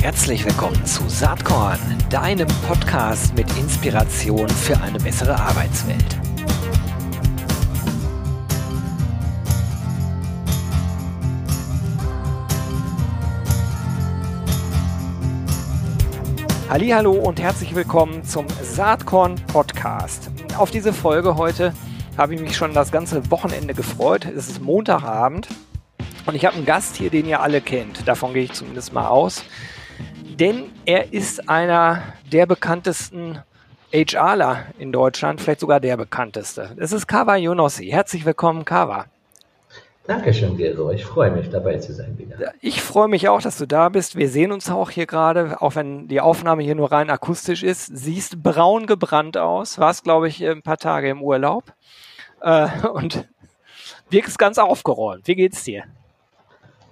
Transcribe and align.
Herzlich 0.00 0.44
willkommen 0.44 0.84
zu 0.86 1.08
Saatkorn, 1.08 1.78
deinem 2.08 2.48
Podcast 2.66 3.34
mit 3.36 3.46
Inspiration 3.58 4.48
für 4.48 4.80
eine 4.80 4.98
bessere 4.98 5.38
Arbeitswelt. 5.38 6.18
Hallo 16.68 17.12
und 17.12 17.40
herzlich 17.40 17.74
willkommen 17.74 18.24
zum 18.24 18.46
Saatkorn 18.62 19.36
Podcast. 19.52 20.30
Auf 20.56 20.70
diese 20.70 20.92
Folge 20.92 21.36
heute 21.36 21.74
habe 22.16 22.34
ich 22.34 22.40
mich 22.40 22.56
schon 22.56 22.74
das 22.74 22.90
ganze 22.90 23.30
Wochenende 23.30 23.74
gefreut. 23.74 24.24
Es 24.24 24.48
ist 24.48 24.62
Montagabend 24.62 25.48
und 26.26 26.34
ich 26.34 26.44
habe 26.44 26.56
einen 26.56 26.66
Gast 26.66 26.96
hier, 26.96 27.10
den 27.10 27.26
ihr 27.26 27.40
alle 27.40 27.60
kennt. 27.60 28.06
Davon 28.06 28.34
gehe 28.34 28.44
ich 28.44 28.52
zumindest 28.52 28.92
mal 28.92 29.08
aus. 29.08 29.44
Denn 30.38 30.64
er 30.86 31.12
ist 31.12 31.48
einer 31.48 32.02
der 32.32 32.46
bekanntesten 32.46 33.38
HRler 33.92 34.66
in 34.78 34.92
Deutschland, 34.92 35.40
vielleicht 35.40 35.60
sogar 35.60 35.80
der 35.80 35.96
bekannteste. 35.96 36.76
Es 36.76 36.92
ist 36.92 37.06
Kawa 37.06 37.36
Yonossi. 37.36 37.88
Herzlich 37.88 38.24
willkommen, 38.24 38.64
Kawa. 38.64 39.06
Dankeschön, 40.06 40.56
Gero. 40.56 40.90
Ich 40.90 41.04
freue 41.04 41.30
mich, 41.30 41.50
dabei 41.50 41.78
zu 41.78 41.92
sein 41.92 42.16
wieder. 42.18 42.52
Ich 42.60 42.80
freue 42.80 43.08
mich 43.08 43.28
auch, 43.28 43.42
dass 43.42 43.58
du 43.58 43.66
da 43.66 43.88
bist. 43.88 44.16
Wir 44.16 44.28
sehen 44.28 44.50
uns 44.50 44.70
auch 44.70 44.90
hier 44.90 45.06
gerade, 45.06 45.60
auch 45.60 45.74
wenn 45.74 46.08
die 46.08 46.20
Aufnahme 46.20 46.62
hier 46.62 46.74
nur 46.74 46.90
rein 46.90 47.10
akustisch 47.10 47.62
ist. 47.62 47.86
Siehst 47.86 48.42
braun 48.42 48.86
gebrannt 48.86 49.36
aus. 49.36 49.78
Warst, 49.78 50.04
glaube 50.04 50.28
ich, 50.28 50.44
ein 50.44 50.62
paar 50.62 50.78
Tage 50.78 51.10
im 51.10 51.22
Urlaub. 51.22 51.72
Äh, 52.40 52.68
und 52.92 53.28
wirkst 54.08 54.38
ganz 54.38 54.58
aufgeräumt. 54.58 55.26
Wie 55.26 55.34
geht's 55.34 55.64
dir? 55.64 55.84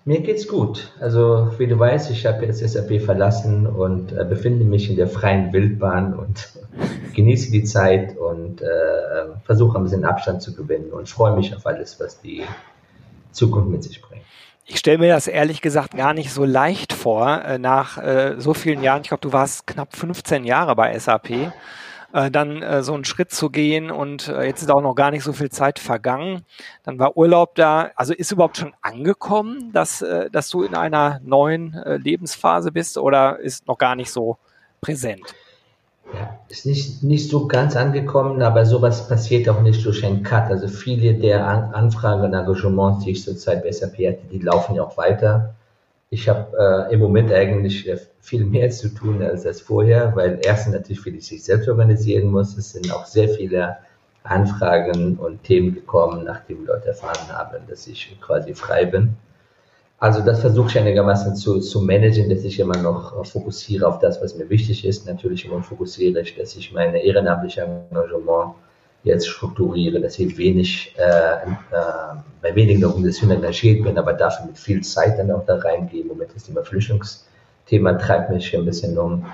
Mir 0.09 0.23
geht's 0.23 0.48
gut. 0.48 0.91
Also, 1.01 1.51
wie 1.59 1.67
du 1.67 1.79
weißt, 1.79 2.11
ich 2.11 2.25
habe 2.25 2.47
jetzt 2.47 2.67
SAP 2.67 3.03
verlassen 3.03 3.67
und 3.67 4.11
äh, 4.12 4.25
befinde 4.25 4.64
mich 4.64 4.89
in 4.89 4.97
der 4.97 5.06
freien 5.06 5.53
Wildbahn 5.53 6.14
und 6.14 6.48
genieße 7.14 7.51
die 7.53 7.62
Zeit 7.64 8.17
und 8.17 8.62
äh, 8.62 8.67
versuche 9.45 9.77
ein 9.77 9.84
bisschen 9.84 10.06
Abstand 10.06 10.41
zu 10.41 10.55
gewinnen 10.55 10.92
und 10.92 11.11
freue 11.11 11.36
mich 11.36 11.55
auf 11.55 11.67
alles, 11.67 12.01
was 12.01 12.23
die 12.23 12.42
Zukunft 13.33 13.69
mit 13.69 13.84
sich 13.84 14.01
bringt. 14.01 14.23
Ich 14.64 14.79
stelle 14.79 14.97
mir 14.97 15.12
das 15.12 15.29
ehrlich 15.29 15.61
gesagt 15.61 15.95
gar 15.95 16.14
nicht 16.14 16.33
so 16.33 16.47
leicht 16.47 16.95
vor, 16.95 17.42
äh, 17.45 17.59
nach 17.59 17.98
äh, 17.98 18.36
so 18.39 18.55
vielen 18.55 18.83
Jahren. 18.83 19.03
Ich 19.03 19.09
glaube, 19.09 19.20
du 19.20 19.34
warst 19.34 19.67
knapp 19.67 19.95
15 19.95 20.45
Jahre 20.45 20.75
bei 20.75 20.98
SAP 20.98 21.53
äh, 22.12 22.31
dann 22.31 22.62
äh, 22.62 22.83
so 22.83 22.95
einen 22.95 23.05
Schritt 23.05 23.31
zu 23.33 23.51
gehen 23.51 23.91
und 23.91 24.28
äh, 24.28 24.45
jetzt 24.45 24.62
ist 24.62 24.70
auch 24.70 24.81
noch 24.81 24.95
gar 24.95 25.11
nicht 25.11 25.25
so 25.25 25.33
viel 25.33 25.51
Zeit 25.51 25.78
vergangen. 25.78 26.42
Dann 26.84 26.98
war 26.98 27.17
Urlaub 27.17 27.55
da. 27.55 27.91
Also 27.97 28.14
ist 28.14 28.33
überhaupt 28.33 28.56
schon 28.56 28.73
angekommen, 28.81 29.73
dass, 29.73 30.03
äh, 30.03 30.31
dass 30.31 30.48
du 30.48 30.62
in 30.62 30.75
einer 30.75 31.20
neuen 31.23 31.75
äh, 31.75 31.97
Lebensphase 31.97 32.73
bist 32.73 32.98
oder 32.98 33.39
ist 33.39 33.67
noch 33.67 33.79
gar 33.79 33.95
nicht 33.95 34.11
so 34.11 34.39
präsent? 34.81 35.34
Ja, 36.14 36.39
ist 36.48 36.64
nicht, 36.64 37.03
nicht 37.03 37.29
so 37.29 37.47
ganz 37.47 37.77
angekommen, 37.77 38.41
aber 38.41 38.64
sowas 38.64 39.06
passiert 39.09 39.47
auch 39.48 39.61
nicht 39.61 39.84
durch 39.84 40.05
einen 40.05 40.23
Cut. 40.23 40.51
Also 40.51 40.67
viele 40.69 41.12
der 41.14 41.47
An 41.47 41.75
Anfragen 41.75 42.23
und 42.23 42.33
Engagements, 42.33 43.05
die 43.05 43.11
ich 43.11 43.23
zurzeit 43.23 43.62
bei 43.62 43.70
SAP 43.70 43.98
hatte, 43.98 44.20
die 44.33 44.39
laufen 44.39 44.77
ja 44.77 44.84
auch 44.84 44.97
weiter. 44.97 45.55
Ich 46.11 46.28
habe 46.28 46.89
äh, 46.89 46.95
im 46.95 47.01
Moment 47.01 47.31
eigentlich 47.33 47.87
äh, 47.89 47.98
viel 48.20 48.45
mehr 48.45 48.70
zu 48.70 48.89
tun 48.89 49.23
als 49.23 49.42
das 49.42 49.61
vorher, 49.61 50.17
weil 50.17 50.41
erstens 50.42 50.75
natürlich 50.75 51.01
für 51.01 51.12
die 51.12 51.20
sich 51.20 51.45
selbst 51.45 51.69
organisieren 51.69 52.31
muss. 52.31 52.56
Es 52.56 52.73
sind 52.73 52.91
auch 52.92 53.05
sehr 53.05 53.28
viele 53.28 53.77
Anfragen 54.23 55.17
und 55.17 55.42
Themen 55.45 55.75
gekommen, 55.75 56.25
nachdem 56.25 56.67
Leute 56.67 56.89
erfahren 56.89 57.29
haben, 57.29 57.59
dass 57.69 57.86
ich 57.86 58.19
quasi 58.20 58.55
frei 58.55 58.86
bin. 58.86 59.17
Also 59.98 60.20
das 60.20 60.41
versuche 60.41 60.69
ich 60.69 60.79
einigermaßen 60.79 61.34
zu, 61.34 61.61
zu 61.61 61.83
managen, 61.83 62.31
dass 62.31 62.45
ich 62.45 62.61
immer 62.61 62.77
noch 62.77 63.27
fokussiere 63.27 63.86
auf 63.86 63.98
das, 63.98 64.23
was 64.23 64.36
mir 64.36 64.48
wichtig 64.48 64.84
ist. 64.86 65.06
Natürlich 65.06 65.45
immer 65.45 65.62
fokussiere 65.62 66.20
ich, 66.20 66.36
dass 66.36 66.56
ich 66.56 66.73
meine 66.73 67.03
ehrenamtliche 67.03 67.63
Engagement 67.63 68.55
jetzt 69.08 69.29
strukturiere, 69.29 70.01
dass 70.01 70.19
ich 70.19 70.36
wenig, 70.39 70.95
äh, 70.96 71.02
äh, 71.02 72.14
bei 72.41 72.55
wenigen 72.55 72.85
Organisationen 72.85 73.36
engagiert 73.36 73.83
bin, 73.83 73.98
aber 73.98 74.13
dafür 74.13 74.46
mit 74.46 74.58
viel 74.58 74.83
Zeit 74.83 75.19
dann 75.19 75.30
auch 75.30 75.45
da 75.45 75.57
reingehe. 75.57 76.05
Moment 76.05 76.30
ist 76.36 76.46
Thema 76.46 76.63
Flüchtlingsthema 76.63 77.95
treibt 77.95 78.30
mich 78.30 78.57
ein 78.57 78.64
bisschen 78.64 78.96
um. 78.96 79.27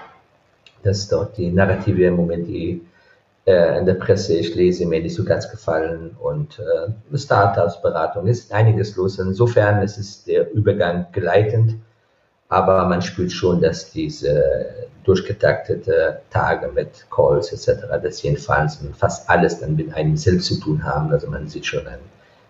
Das 0.82 0.98
ist 0.98 1.12
dort 1.12 1.36
die 1.36 1.50
Narrative 1.50 2.06
im 2.06 2.16
Moment, 2.16 2.46
die 2.46 2.80
äh, 3.46 3.78
in 3.78 3.86
der 3.86 3.94
Presse 3.94 4.36
ich 4.36 4.54
lese, 4.54 4.86
mir 4.86 5.00
nicht 5.00 5.14
so 5.14 5.24
ganz 5.24 5.50
gefallen. 5.50 6.16
Und 6.18 6.58
äh, 6.58 7.16
Startups, 7.18 7.82
Beratung 7.82 8.26
ist 8.26 8.52
einiges 8.52 8.96
los. 8.96 9.18
Insofern 9.18 9.82
ist 9.82 9.98
es 9.98 10.24
der 10.24 10.52
Übergang 10.52 11.06
geleitend, 11.12 11.76
aber 12.48 12.86
man 12.86 13.02
spürt 13.02 13.32
schon, 13.32 13.60
dass 13.60 13.90
diese 13.90 14.86
durchgetaktete 15.04 16.20
Tage 16.30 16.70
mit 16.72 17.06
Calls 17.10 17.52
etc., 17.52 17.82
dass 18.02 18.22
jedenfalls 18.22 18.78
fast 18.96 19.28
alles 19.28 19.60
dann 19.60 19.76
mit 19.76 19.94
einem 19.94 20.16
selbst 20.16 20.46
zu 20.46 20.60
tun 20.60 20.84
haben. 20.84 21.10
Also 21.12 21.28
man 21.28 21.46
sieht 21.48 21.66
schon 21.66 21.86
einen, 21.86 22.02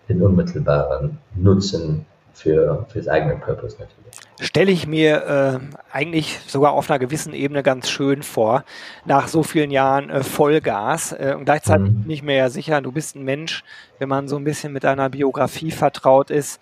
den 0.07 0.21
unmittelbaren 0.21 1.17
Nutzen 1.35 2.05
für, 2.35 2.85
für 2.89 2.99
das 2.99 3.07
eigene 3.07 3.37
Purpose 3.37 3.77
natürlich. 3.79 4.15
Stelle 4.41 4.71
ich 4.71 4.85
mir 4.85 5.61
äh, 5.63 5.77
eigentlich 5.91 6.39
sogar 6.47 6.73
auf 6.73 6.89
einer 6.89 6.99
gewissen 6.99 7.33
Ebene 7.33 7.63
ganz 7.63 7.89
schön 7.89 8.23
vor, 8.23 8.65
nach 9.05 9.29
so 9.29 9.43
vielen 9.43 9.71
Jahren 9.71 10.09
äh, 10.09 10.23
Vollgas 10.23 11.13
äh, 11.13 11.35
und 11.37 11.45
gleichzeitig 11.45 11.91
mhm. 11.91 12.03
nicht 12.05 12.23
mehr 12.23 12.49
sicher, 12.49 12.81
du 12.81 12.91
bist 12.91 13.15
ein 13.15 13.23
Mensch, 13.23 13.63
wenn 13.99 14.09
man 14.09 14.27
so 14.27 14.35
ein 14.35 14.43
bisschen 14.43 14.73
mit 14.73 14.83
deiner 14.83 15.09
Biografie 15.09 15.71
vertraut 15.71 16.29
ist, 16.29 16.59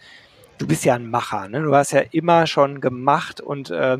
du 0.57 0.67
bist 0.67 0.85
ja 0.85 0.95
ein 0.95 1.09
Macher, 1.09 1.47
ne? 1.47 1.61
du 1.61 1.75
hast 1.75 1.91
ja 1.91 2.01
immer 2.11 2.47
schon 2.47 2.81
gemacht 2.81 3.41
und 3.41 3.69
äh, 3.69 3.97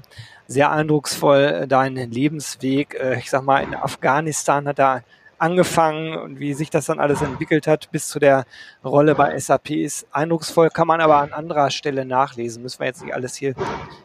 sehr 0.48 0.72
eindrucksvoll 0.72 1.44
äh, 1.64 1.68
deinen 1.68 2.12
Lebensweg, 2.12 2.96
äh, 3.00 3.18
ich 3.18 3.30
sag 3.30 3.44
mal, 3.44 3.64
in 3.64 3.76
Afghanistan 3.76 4.68
hat 4.68 4.80
er 4.80 5.04
angefangen 5.38 6.16
und 6.16 6.40
wie 6.40 6.54
sich 6.54 6.70
das 6.70 6.86
dann 6.86 7.00
alles 7.00 7.22
entwickelt 7.22 7.68
hat 7.68 7.92
bis 7.92 8.08
zu 8.08 8.20
der 8.20 8.46
Rolle 8.84 9.14
bei 9.14 9.38
SAP 9.38 9.72
ist 9.72 10.08
eindrucksvoll, 10.12 10.70
kann 10.70 10.88
man 10.88 11.02
aber 11.02 11.18
an 11.18 11.34
anderer 11.34 11.70
Stelle 11.70 12.06
nachlesen. 12.06 12.64
Müssen 12.64 12.80
wir 12.80 12.88
jetzt 12.88 13.04
nicht 13.04 13.14
alles 13.14 13.36
hier 13.36 13.54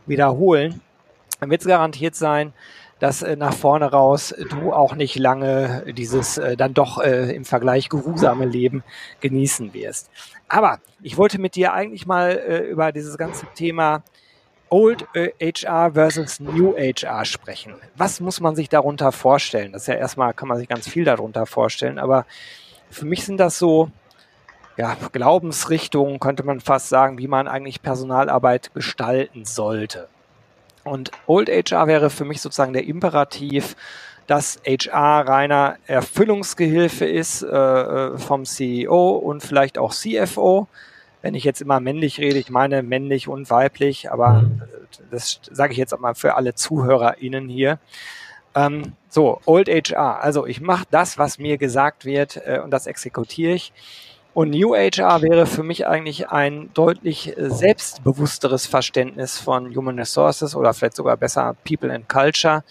wiederholen. 0.06 0.81
Dann 1.38 1.50
wird 1.50 1.60
es 1.60 1.69
garantiert 1.69 2.16
sein, 2.16 2.53
dass 2.98 3.22
äh, 3.22 3.37
nach 3.37 3.54
vorne 3.54 3.87
raus 3.87 4.34
du 4.50 4.72
auch 4.72 4.97
nicht 4.97 5.16
lange 5.16 5.84
dieses 5.97 6.38
äh, 6.38 6.56
dann 6.56 6.75
doch 6.75 7.00
äh, 7.00 7.34
im 7.34 7.44
Vergleich 7.44 7.88
geruhsame 7.88 8.44
Leben 8.44 8.82
genießen 9.20 9.72
wirst. 9.75 10.10
Aber 10.48 10.81
ich 11.03 11.16
wollte 11.16 11.38
mit 11.38 11.54
dir 11.54 11.72
eigentlich 11.72 12.06
mal 12.06 12.31
äh, 12.31 12.59
über 12.60 12.92
dieses 12.92 13.19
ganze 13.19 13.47
Thema 13.54 14.03
Old 14.70 15.06
HR 15.14 15.92
versus 15.92 16.41
New 16.41 16.75
HR 16.76 17.25
sprechen. 17.25 17.75
Was 17.97 18.20
muss 18.20 18.41
man 18.41 18.54
sich 18.54 18.69
darunter 18.69 19.12
vorstellen? 19.12 19.72
Das 19.72 19.82
ist 19.82 19.88
ja 19.88 19.94
erstmal, 19.94 20.34
kann 20.34 20.48
man 20.48 20.58
sich 20.58 20.69
ganz 20.69 20.88
viel 20.88 21.04
darunter 21.04 21.47
vorstellen, 21.47 21.98
aber 21.98 22.26
für 22.91 23.06
mich 23.06 23.25
sind 23.25 23.38
das 23.38 23.58
so, 23.58 23.91
ja, 24.76 24.97
Glaubensrichtungen, 25.12 26.20
könnte 26.20 26.44
man 26.44 26.60
fast 26.60 26.88
sagen, 26.88 27.19
wie 27.19 27.28
man 27.28 27.48
eigentlich 27.48 27.82
Personalarbeit 27.82 28.72
gestalten 28.75 29.44
sollte. 29.44 30.08
Und 30.84 31.10
Old 31.26 31.48
HR 31.48 31.87
wäre 31.87 32.10
für 32.10 32.25
mich 32.25 32.41
sozusagen 32.41 32.72
der 32.72 32.87
Imperativ, 32.87 33.76
dass 34.28 34.60
HR 34.64 35.26
reiner 35.26 35.76
Erfüllungsgehilfe 35.86 37.04
ist 37.04 37.42
äh, 37.42 37.48
äh 37.48 38.18
vom 38.18 38.44
CEO 38.44 39.16
und 39.16 39.42
vielleicht 39.42 39.78
auch 39.78 39.92
CFO 39.92 40.68
wenn 41.22 41.34
ich 41.34 41.44
jetzt 41.44 41.60
immer 41.60 41.80
männlich 41.80 42.20
rede, 42.20 42.38
ich 42.38 42.50
meine 42.50 42.82
männlich 42.82 43.28
und 43.28 43.50
weiblich, 43.50 44.10
aber 44.10 44.42
mhm. 44.42 44.62
das 45.10 45.40
sage 45.50 45.72
ich 45.72 45.78
jetzt 45.78 45.92
auch 45.92 45.98
mal 45.98 46.14
für 46.14 46.36
alle 46.36 46.54
ZuhörerInnen 46.54 47.48
hier. 47.48 47.78
Ähm, 48.54 48.92
so, 49.08 49.40
Old 49.44 49.68
HR, 49.68 50.20
also 50.22 50.46
ich 50.46 50.60
mache 50.60 50.84
das, 50.90 51.18
was 51.18 51.38
mir 51.38 51.58
gesagt 51.58 52.04
wird 52.04 52.40
äh, 52.44 52.60
und 52.62 52.70
das 52.70 52.86
exekutiere 52.86 53.52
ich. 53.52 53.72
Und 54.34 54.50
New 54.50 54.74
HR 54.74 55.22
wäre 55.22 55.46
für 55.46 55.64
mich 55.64 55.86
eigentlich 55.86 56.28
ein 56.28 56.70
deutlich 56.72 57.36
äh, 57.36 57.50
selbstbewussteres 57.50 58.66
Verständnis 58.66 59.38
von 59.38 59.74
Human 59.74 59.98
Resources 59.98 60.54
oder 60.54 60.72
vielleicht 60.72 60.96
sogar 60.96 61.16
besser 61.16 61.56
People 61.64 61.92
and 61.92 62.08
Culture 62.08 62.62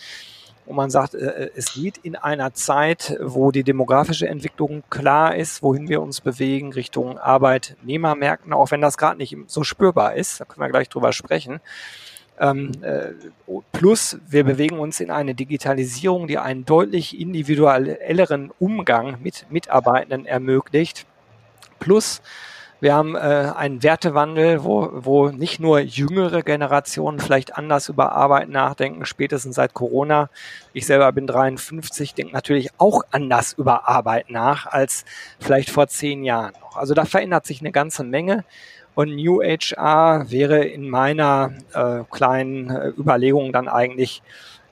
und 0.68 0.76
man 0.76 0.90
sagt, 0.90 1.16
äh, 1.16 1.46
äh, 1.46 1.50
es 1.56 1.74
geht 1.74 1.98
in 1.98 2.16
einer 2.16 2.54
Zeit, 2.54 3.18
wo 3.22 3.52
die 3.52 3.64
demografische 3.64 4.28
Entwicklung 4.28 4.84
klar 4.90 5.36
ist, 5.36 5.64
wohin 5.64 5.88
wir 5.88 6.02
uns 6.02 6.22
bewegen, 6.22 6.74
Richtung 6.74 7.18
Arbeitnehmermärkten, 7.18 8.54
auch 8.54 8.72
wenn 8.72 8.82
das 8.82 8.98
gerade 8.98 9.18
nicht 9.18 9.36
so 9.48 9.64
spürbar 9.64 10.16
ist, 10.16 10.42
da 10.42 10.46
können 10.46 10.66
wir 10.66 10.70
gleich 10.70 10.90
drüber 10.90 11.14
sprechen. 11.14 11.62
Ähm, 12.40 12.72
äh, 12.82 13.14
plus, 13.72 14.20
wir 14.28 14.44
bewegen 14.44 14.78
uns 14.78 15.00
in 15.00 15.10
eine 15.10 15.34
Digitalisierung, 15.34 16.28
die 16.28 16.38
einen 16.38 16.66
deutlich 16.66 17.20
individuelleren 17.20 18.52
Umgang 18.60 19.18
mit 19.24 19.48
Mitarbeitenden 19.50 20.26
ermöglicht. 20.26 21.08
Plus, 21.80 22.22
wir 22.80 22.94
haben 22.94 23.16
äh, 23.16 23.20
einen 23.56 23.82
Wertewandel, 23.82 24.64
wo, 24.64 24.90
wo 24.94 25.30
nicht 25.30 25.60
nur 25.60 25.80
jüngere 25.80 26.44
Generationen 26.44 27.20
vielleicht 27.20 27.58
anders 27.58 27.90
über 27.90 28.12
Arbeit 28.12 28.50
nachdenken, 28.50 29.06
spätestens 29.06 29.56
seit 29.56 29.74
Corona. 29.74 30.30
Ich 30.74 30.86
selber 30.86 31.12
bin 31.12 31.26
53, 31.26 32.14
denke 32.14 32.34
natürlich 32.34 32.70
auch 32.78 33.02
anders 33.10 33.54
über 33.54 33.88
Arbeit 33.88 34.30
nach 34.30 34.68
als 34.68 35.06
vielleicht 35.40 35.72
vor 35.72 35.88
zehn 35.88 36.24
Jahren 36.24 36.54
noch. 36.62 36.78
Also 36.78 36.94
da 36.94 37.06
verändert 37.06 37.48
sich 37.48 37.62
eine 37.62 37.72
ganze 37.72 38.04
Menge. 38.04 38.44
Und 38.94 39.16
New 39.16 39.42
HR 39.42 40.30
wäre 40.30 40.66
in 40.66 40.90
meiner 40.90 41.54
äh, 41.74 42.04
kleinen 42.10 42.70
äh, 42.70 42.88
Überlegung 42.90 43.54
dann 43.54 43.68
eigentlich 43.68 44.24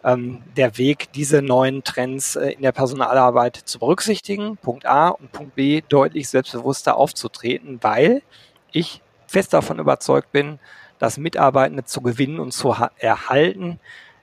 ähm, 0.05 0.43
der 0.55 0.77
Weg, 0.77 1.11
diese 1.13 1.41
neuen 1.41 1.83
Trends 1.83 2.35
äh, 2.35 2.51
in 2.51 2.61
der 2.61 2.71
Personalarbeit 2.71 3.57
zu 3.57 3.79
berücksichtigen. 3.79 4.55
Punkt 4.57 4.85
A 4.85 5.09
und 5.09 5.31
Punkt 5.31 5.55
B, 5.55 5.81
deutlich 5.89 6.29
selbstbewusster 6.29 6.95
aufzutreten, 6.95 7.79
weil 7.81 8.21
ich 8.71 9.01
fest 9.27 9.53
davon 9.53 9.79
überzeugt 9.79 10.31
bin, 10.31 10.59
dass 10.99 11.17
Mitarbeitende 11.17 11.83
zu 11.83 12.01
gewinnen 12.01 12.39
und 12.39 12.51
zu 12.51 12.75
erhalten 12.97 13.79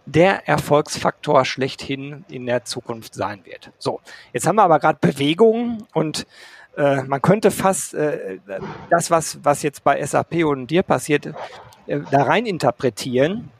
der 0.06 0.48
Erfolgsfaktor 0.48 1.44
schlechthin 1.44 2.24
in 2.28 2.46
der 2.46 2.64
Zukunft 2.64 3.14
sein 3.14 3.44
wird. 3.44 3.70
So, 3.78 4.00
jetzt 4.32 4.46
haben 4.46 4.56
wir 4.56 4.64
aber 4.64 4.80
gerade 4.80 4.98
Bewegungen 5.00 5.84
und 5.92 6.26
äh, 6.76 7.02
man 7.02 7.22
könnte 7.22 7.50
fast 7.50 7.94
äh, 7.94 8.38
das, 8.90 9.10
was, 9.10 9.38
was 9.44 9.62
jetzt 9.62 9.84
bei 9.84 10.04
SAP 10.04 10.44
und 10.44 10.68
dir 10.68 10.82
passiert, 10.82 11.26
äh, 11.86 12.00
da 12.10 12.22
rein 12.24 12.46
interpretieren. 12.46 13.50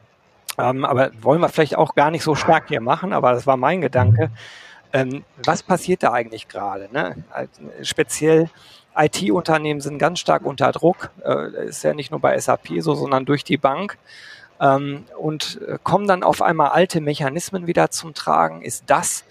Ähm, 0.59 0.85
aber 0.85 1.11
wollen 1.21 1.41
wir 1.41 1.49
vielleicht 1.49 1.77
auch 1.77 1.95
gar 1.95 2.11
nicht 2.11 2.23
so 2.23 2.35
stark 2.35 2.69
hier 2.69 2.81
machen, 2.81 3.13
aber 3.13 3.33
das 3.33 3.47
war 3.47 3.57
mein 3.57 3.81
Gedanke. 3.81 4.31
Ähm, 4.93 5.25
was 5.45 5.63
passiert 5.63 6.03
da 6.03 6.13
eigentlich 6.13 6.49
gerade? 6.49 6.89
Ne? 6.93 7.17
Speziell 7.83 8.51
IT-Unternehmen 8.95 9.81
sind 9.81 9.99
ganz 9.99 10.19
stark 10.19 10.45
unter 10.45 10.71
Druck. 10.73 11.11
Äh, 11.25 11.69
ist 11.69 11.83
ja 11.83 11.95
nicht 11.95 12.11
nur 12.11 12.21
bei 12.21 12.39
SAP 12.39 12.69
so, 12.81 12.95
sondern 12.95 13.25
durch 13.25 13.45
die 13.45 13.57
Bank. 13.57 13.97
Ähm, 14.61 15.05
und 15.19 15.61
äh, 15.67 15.79
kommen 15.83 16.07
dann 16.07 16.23
auf 16.23 16.43
einmal 16.43 16.71
alte 16.71 17.01
Mechanismen 17.01 17.67
wieder 17.67 17.91
zum 17.91 18.13
Tragen? 18.13 18.63
Ist 18.63 18.85
das, 18.87 19.25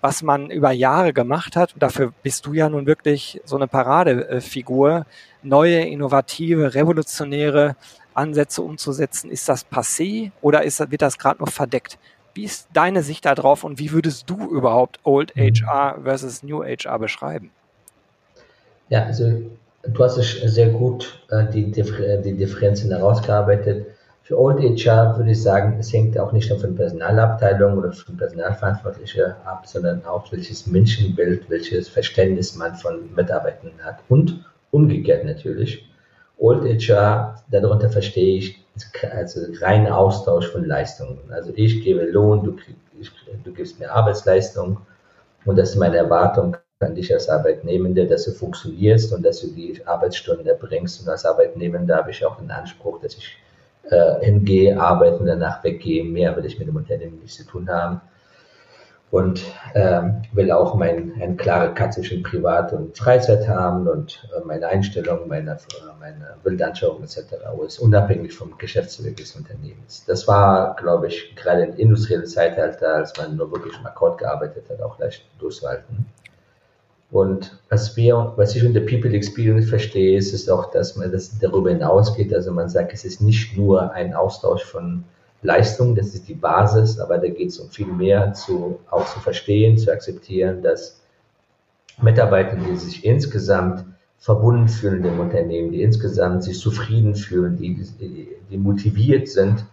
was 0.00 0.22
man 0.22 0.50
über 0.50 0.70
Jahre 0.70 1.12
gemacht 1.12 1.56
hat, 1.56 1.74
und 1.74 1.82
dafür 1.82 2.12
bist 2.22 2.46
du 2.46 2.52
ja 2.52 2.68
nun 2.68 2.86
wirklich 2.86 3.40
so 3.44 3.56
eine 3.56 3.66
Paradefigur, 3.66 5.06
neue, 5.42 5.80
innovative, 5.80 6.74
revolutionäre 6.74 7.74
Ansätze 8.18 8.62
umzusetzen, 8.62 9.30
ist 9.30 9.48
das 9.48 9.66
passé 9.66 10.32
oder 10.42 10.64
ist, 10.64 10.78
wird 10.90 11.02
das 11.02 11.18
gerade 11.18 11.40
noch 11.40 11.50
verdeckt? 11.50 11.98
Wie 12.34 12.44
ist 12.44 12.68
deine 12.72 13.02
Sicht 13.02 13.24
darauf 13.24 13.64
und 13.64 13.78
wie 13.78 13.92
würdest 13.92 14.28
du 14.28 14.50
überhaupt 14.50 15.00
Old 15.04 15.34
HR 15.34 15.98
mhm. 15.98 16.02
versus 16.04 16.42
New 16.42 16.62
HR 16.62 16.98
beschreiben? 16.98 17.50
Ja, 18.90 19.04
also 19.04 19.42
du 19.82 20.04
hast 20.04 20.18
es 20.18 20.54
sehr 20.54 20.68
gut 20.68 21.20
äh, 21.30 21.44
die, 21.52 21.70
die 21.70 22.36
Differenzen 22.36 22.90
herausgearbeitet. 22.90 23.86
Für 24.22 24.38
Old 24.38 24.60
HR 24.60 25.16
würde 25.16 25.30
ich 25.30 25.42
sagen, 25.42 25.78
es 25.78 25.92
hängt 25.92 26.18
auch 26.18 26.32
nicht 26.32 26.50
nur 26.50 26.60
von 26.60 26.76
Personalabteilung 26.76 27.78
oder 27.78 27.92
von 27.92 28.16
Personalverantwortlichen 28.16 29.32
ab, 29.44 29.66
sondern 29.66 30.04
auch 30.04 30.30
welches 30.32 30.66
Menschenbild, 30.66 31.48
welches 31.48 31.88
Verständnis 31.88 32.54
man 32.54 32.74
von 32.74 33.14
Mitarbeitern 33.14 33.72
hat 33.82 34.00
und 34.08 34.44
umgekehrt 34.70 35.24
natürlich. 35.24 35.88
Old 36.38 36.64
HR, 36.64 37.42
darunter 37.50 37.90
verstehe 37.90 38.38
ich 38.38 38.64
also 39.12 39.40
rein 39.60 39.88
Austausch 39.88 40.46
von 40.48 40.64
Leistungen. 40.64 41.18
Also 41.30 41.52
ich 41.54 41.82
gebe 41.82 42.04
Lohn, 42.04 42.44
du, 42.44 42.56
ich, 43.00 43.10
du 43.44 43.52
gibst 43.52 43.78
mir 43.80 43.92
Arbeitsleistung 43.92 44.78
und 45.44 45.56
das 45.56 45.70
ist 45.70 45.76
meine 45.76 45.96
Erwartung 45.96 46.56
an 46.80 46.94
dich 46.94 47.12
als 47.12 47.28
Arbeitnehmende, 47.28 48.06
dass 48.06 48.24
du 48.24 48.30
funktionierst 48.30 49.12
und 49.12 49.24
dass 49.24 49.40
du 49.40 49.48
die 49.48 49.84
Arbeitsstunden 49.84 50.46
erbringst. 50.46 51.02
Und 51.02 51.08
als 51.08 51.24
Arbeitnehmender 51.26 51.96
habe 51.96 52.12
ich 52.12 52.24
auch 52.24 52.36
den 52.36 52.52
Anspruch, 52.52 53.00
dass 53.00 53.16
ich 53.16 53.36
äh, 53.90 54.20
hingehe, 54.24 54.80
arbeite 54.80 55.16
und 55.16 55.26
danach 55.26 55.64
weggehe. 55.64 56.04
Mehr 56.04 56.36
will 56.36 56.44
ich 56.44 56.58
mit 56.58 56.68
dem 56.68 56.76
Unternehmen 56.76 57.18
nichts 57.18 57.38
zu 57.38 57.44
tun 57.44 57.68
haben 57.68 58.00
und 59.10 59.42
ähm, 59.74 60.22
will 60.32 60.50
auch 60.50 60.74
mein, 60.74 61.14
eine 61.20 61.36
klare 61.36 61.72
Cut 61.72 61.94
zwischen 61.94 62.22
Privat 62.22 62.72
und 62.72 62.96
Freizeit 62.96 63.48
haben 63.48 63.88
und 63.88 64.28
äh, 64.36 64.44
meine 64.44 64.66
Einstellung, 64.66 65.28
meine, 65.28 65.56
meine 65.98 66.34
Bildanschauung 66.44 67.02
etc. 67.02 67.20
ist 67.66 67.78
unabhängig 67.78 68.34
vom 68.34 68.58
Geschäftsweg 68.58 69.16
des 69.16 69.34
Unternehmens. 69.34 70.04
Das 70.06 70.28
war, 70.28 70.76
glaube 70.76 71.06
ich, 71.06 71.34
gerade 71.36 71.62
im 71.64 71.76
industriellen 71.76 72.26
Zeitalter, 72.26 72.96
als 72.96 73.16
man 73.16 73.36
nur 73.36 73.50
wirklich 73.50 73.78
im 73.78 73.86
Akkord 73.86 74.18
gearbeitet 74.18 74.68
hat, 74.68 74.82
auch 74.82 74.98
leicht 74.98 75.24
durchzuhalten. 75.38 76.06
Und 77.10 77.58
was 77.70 77.96
wir, 77.96 78.34
was 78.36 78.54
ich 78.54 78.66
unter 78.66 78.80
People 78.80 79.14
Experience 79.14 79.70
verstehe, 79.70 80.18
ist, 80.18 80.34
ist 80.34 80.50
auch, 80.50 80.70
dass 80.70 80.96
man 80.96 81.10
das 81.10 81.38
darüber 81.38 81.70
hinausgeht. 81.70 82.34
Also 82.34 82.52
man 82.52 82.68
sagt, 82.68 82.92
es 82.92 83.06
ist 83.06 83.22
nicht 83.22 83.56
nur 83.56 83.92
ein 83.92 84.12
Austausch 84.12 84.64
von 84.64 85.04
Leistung, 85.42 85.94
das 85.94 86.14
ist 86.14 86.28
die 86.28 86.34
Basis, 86.34 86.98
aber 86.98 87.18
da 87.18 87.28
geht 87.28 87.48
es 87.48 87.58
um 87.58 87.70
viel 87.70 87.86
mehr 87.86 88.32
zu, 88.32 88.80
auch 88.90 89.06
zu 89.06 89.20
verstehen, 89.20 89.78
zu 89.78 89.92
akzeptieren, 89.92 90.62
dass 90.62 91.00
Mitarbeiter, 92.02 92.56
die 92.56 92.76
sich 92.76 93.04
insgesamt 93.04 93.84
verbunden 94.18 94.68
fühlen 94.68 95.02
dem 95.02 95.20
Unternehmen, 95.20 95.70
die 95.70 95.82
insgesamt 95.82 96.42
sich 96.42 96.58
zufrieden 96.58 97.14
fühlen, 97.14 97.56
die, 97.56 97.86
die, 98.50 98.56
motiviert 98.56 99.28
sind, 99.28 99.64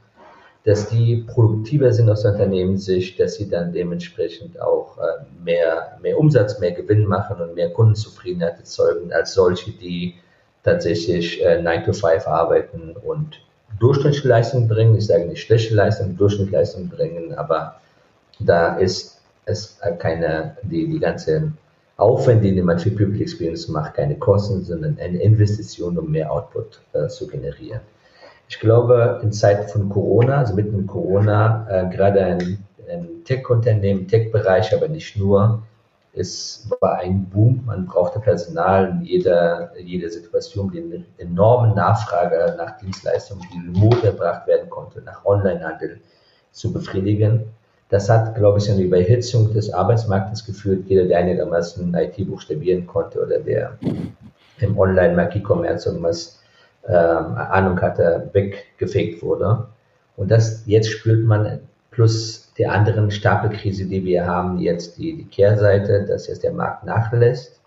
dass 0.66 0.90
die 0.90 1.26
produktiver 1.28 1.92
sind 1.92 2.10
aus 2.10 2.26
Unternehmenssicht, 2.26 3.20
dass 3.20 3.36
sie 3.36 3.50
dann 3.50 3.74
dementsprechend 3.74 4.60
auch 4.60 4.98
äh, 4.98 5.24
mehr, 5.44 5.98
mehr 6.02 6.18
Umsatz, 6.18 6.60
mehr 6.60 6.72
Gewinn 6.72 7.06
machen 7.06 7.42
und 7.42 7.56
mehr 7.56 7.72
Kundenzufriedenheit 7.72 8.58
erzeugen 8.60 9.12
als 9.14 9.34
solche, 9.34 9.72
die 9.72 10.16
tatsächlich 10.64 11.44
äh, 11.44 11.62
9 11.62 11.84
to 11.86 11.94
5 11.94 12.28
arbeiten 12.28 12.96
und 12.96 13.45
durchschnittliche 13.80 14.28
Leistung 14.28 14.68
bringen. 14.68 14.96
Ich 14.96 15.08
sage 15.08 15.26
nicht 15.26 15.42
schlechte 15.42 15.76
Leistung, 15.76 16.18
durchschnittliche 16.18 16.58
Leistung 16.58 16.90
bringen, 16.90 17.34
aber 17.34 17.80
da 18.40 18.76
ist 18.78 19.22
es 19.46 19.80
keine, 20.00 20.58
die, 20.64 20.88
die 20.88 21.00
ganze 21.00 21.52
Aufwände, 21.98 22.52
die 22.52 22.62
man 22.62 22.80
für 22.80 22.92
People 22.92 23.22
Experience 23.22 23.68
macht, 23.70 23.94
keine 23.94 24.16
Kosten, 24.16 24.64
sondern 24.64 24.98
eine 25.00 25.22
Investition, 25.22 25.98
um 25.98 26.12
mehr 26.12 26.32
Output 26.32 26.82
äh, 26.94 27.08
zu 27.08 27.28
generieren. 27.28 27.82
Ich 28.50 28.60
glaube, 28.60 29.20
in 29.24 29.32
Zeiten 29.32 29.68
von 29.70 29.90
Corona, 29.90 30.40
also 30.40 30.56
mitten 30.56 30.80
in 30.80 30.88
Corona, 30.88 31.66
äh, 31.70 31.96
gerade 31.96 32.22
ein, 32.24 32.60
ein 32.92 33.24
Tech-Unternehmen, 33.24 34.08
Tech-Bereich, 34.08 34.76
aber 34.76 34.88
nicht 34.88 35.18
nur, 35.18 35.64
es 36.16 36.68
war 36.80 37.00
ein 37.00 37.26
Boom. 37.26 37.64
Man 37.66 37.86
brauchte 37.86 38.20
Personal 38.20 38.90
in 38.90 39.02
jeder, 39.02 39.72
jeder 39.78 40.10
Situation, 40.10 40.72
die 40.72 40.82
eine 40.82 41.06
enorme 41.18 41.76
Nachfrage 41.76 42.56
nach 42.58 42.78
Dienstleistungen, 42.80 43.44
die 43.54 43.68
remote 43.68 44.08
erbracht 44.08 44.48
werden 44.48 44.70
konnte, 44.70 45.02
nach 45.02 45.26
Onlinehandel 45.26 46.00
zu 46.52 46.72
befriedigen. 46.72 47.44
Das 47.90 48.10
hat, 48.10 48.36
glaube 48.36 48.58
ich, 48.60 48.72
eine 48.72 48.82
Überhitzung 48.82 49.54
des 49.54 49.72
Arbeitsmarktes 49.72 50.46
geführt. 50.46 50.86
Jeder, 50.88 51.06
der 51.06 51.20
einigermaßen 51.20 51.94
IT 51.94 52.16
buchstabieren 52.28 52.88
konnte 52.88 53.22
oder 53.22 53.40
der 53.40 53.78
im 54.60 54.80
Online-Market-Commerce 54.80 55.90
irgendwas 55.90 56.42
ähm, 56.88 56.94
Ahnung 56.94 57.80
hatte, 57.82 58.30
weggefegt 58.32 59.22
wurde. 59.22 59.68
Und 60.16 60.32
das 60.32 60.64
jetzt 60.66 60.90
spürt 60.90 61.26
man 61.26 61.60
plus 61.92 62.45
der 62.58 62.72
anderen 62.72 63.12
Stapelkrise, 63.12 63.86
die 63.86 64.04
wir 64.06 64.26
haben, 64.26 64.60
jetzt 64.60 64.98
die, 64.98 65.16
die 65.16 65.26
Kehrseite, 65.26 66.06
dass 66.06 66.28
jetzt 66.28 66.44
der 66.44 66.54
Markt 66.54 66.86
nachlässt. 66.86 67.60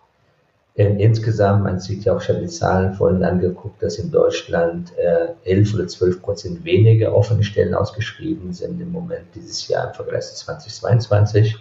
Insgesamt, 0.75 1.65
man 1.65 1.81
sieht 1.81 2.05
ja 2.05 2.15
auch 2.15 2.21
schon 2.21 2.39
die 2.41 2.47
Zahlen 2.47 2.95
vorhin 2.95 3.25
angeguckt, 3.25 3.83
dass 3.83 3.99
in 3.99 4.13
Deutschland 4.13 4.93
äh, 4.97 5.31
11 5.45 5.75
oder 5.75 5.89
12 5.89 6.23
Prozent 6.23 6.65
weniger 6.65 7.13
offene 7.17 7.43
Stellen 7.43 7.75
ausgeschrieben 7.75 8.53
sind 8.53 8.81
im 8.81 8.93
Moment 8.93 9.25
dieses 9.35 9.67
Jahr 9.67 9.89
im 9.89 9.95
Vergleich 9.95 10.27
zu 10.27 10.37
2022. 10.37 11.57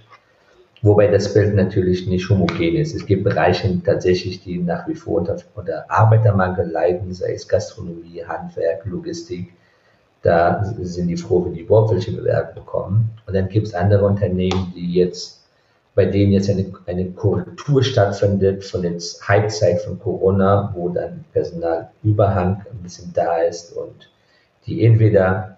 Wobei 0.83 1.07
das 1.07 1.33
Bild 1.33 1.55
natürlich 1.55 2.05
nicht 2.05 2.29
homogen 2.29 2.75
ist. 2.75 2.93
Es 2.93 3.07
gibt 3.07 3.23
Bereiche 3.23 3.81
tatsächlich, 3.83 4.43
die 4.43 4.59
nach 4.59 4.87
wie 4.87 4.93
vor 4.93 5.21
unter, 5.21 5.37
unter 5.55 5.89
Arbeitermangel 5.89 6.69
leiden, 6.69 7.11
sei 7.11 7.33
es 7.33 7.47
Gastronomie, 7.47 8.23
Handwerk, 8.23 8.85
Logistik. 8.85 9.51
Da 10.21 10.63
sind 10.81 11.07
die 11.07 11.17
froh, 11.17 11.45
wenn 11.45 11.53
die 11.53 11.61
überhaupt 11.61 11.91
welche 11.91 12.11
Bewerbung 12.11 12.55
bekommen. 12.55 13.09
Und 13.25 13.35
dann 13.35 13.49
gibt 13.49 13.67
es 13.67 13.73
andere 13.73 14.05
Unternehmen, 14.05 14.73
die 14.75 14.93
jetzt, 14.93 15.45
bei 15.95 16.05
denen 16.05 16.31
jetzt 16.31 16.49
eine, 16.49 16.65
eine 16.85 17.11
Korrektur 17.11 17.83
stattfindet 17.83 18.63
von 18.63 18.81
der 18.81 18.93
Halbzeit 19.27 19.81
von 19.81 19.99
Corona, 19.99 20.71
wo 20.75 20.89
dann 20.89 21.23
Personalüberhang 21.33 22.65
ein 22.71 22.83
bisschen 22.83 23.11
da 23.13 23.37
ist 23.37 23.73
und 23.73 24.09
die 24.65 24.83
entweder 24.83 25.57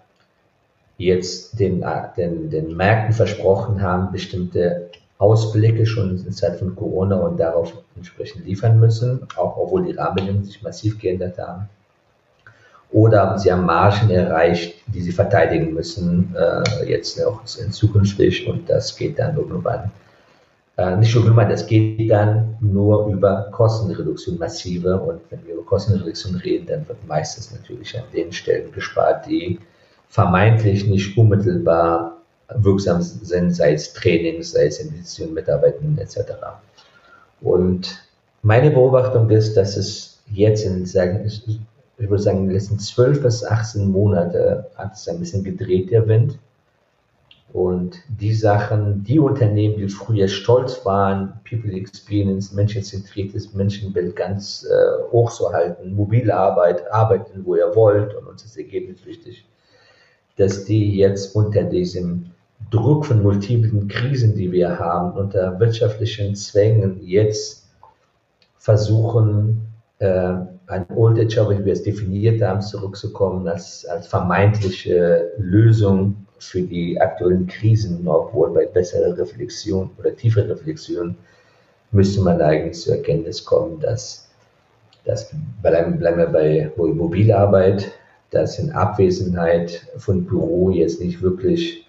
jetzt 0.98 1.58
den, 1.58 1.84
den, 2.16 2.50
den 2.50 2.76
Märkten 2.76 3.14
versprochen 3.14 3.80
haben, 3.82 4.12
bestimmte 4.12 4.90
Ausblicke 5.18 5.86
schon 5.86 6.10
in 6.10 6.32
Zeit 6.32 6.58
von 6.58 6.74
Corona 6.76 7.16
und 7.16 7.38
darauf 7.38 7.72
entsprechend 7.96 8.46
liefern 8.46 8.78
müssen, 8.78 9.26
auch 9.36 9.56
obwohl 9.56 9.84
die 9.84 9.92
Rahmenbedingungen 9.92 10.44
sich 10.44 10.62
massiv 10.62 10.98
geändert 10.98 11.38
haben. 11.38 11.68
Oder 12.92 13.38
sie 13.38 13.52
haben 13.52 13.66
Margen 13.66 14.10
erreicht, 14.10 14.74
die 14.88 15.00
sie 15.00 15.12
verteidigen 15.12 15.72
müssen, 15.74 16.34
äh, 16.36 16.88
jetzt 16.88 17.24
auch 17.24 17.40
in 17.62 17.70
zukünftig 17.70 18.48
und 18.48 18.68
das 18.68 18.96
geht 18.96 19.18
dann 19.18 19.36
irgendwann. 19.36 19.92
Äh, 20.76 20.96
nicht 20.96 21.14
irgendwann, 21.14 21.48
das 21.48 21.66
geht 21.66 22.10
dann 22.10 22.56
nur 22.60 23.06
über 23.06 23.48
Kostenreduktion, 23.52 24.38
massive. 24.38 24.98
Und 24.98 25.20
wenn 25.30 25.46
wir 25.46 25.54
über 25.54 25.64
Kostenreduktion 25.64 26.34
reden, 26.36 26.66
dann 26.66 26.88
wird 26.88 27.06
meistens 27.06 27.52
natürlich 27.52 27.96
an 27.96 28.04
den 28.12 28.32
Stellen 28.32 28.72
gespart, 28.72 29.26
die 29.26 29.60
vermeintlich 30.08 30.86
nicht 30.86 31.16
unmittelbar 31.16 32.16
wirksam 32.56 33.00
sind, 33.00 33.52
sei 33.52 33.74
es 33.74 33.92
Trainings, 33.92 34.52
sei 34.52 34.66
es 34.66 34.80
Investitionen, 34.80 35.34
Mitarbeitern 35.34 35.96
etc. 35.98 36.32
Und 37.40 38.02
meine 38.42 38.70
Beobachtung 38.70 39.30
ist, 39.30 39.56
dass 39.56 39.76
es 39.76 40.18
jetzt 40.32 40.64
in, 40.64 40.84
sagen, 40.86 41.30
ich 42.00 42.08
würde 42.08 42.22
sagen, 42.22 42.38
in 42.38 42.44
den 42.46 42.54
letzten 42.54 42.78
12 42.78 43.22
bis 43.22 43.44
18 43.44 43.90
Monate 43.90 44.70
hat 44.74 44.94
es 44.94 45.06
ein 45.08 45.20
bisschen 45.20 45.44
gedreht, 45.44 45.90
der 45.90 46.08
Wind. 46.08 46.38
Und 47.52 47.98
die 48.08 48.32
Sachen, 48.32 49.02
die 49.02 49.18
Unternehmen, 49.18 49.76
die 49.76 49.88
früher 49.88 50.28
stolz 50.28 50.84
waren, 50.86 51.40
People 51.48 51.72
Experience, 51.72 52.52
menschenzentriertes 52.52 53.52
Menschenbild 53.54 54.14
ganz 54.14 54.64
äh, 54.64 55.10
hoch 55.10 55.32
zu 55.32 55.52
halten, 55.52 55.94
mobile 55.94 56.34
Arbeit, 56.34 56.90
arbeiten, 56.92 57.44
wo 57.44 57.56
ihr 57.56 57.74
wollt 57.74 58.14
und 58.14 58.28
uns 58.28 58.44
ist 58.44 58.56
Ergebnis 58.56 59.04
wichtig, 59.04 59.44
dass 60.36 60.64
die 60.64 60.96
jetzt 60.96 61.34
unter 61.34 61.64
diesem 61.64 62.30
Druck 62.70 63.06
von 63.06 63.22
multiplen 63.22 63.88
Krisen, 63.88 64.36
die 64.36 64.52
wir 64.52 64.78
haben, 64.78 65.18
unter 65.18 65.58
wirtschaftlichen 65.58 66.36
Zwängen 66.36 67.00
jetzt 67.04 67.68
versuchen, 68.58 69.66
äh, 69.98 70.34
ein 70.70 70.86
Old 70.94 71.18
Age, 71.18 71.48
wie 71.50 71.64
wir 71.64 71.72
es 71.72 71.82
definiert 71.82 72.40
haben, 72.42 72.62
zurückzukommen 72.62 73.46
als, 73.48 73.84
als 73.86 74.06
vermeintliche 74.06 75.32
Lösung 75.38 76.26
für 76.38 76.62
die 76.62 77.00
aktuellen 77.00 77.46
Krisen, 77.46 78.06
obwohl 78.06 78.50
bei 78.50 78.66
besserer 78.66 79.16
Reflexion 79.18 79.90
oder 79.98 80.14
tiefer 80.16 80.48
Reflexion 80.48 81.16
müsste 81.92 82.22
man 82.22 82.40
eigentlich 82.40 82.80
zur 82.80 82.96
Erkenntnis 82.96 83.44
kommen, 83.44 83.80
dass, 83.80 84.28
dass 85.04 85.30
bleiben, 85.60 85.98
bleiben 85.98 86.18
wir 86.18 86.26
bei 86.26 86.70
Mobilarbeit, 86.76 87.90
dass 88.30 88.58
in 88.58 88.70
Abwesenheit 88.70 89.86
von 89.96 90.24
Büro 90.24 90.70
jetzt 90.70 91.00
nicht 91.00 91.20
wirklich 91.20 91.84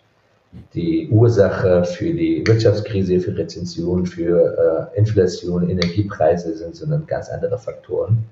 die 0.73 1.07
Ursache 1.09 1.85
für 1.85 2.13
die 2.13 2.45
Wirtschaftskrise, 2.45 3.19
für 3.19 3.37
Rezension, 3.37 4.05
für 4.05 4.89
äh, 4.93 4.97
Inflation, 4.97 5.69
Energiepreise 5.69 6.57
sind, 6.57 6.75
sondern 6.75 7.05
ganz 7.05 7.29
andere 7.29 7.57
Faktoren. 7.57 8.25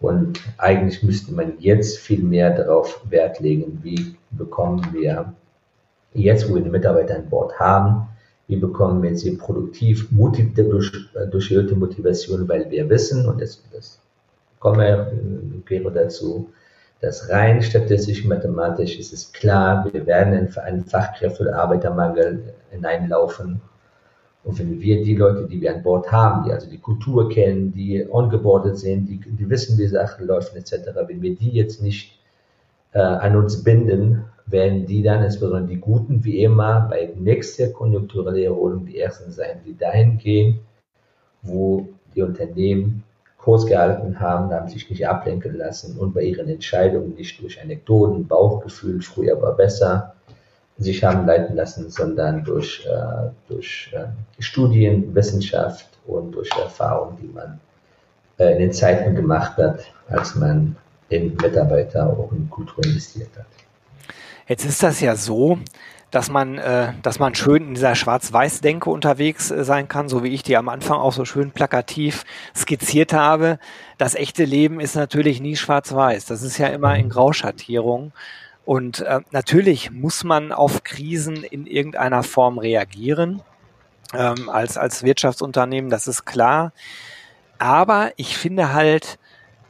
Und 0.00 0.40
eigentlich 0.56 1.02
müsste 1.02 1.34
man 1.34 1.54
jetzt 1.58 1.98
viel 1.98 2.22
mehr 2.22 2.56
darauf 2.56 3.02
Wert 3.10 3.38
legen, 3.40 3.80
wie 3.82 4.16
bekommen 4.30 4.86
wir 4.92 5.34
jetzt, 6.14 6.48
wo 6.48 6.54
wir 6.54 6.62
die 6.62 6.70
Mitarbeiter 6.70 7.16
an 7.16 7.28
Bord 7.28 7.58
haben, 7.60 8.08
wie 8.48 8.56
bekommen 8.56 9.02
wir 9.02 9.16
sie 9.16 9.36
produktiv, 9.36 10.08
durch, 10.10 10.90
durch 11.30 11.50
erhöhte 11.50 11.76
Motivation, 11.76 12.48
weil 12.48 12.68
wir 12.70 12.88
wissen, 12.88 13.28
und 13.28 13.40
das, 13.40 13.62
das 13.72 14.00
kommen 14.58 14.80
wir, 14.80 15.12
Gero 15.66 15.90
dazu, 15.90 16.50
dass 17.00 17.28
rein 17.30 17.62
statistisch, 17.62 18.24
mathematisch 18.24 18.98
ist 18.98 19.12
es 19.12 19.32
klar, 19.32 19.86
wir 19.92 20.06
werden 20.06 20.34
in 20.34 20.56
einen 20.58 20.84
Fachkräfte- 20.84 21.42
oder 21.44 21.56
Arbeitermangel 21.56 22.54
hineinlaufen. 22.70 23.60
Und 24.42 24.58
wenn 24.58 24.80
wir 24.80 25.04
die 25.04 25.16
Leute, 25.16 25.46
die 25.46 25.60
wir 25.60 25.74
an 25.74 25.82
Bord 25.82 26.10
haben, 26.10 26.44
die 26.44 26.52
also 26.52 26.68
die 26.68 26.78
Kultur 26.78 27.28
kennen, 27.28 27.72
die 27.72 28.06
ongeboardet 28.10 28.78
sind, 28.78 29.06
die, 29.08 29.18
die 29.18 29.50
wissen, 29.50 29.76
wie 29.78 29.86
Sachen 29.86 30.26
laufen 30.26 30.56
etc., 30.56 30.72
wenn 31.06 31.20
wir 31.20 31.36
die 31.36 31.50
jetzt 31.50 31.82
nicht 31.82 32.18
äh, 32.92 33.00
an 33.00 33.36
uns 33.36 33.62
binden, 33.62 34.24
werden 34.46 34.86
die 34.86 35.02
dann, 35.02 35.22
insbesondere 35.22 35.66
die 35.66 35.80
Guten 35.80 36.24
wie 36.24 36.42
immer, 36.42 36.88
bei 36.90 37.12
nächster 37.16 37.68
konjunktureller 37.68 38.38
Erholung 38.38 38.86
die 38.86 38.98
Ersten 38.98 39.30
sein, 39.30 39.60
die 39.66 39.76
dahin 39.76 40.18
gehen, 40.18 40.60
wo 41.42 41.88
die 42.14 42.22
Unternehmen 42.22 43.04
Kurs 43.38 43.64
gehalten 43.66 44.20
haben, 44.20 44.50
haben 44.50 44.68
sich 44.68 44.90
nicht 44.90 45.06
ablenken 45.06 45.56
lassen 45.56 45.98
und 45.98 46.12
bei 46.12 46.22
ihren 46.22 46.48
Entscheidungen 46.48 47.14
nicht 47.14 47.40
durch 47.40 47.60
Anekdoten, 47.60 48.26
Bauchgefühl, 48.26 49.00
früher 49.00 49.40
war 49.40 49.56
besser, 49.56 50.14
sich 50.80 51.04
haben 51.04 51.26
leiten 51.26 51.56
lassen, 51.56 51.90
sondern 51.90 52.42
durch, 52.44 52.86
äh, 52.86 53.30
durch 53.48 53.90
äh, 53.92 54.06
Studien, 54.42 55.14
Wissenschaft 55.14 55.86
und 56.06 56.32
durch 56.32 56.50
Erfahrung, 56.58 57.18
die 57.20 57.28
man 57.28 57.60
äh, 58.38 58.52
in 58.52 58.58
den 58.58 58.72
Zeiten 58.72 59.14
gemacht 59.14 59.56
hat, 59.58 59.80
als 60.08 60.34
man 60.34 60.76
in 61.10 61.36
Mitarbeiter 61.36 62.06
auch 62.06 62.32
in 62.32 62.48
Kultur 62.48 62.84
investiert 62.84 63.30
hat. 63.36 63.46
Jetzt 64.48 64.64
ist 64.64 64.82
das 64.82 65.00
ja 65.00 65.14
so, 65.14 65.58
dass 66.10 66.30
man, 66.30 66.58
äh, 66.58 66.92
dass 67.02 67.18
man 67.18 67.34
schön 67.34 67.68
in 67.68 67.74
dieser 67.74 67.94
Schwarz-Weiß-Denke 67.94 68.90
unterwegs 68.90 69.50
äh, 69.50 69.64
sein 69.64 69.86
kann, 69.86 70.08
so 70.08 70.24
wie 70.24 70.28
ich 70.28 70.42
die 70.42 70.56
am 70.56 70.68
Anfang 70.68 70.98
auch 70.98 71.12
so 71.12 71.24
schön 71.24 71.52
plakativ 71.52 72.24
skizziert 72.56 73.12
habe. 73.12 73.58
Das 73.98 74.14
echte 74.14 74.44
Leben 74.44 74.80
ist 74.80 74.96
natürlich 74.96 75.40
nie 75.40 75.56
schwarz-weiß. 75.56 76.26
Das 76.26 76.42
ist 76.42 76.58
ja 76.58 76.68
immer 76.68 76.96
in 76.96 77.10
Grauschattierung. 77.10 78.12
Und 78.64 79.00
äh, 79.00 79.20
natürlich 79.30 79.90
muss 79.90 80.24
man 80.24 80.52
auf 80.52 80.84
Krisen 80.84 81.42
in 81.42 81.66
irgendeiner 81.66 82.22
Form 82.22 82.58
reagieren, 82.58 83.42
ähm, 84.14 84.48
als, 84.48 84.76
als 84.76 85.02
Wirtschaftsunternehmen, 85.02 85.90
das 85.90 86.06
ist 86.06 86.24
klar. 86.24 86.72
Aber 87.58 88.12
ich 88.16 88.36
finde 88.36 88.72
halt, 88.72 89.18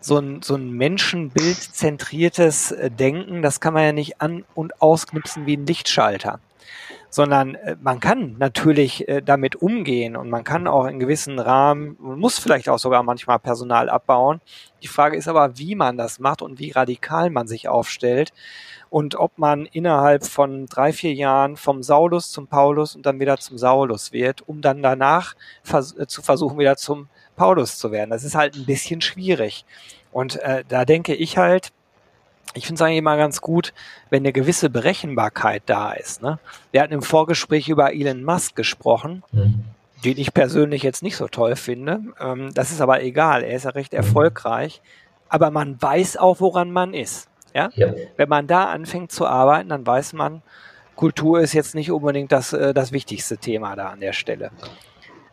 so 0.00 0.18
ein, 0.18 0.42
so 0.42 0.54
ein 0.54 0.70
menschenbildzentriertes 0.70 2.72
äh, 2.72 2.90
Denken, 2.90 3.42
das 3.42 3.60
kann 3.60 3.74
man 3.74 3.84
ja 3.84 3.92
nicht 3.92 4.20
an- 4.20 4.44
und 4.54 4.80
ausknipsen 4.80 5.46
wie 5.46 5.56
ein 5.56 5.66
Lichtschalter. 5.66 6.40
Sondern 7.10 7.56
äh, 7.56 7.76
man 7.80 8.00
kann 8.00 8.36
natürlich 8.38 9.08
äh, 9.08 9.20
damit 9.20 9.56
umgehen 9.56 10.16
und 10.16 10.30
man 10.30 10.44
kann 10.44 10.66
auch 10.66 10.86
in 10.86 11.00
gewissen 11.00 11.38
Rahmen, 11.38 11.96
man 12.00 12.18
muss 12.18 12.38
vielleicht 12.38 12.68
auch 12.68 12.78
sogar 12.78 13.02
manchmal 13.02 13.38
Personal 13.38 13.90
abbauen. 13.90 14.40
Die 14.82 14.88
Frage 14.88 15.16
ist 15.16 15.28
aber, 15.28 15.58
wie 15.58 15.74
man 15.74 15.96
das 15.96 16.20
macht 16.20 16.40
und 16.40 16.58
wie 16.58 16.70
radikal 16.70 17.30
man 17.30 17.48
sich 17.48 17.68
aufstellt 17.68 18.32
und 18.90 19.14
ob 19.14 19.38
man 19.38 19.66
innerhalb 19.66 20.26
von 20.26 20.66
drei, 20.66 20.92
vier 20.92 21.14
Jahren 21.14 21.56
vom 21.56 21.82
Saulus 21.82 22.30
zum 22.30 22.48
Paulus 22.48 22.96
und 22.96 23.06
dann 23.06 23.20
wieder 23.20 23.38
zum 23.38 23.56
Saulus 23.56 24.12
wird, 24.12 24.46
um 24.48 24.60
dann 24.60 24.82
danach 24.82 25.34
vers 25.62 25.94
zu 26.08 26.22
versuchen, 26.22 26.58
wieder 26.58 26.76
zum 26.76 27.08
Paulus 27.36 27.78
zu 27.78 27.92
werden. 27.92 28.10
Das 28.10 28.24
ist 28.24 28.34
halt 28.34 28.56
ein 28.56 28.66
bisschen 28.66 29.00
schwierig. 29.00 29.64
Und 30.12 30.36
äh, 30.36 30.64
da 30.68 30.84
denke 30.84 31.14
ich 31.14 31.38
halt, 31.38 31.72
ich 32.54 32.66
finde 32.66 32.80
es 32.80 32.82
eigentlich 32.82 32.98
immer 32.98 33.16
ganz 33.16 33.40
gut, 33.40 33.72
wenn 34.08 34.22
eine 34.22 34.32
gewisse 34.32 34.70
Berechenbarkeit 34.70 35.62
da 35.66 35.92
ist. 35.92 36.22
Ne? 36.22 36.38
Wir 36.72 36.82
hatten 36.82 36.92
im 36.92 37.02
Vorgespräch 37.02 37.68
über 37.68 37.92
Elon 37.92 38.24
Musk 38.24 38.56
gesprochen, 38.56 39.22
mhm. 39.32 39.64
den 40.04 40.18
ich 40.18 40.34
persönlich 40.34 40.82
jetzt 40.82 41.02
nicht 41.02 41.16
so 41.16 41.28
toll 41.28 41.56
finde. 41.56 42.00
Ähm, 42.20 42.52
das 42.54 42.72
ist 42.72 42.80
aber 42.80 43.02
egal, 43.02 43.42
er 43.42 43.56
ist 43.56 43.64
ja 43.64 43.70
recht 43.70 43.92
mhm. 43.92 43.98
erfolgreich. 43.98 44.80
Aber 45.28 45.50
man 45.50 45.80
weiß 45.80 46.16
auch, 46.16 46.40
woran 46.40 46.72
man 46.72 46.92
ist. 46.92 47.28
Ja? 47.54 47.70
ja? 47.74 47.94
Wenn 48.16 48.28
man 48.28 48.46
da 48.46 48.64
anfängt 48.64 49.12
zu 49.12 49.26
arbeiten, 49.26 49.68
dann 49.68 49.86
weiß 49.86 50.12
man, 50.14 50.42
Kultur 50.96 51.40
ist 51.40 51.52
jetzt 51.52 51.74
nicht 51.74 51.90
unbedingt 51.90 52.32
das, 52.32 52.52
äh, 52.52 52.74
das 52.74 52.92
wichtigste 52.92 53.38
Thema 53.38 53.76
da 53.76 53.88
an 53.90 54.00
der 54.00 54.12
Stelle. 54.12 54.50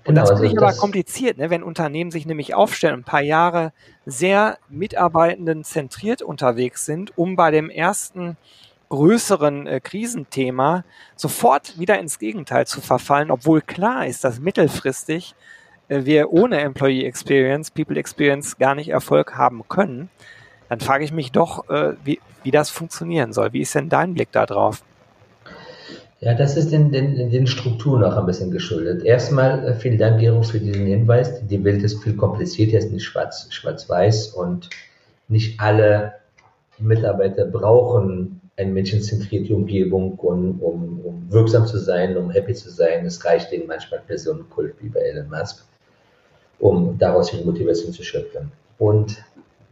Und 0.07 0.15
genau, 0.15 0.21
das 0.21 0.39
finde 0.39 0.53
ich 0.53 0.57
aber 0.57 0.71
kompliziert, 0.71 1.37
ne? 1.37 1.49
wenn 1.49 1.63
Unternehmen 1.63 2.11
sich 2.11 2.25
nämlich 2.25 2.55
aufstellen, 2.55 3.01
ein 3.01 3.03
paar 3.03 3.21
Jahre 3.21 3.73
sehr 4.05 4.57
Mitarbeitenden 4.69 5.65
zentriert 5.65 6.21
unterwegs 6.21 6.85
sind, 6.85 7.17
um 7.17 7.35
bei 7.35 7.51
dem 7.51 7.69
ersten 7.69 8.37
größeren 8.87 9.67
äh, 9.67 9.79
Krisenthema 9.81 10.85
sofort 11.17 11.77
wieder 11.77 11.99
ins 11.99 12.19
Gegenteil 12.19 12.65
zu 12.65 12.79
verfallen, 12.79 13.31
obwohl 13.31 13.59
klar 13.59 14.07
ist, 14.07 14.23
dass 14.23 14.39
mittelfristig 14.39 15.35
äh, 15.89 16.05
wir 16.05 16.31
ohne 16.31 16.61
Employee 16.61 17.05
Experience, 17.05 17.69
People 17.69 17.99
Experience 17.99 18.57
gar 18.57 18.75
nicht 18.75 18.87
Erfolg 18.87 19.35
haben 19.35 19.67
können, 19.67 20.09
dann 20.69 20.79
frage 20.79 21.03
ich 21.03 21.11
mich 21.11 21.33
doch, 21.33 21.69
äh, 21.69 21.95
wie, 22.05 22.21
wie 22.43 22.51
das 22.51 22.69
funktionieren 22.69 23.33
soll. 23.33 23.51
Wie 23.51 23.59
ist 23.59 23.75
denn 23.75 23.89
dein 23.89 24.13
Blick 24.13 24.31
da 24.31 24.45
drauf? 24.45 24.83
Ja, 26.19 26.33
das 26.33 26.57
ist 26.57 26.71
den, 26.71 26.91
den, 26.91 27.29
den 27.29 27.45
Strukturen 27.45 28.03
auch 28.03 28.17
ein 28.17 28.25
bisschen 28.25 28.49
geschuldet. 28.49 29.03
Erstmal 29.03 29.67
äh, 29.67 29.73
vielen 29.75 29.99
Dank, 29.99 30.19
Gero, 30.19 30.41
für 30.41 30.59
diesen 30.59 30.87
Hinweis. 30.87 31.45
Die 31.45 31.63
Welt 31.63 31.83
ist 31.83 32.01
viel 32.03 32.15
komplizierter, 32.15 32.79
ist 32.79 32.91
nicht 32.91 33.05
schwarz, 33.05 33.47
schwarz-weiß 33.51 34.29
und 34.29 34.69
nicht 35.27 35.59
alle 35.59 36.13
Mitarbeiter 36.79 37.45
brauchen 37.45 38.41
eine 38.57 38.71
menschenzentrierte 38.71 39.55
Umgebung, 39.55 40.17
um, 40.17 40.59
um, 40.61 40.99
um 41.03 41.27
wirksam 41.29 41.67
zu 41.67 41.77
sein, 41.77 42.17
um 42.17 42.31
happy 42.31 42.55
zu 42.55 42.71
sein. 42.71 43.05
Es 43.05 43.23
reicht 43.23 43.51
denen 43.51 43.67
manchmal 43.67 44.01
Personenkult 44.07 44.73
wie 44.81 44.89
bei 44.89 45.01
Elon 45.01 45.29
Musk, 45.29 45.63
um 46.57 46.97
daraus 46.97 47.31
ihre 47.31 47.45
Motivation 47.45 47.93
zu 47.93 48.03
schöpfen. 48.03 48.51
Und 48.79 49.23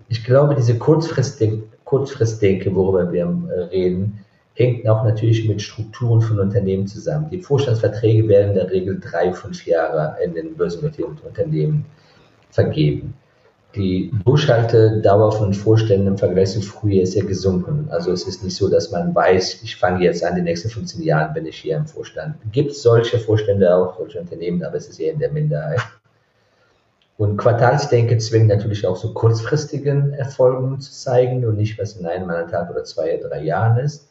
ich 0.08 0.24
glaube, 0.24 0.54
diese 0.54 0.78
Kurzfristdenke, 0.78 1.64
Kurzfristdenke 1.84 2.76
worüber 2.76 3.12
wir 3.12 3.24
äh, 3.24 3.60
reden, 3.64 4.25
hängt 4.56 4.88
auch 4.88 5.04
natürlich 5.04 5.48
mit 5.48 5.62
Strukturen 5.62 6.22
von 6.22 6.40
Unternehmen 6.40 6.88
zusammen. 6.88 7.30
Die 7.30 7.42
Vorstandsverträge 7.42 8.28
werden 8.28 8.50
in 8.50 8.56
der 8.56 8.72
Regel 8.72 9.00
drei, 9.00 9.34
fünf 9.34 9.66
Jahre 9.66 10.18
in 10.24 10.34
den 10.34 10.56
börsennotierten 10.56 11.20
Unternehmen 11.26 11.86
vergeben. 12.50 13.14
Die 13.76 14.10
Durchhaltedauer 14.24 15.34
von 15.34 15.54
Vorständen 15.54 16.08
im 16.08 16.18
Vergleich 16.18 16.52
zu 16.52 16.62
früher 16.62 17.04
ist 17.04 17.16
ja 17.16 17.26
gesunken. 17.26 17.88
Also 17.90 18.14
es 18.14 18.26
ist 18.26 18.42
nicht 18.42 18.56
so, 18.56 18.70
dass 18.70 18.92
man 18.92 19.14
weiß, 19.14 19.62
ich 19.64 19.76
fange 19.76 20.06
jetzt 20.06 20.24
an, 20.24 20.36
die 20.36 20.42
nächsten 20.42 20.70
15 20.70 21.04
Jahren 21.04 21.34
bin 21.34 21.46
ich 21.46 21.58
hier 21.58 21.76
im 21.76 21.86
Vorstand. 21.86 22.36
Gibt 22.54 22.72
es 22.72 22.82
solche 22.82 23.20
Vorstände 23.20 23.76
auch, 23.76 23.98
solche 23.98 24.22
Unternehmen, 24.22 24.64
aber 24.64 24.78
es 24.78 24.88
ist 24.88 25.02
eher 25.02 25.12
in 25.12 25.20
der 25.20 25.32
Minderheit. 25.32 25.82
Und 27.18 27.36
Quartalsdenke 27.36 28.18
zwingt 28.18 28.48
natürlich 28.48 28.88
auch 28.88 28.96
so 28.96 29.14
kurzfristigen 29.14 30.14
Erfolgen 30.14 30.80
zu 30.80 30.94
zeigen 30.94 31.46
und 31.46 31.58
nicht, 31.58 31.78
was 31.78 31.98
in 31.98 32.06
einem, 32.06 32.30
anderthalb 32.30 32.70
oder 32.70 32.86
zwei, 32.86 33.18
drei 33.18 33.44
Jahren 33.44 33.78
ist. 33.80 34.08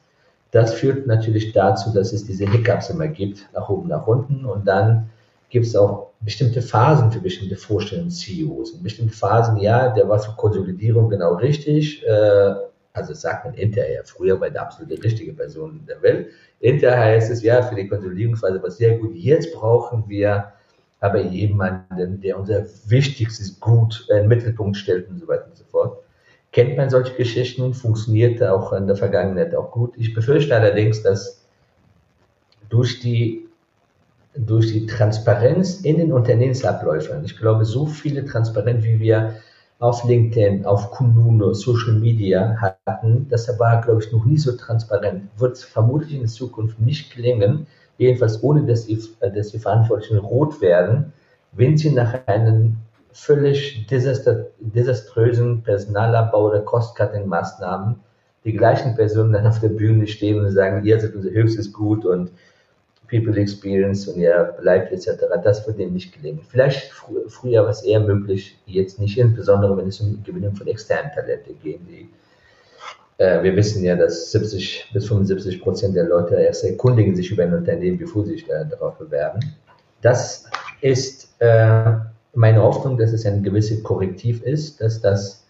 Das 0.54 0.72
führt 0.72 1.08
natürlich 1.08 1.52
dazu, 1.52 1.92
dass 1.92 2.12
es 2.12 2.26
diese 2.26 2.48
Hiccups 2.48 2.88
immer 2.88 3.08
gibt, 3.08 3.44
nach 3.52 3.68
oben, 3.68 3.88
nach 3.88 4.06
unten. 4.06 4.44
Und 4.44 4.64
dann 4.68 5.10
gibt 5.50 5.66
es 5.66 5.74
auch 5.74 6.12
bestimmte 6.20 6.62
Phasen 6.62 7.10
für 7.10 7.18
bestimmte 7.18 7.56
Vorstellungs-CEOs. 7.56 8.74
In 8.74 8.84
bestimmten 8.84 9.12
Phasen, 9.12 9.56
ja, 9.56 9.88
der 9.88 10.08
war 10.08 10.20
für 10.20 10.30
Konsolidierung 10.36 11.10
genau 11.10 11.34
richtig. 11.34 12.06
Äh, 12.06 12.54
also 12.92 13.14
sagt 13.14 13.46
man 13.46 13.54
hinterher, 13.54 14.04
früher 14.04 14.40
war 14.40 14.48
der 14.48 14.62
absolute 14.62 15.02
richtige 15.02 15.32
Person 15.32 15.80
der 15.88 16.00
Welt. 16.02 16.28
Hinterher 16.60 17.00
heißt 17.00 17.32
es, 17.32 17.42
ja, 17.42 17.60
für 17.60 17.74
die 17.74 17.88
Konsolidierungsphase 17.88 18.62
war 18.62 18.70
sehr 18.70 18.96
gut. 18.98 19.16
Jetzt 19.16 19.52
brauchen 19.52 20.04
wir 20.06 20.52
aber 21.00 21.20
jemanden, 21.20 22.20
der 22.20 22.38
unser 22.38 22.64
wichtigstes 22.86 23.58
Gut 23.58 24.06
in 24.08 24.18
den 24.18 24.28
Mittelpunkt 24.28 24.76
stellt 24.76 25.08
und 25.08 25.18
so 25.18 25.26
weiter 25.26 25.46
und 25.46 25.56
so 25.56 25.64
fort. 25.64 26.03
Kennt 26.54 26.76
man 26.76 26.88
solche 26.88 27.14
Geschichten, 27.14 27.74
funktionierte 27.74 28.52
auch 28.52 28.72
in 28.72 28.86
der 28.86 28.94
Vergangenheit 28.94 29.56
auch 29.56 29.72
gut. 29.72 29.94
Ich 29.96 30.14
befürchte 30.14 30.54
allerdings, 30.54 31.02
dass 31.02 31.44
durch 32.68 33.00
die, 33.00 33.48
durch 34.36 34.68
die 34.68 34.86
Transparenz 34.86 35.80
in 35.80 35.96
den 35.96 36.12
Unternehmensabläufen, 36.12 37.24
ich 37.24 37.36
glaube, 37.36 37.64
so 37.64 37.86
viele 37.86 38.24
Transparenz, 38.24 38.84
wie 38.84 39.00
wir 39.00 39.34
auf 39.80 40.04
LinkedIn, 40.04 40.64
auf 40.64 40.92
Kununu, 40.92 41.54
Social 41.54 41.94
Media 41.94 42.56
hatten, 42.86 43.26
das 43.28 43.48
war, 43.58 43.80
glaube 43.80 44.04
ich, 44.04 44.12
noch 44.12 44.24
nie 44.24 44.38
so 44.38 44.52
transparent. 44.52 45.24
Wird 45.36 45.58
vermutlich 45.58 46.14
in 46.14 46.28
Zukunft 46.28 46.78
nicht 46.78 47.16
gelingen, 47.16 47.66
jedenfalls 47.98 48.40
ohne, 48.44 48.64
dass 48.64 48.86
die, 48.86 49.02
dass 49.20 49.48
die 49.48 49.58
Verantwortlichen 49.58 50.18
rot 50.18 50.60
werden, 50.60 51.12
wenn 51.50 51.76
sie 51.76 51.90
nach 51.90 52.14
einem 52.28 52.76
völlig 53.14 53.86
desaströsen 53.86 55.62
Personalabbau 55.62 56.48
oder 56.48 56.60
Cost-Cutting-Maßnahmen 56.60 58.00
die 58.44 58.52
gleichen 58.52 58.94
Personen 58.94 59.32
dann 59.32 59.46
auf 59.46 59.60
der 59.60 59.70
Bühne 59.70 60.06
stehen 60.06 60.44
und 60.44 60.50
sagen, 60.50 60.84
ihr 60.84 61.00
seid 61.00 61.14
unser 61.14 61.30
höchstes 61.30 61.72
Gut 61.72 62.04
und 62.04 62.30
People 63.08 63.40
Experience 63.40 64.08
und 64.08 64.20
ihr 64.20 64.54
bleibt 64.60 64.92
etc. 64.92 65.24
Das 65.42 65.66
wird 65.66 65.78
denen 65.78 65.94
nicht 65.94 66.12
gelingen. 66.14 66.40
Vielleicht 66.48 66.90
fr 66.90 67.12
früher 67.28 67.66
es 67.68 67.82
eher 67.82 68.00
möglich, 68.00 68.58
jetzt 68.66 68.98
nicht, 68.98 69.16
insbesondere 69.18 69.76
wenn 69.76 69.88
es 69.88 70.00
um 70.00 70.16
die 70.16 70.30
Gewinnung 70.30 70.54
von 70.54 70.66
externen 70.66 71.12
Talenten 71.14 71.56
geht. 71.62 71.80
Die, 71.88 72.08
äh, 73.18 73.42
wir 73.42 73.54
wissen 73.56 73.84
ja, 73.84 73.94
dass 73.94 74.32
70 74.32 74.90
bis 74.92 75.06
75 75.06 75.62
Prozent 75.62 75.96
der 75.96 76.04
Leute 76.04 76.34
erst 76.34 76.64
erkundigen 76.64 77.14
sich 77.14 77.30
über 77.30 77.44
ein 77.44 77.54
Unternehmen, 77.54 77.98
bevor 77.98 78.24
sie 78.24 78.32
sich 78.32 78.46
da, 78.46 78.64
darauf 78.64 78.98
bewerben. 78.98 79.40
Das 80.02 80.46
ist 80.80 81.34
äh, 81.40 81.92
meine 82.34 82.62
Hoffnung, 82.62 82.98
dass 82.98 83.12
es 83.12 83.26
ein 83.26 83.42
gewisses 83.42 83.82
Korrektiv 83.82 84.42
ist, 84.42 84.80
dass 84.80 85.00
das 85.00 85.44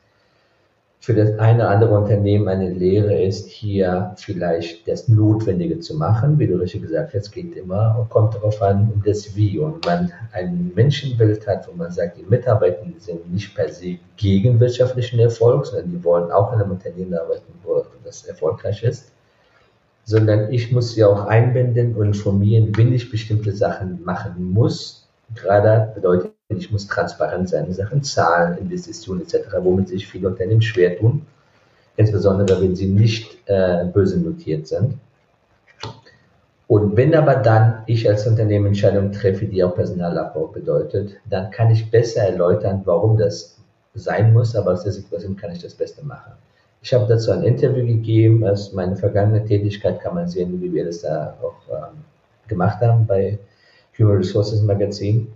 für 1.04 1.12
das 1.12 1.38
eine 1.38 1.64
oder 1.64 1.68
andere 1.68 1.98
Unternehmen 1.98 2.48
eine 2.48 2.70
Lehre 2.70 3.22
ist, 3.22 3.50
hier 3.50 4.14
vielleicht 4.16 4.88
das 4.88 5.06
Notwendige 5.06 5.78
zu 5.78 5.96
machen. 5.96 6.38
Wie 6.38 6.46
du 6.46 6.56
richtig 6.56 6.80
gesagt 6.80 7.12
hast, 7.12 7.30
geht 7.30 7.54
immer 7.56 7.98
und 8.00 8.08
kommt 8.08 8.34
darauf 8.34 8.62
an, 8.62 8.90
um 8.90 9.02
das 9.04 9.36
Wie. 9.36 9.58
Und 9.58 9.84
man 9.84 10.10
ein 10.32 10.72
Menschenbild 10.74 11.46
hat, 11.46 11.68
wo 11.68 11.76
man 11.76 11.92
sagt, 11.92 12.16
die 12.16 12.22
Mitarbeiter 12.22 12.86
sind 12.96 13.30
nicht 13.30 13.54
per 13.54 13.68
se 13.68 13.98
gegen 14.16 14.58
wirtschaftlichen 14.60 15.18
Erfolg, 15.18 15.66
sondern 15.66 15.90
die 15.90 16.02
wollen 16.02 16.32
auch 16.32 16.54
in 16.54 16.62
einem 16.62 16.70
Unternehmen 16.70 17.12
arbeiten, 17.12 17.52
wo 17.62 17.84
das 18.02 18.24
erfolgreich 18.24 18.82
ist. 18.82 19.12
Sondern 20.06 20.50
ich 20.54 20.72
muss 20.72 20.94
sie 20.94 21.04
auch 21.04 21.26
einbinden 21.26 21.96
und 21.96 22.06
informieren, 22.06 22.72
wenn 22.78 22.94
ich 22.94 23.10
bestimmte 23.10 23.52
Sachen 23.52 24.02
machen 24.04 24.52
muss. 24.54 25.06
Gerade 25.34 25.92
bedeutet 25.94 26.32
ich 26.58 26.70
muss 26.70 26.86
transparent 26.86 27.48
sein 27.48 27.66
in 27.66 27.72
Sachen 27.72 28.02
Zahlen, 28.02 28.58
Investitionen 28.58 29.22
etc., 29.22 29.48
womit 29.60 29.88
sich 29.88 30.06
viele 30.06 30.28
Unternehmen 30.28 30.62
schwer 30.62 30.98
tun, 30.98 31.26
insbesondere 31.96 32.60
wenn 32.60 32.74
sie 32.74 32.86
nicht 32.86 33.38
äh, 33.46 33.84
böse 33.84 34.18
notiert 34.18 34.66
sind. 34.66 34.94
Und 36.66 36.96
wenn 36.96 37.14
aber 37.14 37.36
dann 37.36 37.82
ich 37.86 38.08
als 38.08 38.26
Unternehmen 38.26 38.66
Entscheidungen 38.66 39.12
treffe, 39.12 39.46
die 39.46 39.62
auch 39.62 39.74
Personalabbau 39.74 40.46
bedeutet, 40.46 41.12
dann 41.28 41.50
kann 41.50 41.70
ich 41.70 41.90
besser 41.90 42.22
erläutern, 42.22 42.82
warum 42.84 43.18
das 43.18 43.58
sein 43.94 44.32
muss, 44.32 44.56
aber 44.56 44.72
aus 44.72 44.82
der 44.82 44.92
Situation 44.92 45.36
kann 45.36 45.52
ich 45.52 45.62
das 45.62 45.74
Beste 45.74 46.04
machen. 46.04 46.32
Ich 46.82 46.92
habe 46.92 47.06
dazu 47.06 47.30
ein 47.30 47.44
Interview 47.44 47.86
gegeben, 47.86 48.44
aus 48.44 48.72
meiner 48.72 48.96
vergangenen 48.96 49.46
Tätigkeit 49.46 50.00
kann 50.00 50.14
man 50.14 50.28
sehen, 50.28 50.60
wie 50.60 50.72
wir 50.72 50.84
das 50.84 51.00
da 51.02 51.36
auch 51.42 51.54
ähm, 51.70 52.04
gemacht 52.46 52.80
haben 52.80 53.06
bei 53.06 53.38
Human 53.98 54.18
Resources 54.18 54.62
Magazin. 54.62 55.32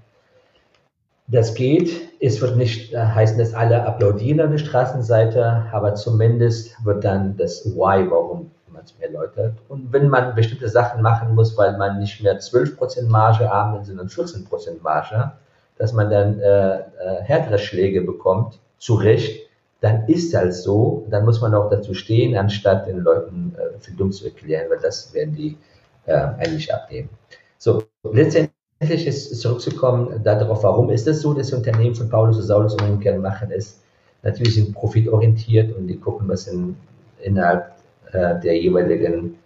Das 1.31 1.55
geht. 1.55 1.91
Es 2.21 2.41
wird 2.41 2.57
nicht 2.57 2.95
äh, 2.95 2.99
heißen, 2.99 3.39
dass 3.39 3.53
alle 3.53 3.85
applaudieren 3.85 4.41
an 4.41 4.51
der 4.51 4.59
Straßenseite, 4.59 5.67
aber 5.73 5.95
zumindest 5.95 6.83
wird 6.85 7.05
dann 7.05 7.37
das 7.37 7.67
Why, 7.67 8.11
warum 8.11 8.51
man 8.73 8.83
es 8.85 8.99
mir 8.99 9.07
erläutert. 9.07 9.55
Und 9.69 9.93
wenn 9.93 10.09
man 10.09 10.35
bestimmte 10.35 10.71
Sachen 10.71 11.03
machen 11.03 11.35
muss, 11.35 11.57
weil 11.59 11.77
man 11.77 11.99
nicht 11.99 12.23
mehr 12.23 12.41
12% 12.41 13.09
Marge 13.09 13.49
haben 13.49 13.75
will, 13.77 13.85
sondern 13.85 14.09
14% 14.09 14.83
Marge, 14.83 15.33
dass 15.77 15.93
man 15.93 16.11
dann 16.11 16.41
äh, 16.41 16.79
äh, 16.79 16.83
härtere 17.23 17.59
Schläge 17.59 18.01
bekommt, 18.01 18.59
zu 18.79 18.95
Recht, 18.95 19.49
dann 19.81 20.09
ist 20.09 20.33
das 20.33 20.63
so. 20.63 21.07
Dann 21.11 21.27
muss 21.27 21.41
man 21.41 21.55
auch 21.55 21.69
dazu 21.69 21.93
stehen, 21.93 22.37
anstatt 22.37 22.87
den 22.87 23.01
Leuten 23.01 23.55
äh, 23.57 23.79
für 23.79 23.93
dumm 23.93 24.13
zu 24.13 24.25
erklären, 24.25 24.71
weil 24.71 24.81
das 24.81 25.13
werden 25.13 25.35
die 25.37 25.59
äh, 26.07 26.15
eigentlich 26.15 26.73
abnehmen. 26.73 27.11
So, 27.59 27.85
letztendlich 28.03 28.58
Letztendlich 28.81 29.09
ist 29.09 29.41
zurückzukommen 29.41 30.23
darauf, 30.23 30.63
warum 30.63 30.91
ist 30.91 31.09
es 31.09 31.21
so, 31.21 31.35
dass 31.35 31.53
Unternehmen 31.53 31.97
von 31.97 32.09
Paulus 32.09 32.37
und 32.37 32.45
Saulus 32.45 32.75
und 32.75 32.83
umgekehrt 32.83 33.21
machen, 33.21 33.51
ist 33.51 33.81
natürlich 34.23 34.55
sind 34.55 34.73
profitorientiert 34.73 35.77
und 35.77 35.89
die 35.89 35.99
gucken, 35.99 36.29
was 36.29 36.47
in, 36.47 36.77
innerhalb 37.21 37.73
äh, 38.13 38.39
der 38.41 38.57
jeweiligen 38.57 39.37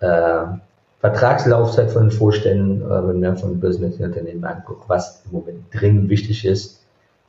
äh, 0.00 0.44
Vertragslaufzeit 1.00 1.90
von 1.90 2.04
den 2.04 2.10
Vorständen, 2.10 2.80
äh, 2.80 3.08
wenn 3.08 3.20
man 3.20 3.36
von 3.36 3.60
börsennotierten 3.60 4.06
Unternehmen 4.06 4.44
anguckt, 4.44 4.88
was 4.88 5.22
im 5.26 5.32
Moment 5.38 5.64
dringend 5.72 6.08
wichtig 6.08 6.46
ist, 6.46 6.82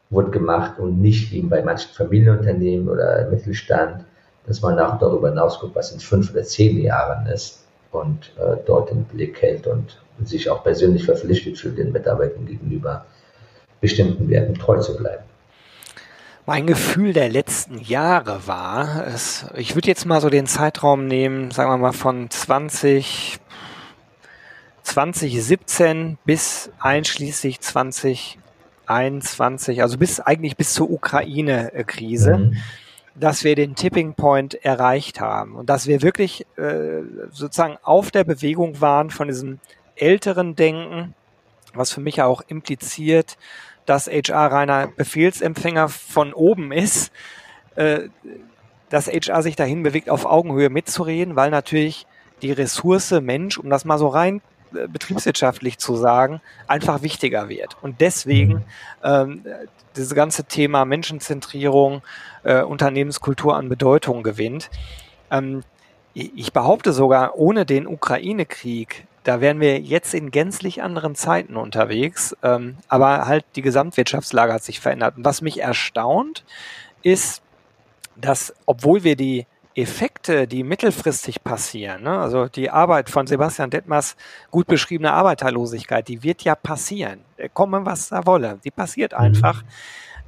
wird 0.10 0.32
gemacht 0.32 0.80
und 0.80 1.02
nicht 1.02 1.34
wie 1.34 1.42
bei 1.42 1.62
manchen 1.62 1.92
Familienunternehmen 1.94 2.88
oder 2.88 3.30
Mittelstand, 3.30 4.06
dass 4.46 4.62
man 4.62 4.80
auch 4.80 4.98
darüber 4.98 5.28
hinaus 5.28 5.60
guckt, 5.60 5.76
was 5.76 5.92
in 5.92 6.00
fünf 6.00 6.32
oder 6.32 6.44
zehn 6.44 6.82
Jahren 6.82 7.28
ist 7.28 7.67
und 7.92 8.34
äh, 8.38 8.58
dort 8.66 8.92
den 8.92 9.04
Blick 9.06 9.42
hält 9.42 9.68
und 9.68 9.98
sich 10.24 10.50
auch 10.50 10.64
persönlich 10.64 11.04
verpflichtet 11.06 11.58
fühlt, 11.58 11.78
den 11.78 11.92
Mitarbeitern 11.92 12.46
gegenüber 12.46 13.06
bestimmten 13.82 14.30
Werten 14.30 14.56
treu 14.56 14.80
zu 14.80 14.96
bleiben. 14.98 15.24
Mein 16.46 16.66
Gefühl 16.66 17.12
der 17.14 17.30
letzten 17.30 17.78
Jahre 17.80 18.48
war, 18.48 19.06
es, 19.08 19.46
ich 19.56 19.76
würde 19.76 19.90
jetzt 19.90 20.06
mal 20.06 20.22
so 20.22 20.30
den 20.30 20.48
Zeitraum 20.48 21.06
nehmen, 21.06 21.52
sagen 21.52 21.70
wir 21.70 21.78
mal 21.78 21.92
von 21.92 22.30
20, 22.30 23.40
2017 24.82 26.18
bis 26.26 26.72
einschließlich 26.80 27.60
2021, 27.60 29.82
also 29.82 29.98
bis 29.98 30.22
eigentlich 30.22 30.56
bis 30.56 30.74
zur 30.74 30.90
Ukraine-Krise. 30.90 32.38
Mhm 32.38 32.56
dass 33.20 33.44
wir 33.44 33.56
den 33.56 33.76
Tipping 33.76 34.14
Point 34.14 34.54
erreicht 34.64 35.20
haben 35.20 35.56
und 35.56 35.70
dass 35.70 35.88
wir 35.88 36.02
wirklich 36.02 36.46
äh, 36.58 37.02
sozusagen 37.32 37.78
auf 37.82 38.12
der 38.12 38.24
Bewegung 38.24 38.80
waren 38.80 39.10
von 39.10 39.28
diesem 39.28 39.60
älteren 39.96 40.56
Denken, 40.56 41.16
was 41.74 41.92
für 41.92 42.02
mich 42.02 42.22
auch 42.22 42.42
impliziert, 42.48 43.38
dass 43.86 44.08
HR 44.08 44.52
reiner 44.52 44.88
Befehlsempfänger 44.88 45.90
von 45.90 46.34
oben 46.34 46.72
ist, 46.72 47.12
äh, 47.76 48.10
dass 48.90 49.08
HR 49.08 49.42
sich 49.42 49.56
dahin 49.56 49.84
bewegt, 49.84 50.10
auf 50.10 50.26
Augenhöhe 50.26 50.70
mitzureden, 50.70 51.36
weil 51.36 51.50
natürlich 51.50 52.06
die 52.42 52.52
Ressource 52.52 53.12
Mensch, 53.22 53.58
um 53.58 53.70
das 53.70 53.86
mal 53.86 53.98
so 53.98 54.08
rein 54.08 54.42
betriebswirtschaftlich 54.72 55.78
zu 55.78 55.96
sagen, 55.96 56.42
einfach 56.68 57.02
wichtiger 57.02 57.50
wird. 57.50 57.78
Und 57.82 58.02
deswegen 58.02 58.54
mhm. 58.54 58.64
ähm, 59.04 59.46
dieses 59.96 60.14
ganze 60.14 60.46
Thema 60.46 60.86
Menschenzentrierung, 60.86 62.02
äh, 62.44 62.62
Unternehmenskultur 62.62 63.56
an 63.56 63.70
Bedeutung 63.70 64.24
gewinnt. 64.24 64.70
Ähm, 65.32 65.64
ich 66.14 66.52
behaupte 66.52 66.94
sogar, 66.94 67.38
ohne 67.38 67.64
den 67.64 67.86
Ukraine-Krieg 67.86 69.06
da 69.28 69.42
wären 69.42 69.60
wir 69.60 69.82
jetzt 69.82 70.14
in 70.14 70.32
gänzlich 70.32 70.82
anderen 70.82 71.14
Zeiten 71.14 71.58
unterwegs. 71.58 72.34
Ähm, 72.44 72.78
aber 72.88 73.28
halt 73.28 73.44
die 73.58 73.62
Gesamtwirtschaftslage 73.62 74.54
hat 74.54 74.64
sich 74.64 74.80
verändert. 74.80 75.18
Und 75.18 75.26
was 75.26 75.42
mich 75.42 75.62
erstaunt, 75.62 76.46
ist, 77.04 77.42
dass 78.16 78.54
obwohl 78.66 79.04
wir 79.04 79.18
die 79.18 79.46
Effekte, 79.78 80.48
die 80.48 80.64
mittelfristig 80.64 81.44
passieren, 81.44 82.04
ne, 82.04 82.18
also 82.18 82.48
die 82.48 82.72
Arbeit 82.72 83.12
von 83.12 83.28
Sebastian 83.28 83.70
Detmers 83.70 84.16
gut 84.50 84.66
beschriebene 84.66 85.14
Arbeiterlosigkeit, 85.14 86.08
die 86.08 86.24
wird 86.24 86.42
ja 86.44 86.56
passieren. 86.56 87.22
Kommen, 87.54 87.86
was 87.86 88.10
da 88.10 88.26
wolle. 88.26 88.60
Die 88.64 88.72
passiert 88.72 89.12
mhm. 89.12 89.20
einfach. 89.20 89.64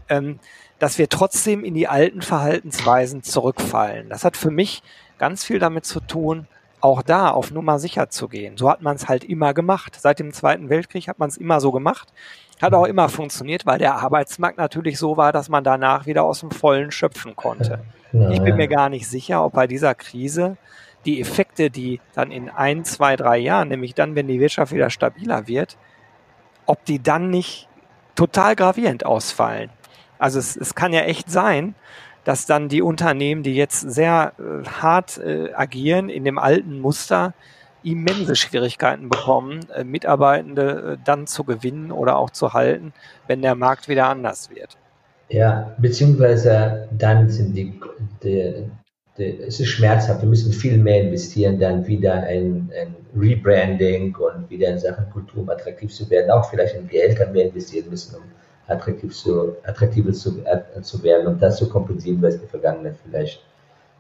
Ähm, 0.08 0.40
dass 0.78 0.98
wir 0.98 1.10
trotzdem 1.10 1.64
in 1.66 1.74
die 1.74 1.88
alten 1.88 2.22
Verhaltensweisen 2.22 3.22
zurückfallen. 3.22 4.08
Das 4.10 4.24
hat 4.24 4.38
für 4.38 4.50
mich 4.50 4.82
ganz 5.18 5.44
viel 5.44 5.60
damit 5.60 5.86
zu 5.86 6.00
tun, 6.00 6.48
auch 6.80 7.02
da 7.02 7.30
auf 7.32 7.52
Nummer 7.52 7.80
sicher 7.80 8.10
zu 8.10 8.30
gehen. 8.30 8.56
So 8.56 8.70
hat 8.70 8.82
man 8.82 8.96
es 8.96 9.10
halt 9.10 9.26
immer 9.26 9.54
gemacht. 9.54 9.98
Seit 10.00 10.20
dem 10.20 10.32
Zweiten 10.32 10.70
Weltkrieg 10.70 11.10
hat 11.10 11.20
man 11.20 11.28
es 11.28 11.38
immer 11.38 11.60
so 11.60 11.74
gemacht. 11.74 12.14
Hat 12.62 12.74
auch 12.74 12.86
immer 12.86 13.10
funktioniert, 13.10 13.66
weil 13.66 13.80
der 13.80 13.96
Arbeitsmarkt 13.96 14.58
natürlich 14.58 14.98
so 14.98 15.18
war, 15.18 15.34
dass 15.34 15.50
man 15.50 15.64
danach 15.64 16.06
wieder 16.06 16.24
aus 16.24 16.40
dem 16.40 16.52
Vollen 16.52 16.92
schöpfen 16.92 17.36
konnte. 17.36 17.84
Ja, 18.12 18.30
ich 18.30 18.42
bin 18.42 18.56
mir 18.56 18.68
gar 18.68 18.90
nicht 18.90 19.08
sicher, 19.08 19.44
ob 19.44 19.54
bei 19.54 19.68
dieser 19.68 19.96
Krise 19.96 20.58
die 21.06 21.22
Effekte, 21.22 21.70
die 21.70 22.02
dann 22.14 22.32
in 22.32 22.50
ein, 22.50 22.84
zwei, 22.84 23.16
drei 23.16 23.38
Jahren, 23.38 23.70
nämlich 23.70 23.94
dann, 23.94 24.16
wenn 24.16 24.28
die 24.28 24.40
Wirtschaft 24.40 24.74
wieder 24.74 24.90
stabiler 24.90 25.48
wird, 25.48 25.78
ob 26.66 26.84
die 26.86 27.02
dann 27.02 27.30
nicht 27.30 27.68
total 28.16 28.56
gravierend 28.56 29.06
ausfallen. 29.06 29.70
Also 30.18 30.40
es, 30.40 30.58
es 30.58 30.76
kann 30.76 30.92
ja 30.92 31.02
echt 31.02 31.32
sein, 31.32 31.76
dass 32.26 32.46
dann 32.46 32.68
die 32.68 32.82
Unternehmen, 32.82 33.44
die 33.44 33.56
jetzt 33.56 33.80
sehr 33.80 34.34
äh, 34.38 34.68
hart 34.68 35.18
äh, 35.18 35.54
agieren 35.54 36.10
in 36.10 36.26
dem 36.26 36.38
alten 36.38 36.80
Muster, 36.80 37.34
immense 37.82 38.36
Schwierigkeiten 38.36 39.10
bekommen, 39.10 39.62
äh, 39.74 39.84
Mitarbeitende 39.84 40.98
äh, 41.00 41.04
dann 41.04 41.28
zu 41.28 41.44
gewinnen 41.44 41.92
oder 41.92 42.18
auch 42.18 42.30
zu 42.30 42.54
halten, 42.54 42.94
wenn 43.28 43.42
der 43.42 43.56
Markt 43.56 43.88
wieder 43.88 44.10
anders 44.10 44.50
wird. 44.50 44.78
Ja, 45.30 45.76
beziehungsweise 45.78 46.88
dann 46.98 47.30
sind 47.30 47.56
die, 47.56 47.80
die, 48.24 48.66
die, 49.18 49.40
es 49.42 49.60
ist 49.60 49.68
schmerzhaft, 49.68 50.22
wir 50.22 50.30
müssen 50.30 50.52
viel 50.52 50.78
mehr 50.78 51.04
investieren, 51.04 51.60
dann 51.60 51.86
wieder 51.86 52.14
ein, 52.14 52.72
ein 52.76 52.96
Rebranding 53.16 54.16
und 54.16 54.50
wieder 54.50 54.70
in 54.70 54.80
Sachen 54.80 55.08
Kultur, 55.12 55.44
um 55.44 55.50
attraktiv 55.50 55.94
zu 55.94 56.10
werden, 56.10 56.32
auch 56.32 56.50
vielleicht 56.50 56.76
in 56.76 56.88
Geld 56.88 57.20
mehr 57.32 57.46
investieren 57.46 57.90
müssen, 57.92 58.16
um 58.16 58.24
attraktiv 58.68 59.16
zu, 59.16 59.56
attraktiver 59.64 60.14
zu, 60.14 60.44
äh, 60.46 60.82
zu 60.82 61.04
werden 61.04 61.28
und 61.28 61.42
das 61.42 61.58
zu 61.58 61.70
kompensieren, 61.70 62.22
was 62.22 62.36
in 62.36 62.42
der 62.42 62.50
Vergangenheit 62.50 62.96
vielleicht 63.04 63.44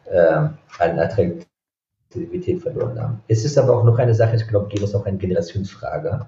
äh, 0.05 0.47
an 0.79 0.99
Attraktivität 0.99 2.61
verloren 2.61 2.99
haben. 2.99 3.23
Es 3.27 3.45
ist 3.45 3.57
aber 3.57 3.77
auch 3.77 3.83
noch 3.83 3.99
eine 3.99 4.15
Sache, 4.15 4.35
ich 4.35 4.47
glaube, 4.47 4.67
geht 4.69 4.81
es 4.81 4.95
auch 4.95 5.05
eine 5.05 5.17
Generationsfrage. 5.17 6.25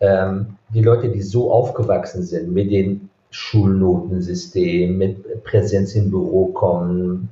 Ähm, 0.00 0.56
die 0.70 0.82
Leute, 0.82 1.10
die 1.10 1.22
so 1.22 1.52
aufgewachsen 1.52 2.22
sind 2.22 2.52
mit 2.52 2.70
dem 2.70 3.10
Schulnotensystem, 3.30 4.96
mit 4.98 5.44
Präsenz 5.44 5.94
im 5.94 6.10
Büro 6.10 6.46
kommen, 6.46 7.28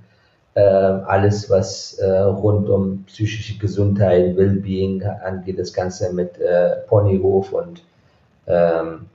äh, 0.54 0.60
alles, 0.60 1.50
was 1.50 1.94
äh, 1.94 2.08
rund 2.08 2.68
um 2.68 3.04
psychische 3.04 3.58
Gesundheit, 3.58 4.36
Wellbeing 4.36 5.02
angeht, 5.02 5.58
das 5.58 5.72
Ganze 5.72 6.12
mit 6.12 6.38
äh, 6.40 6.76
Ponyhof 6.86 7.52
und 7.52 7.82
ähm, 8.46 9.06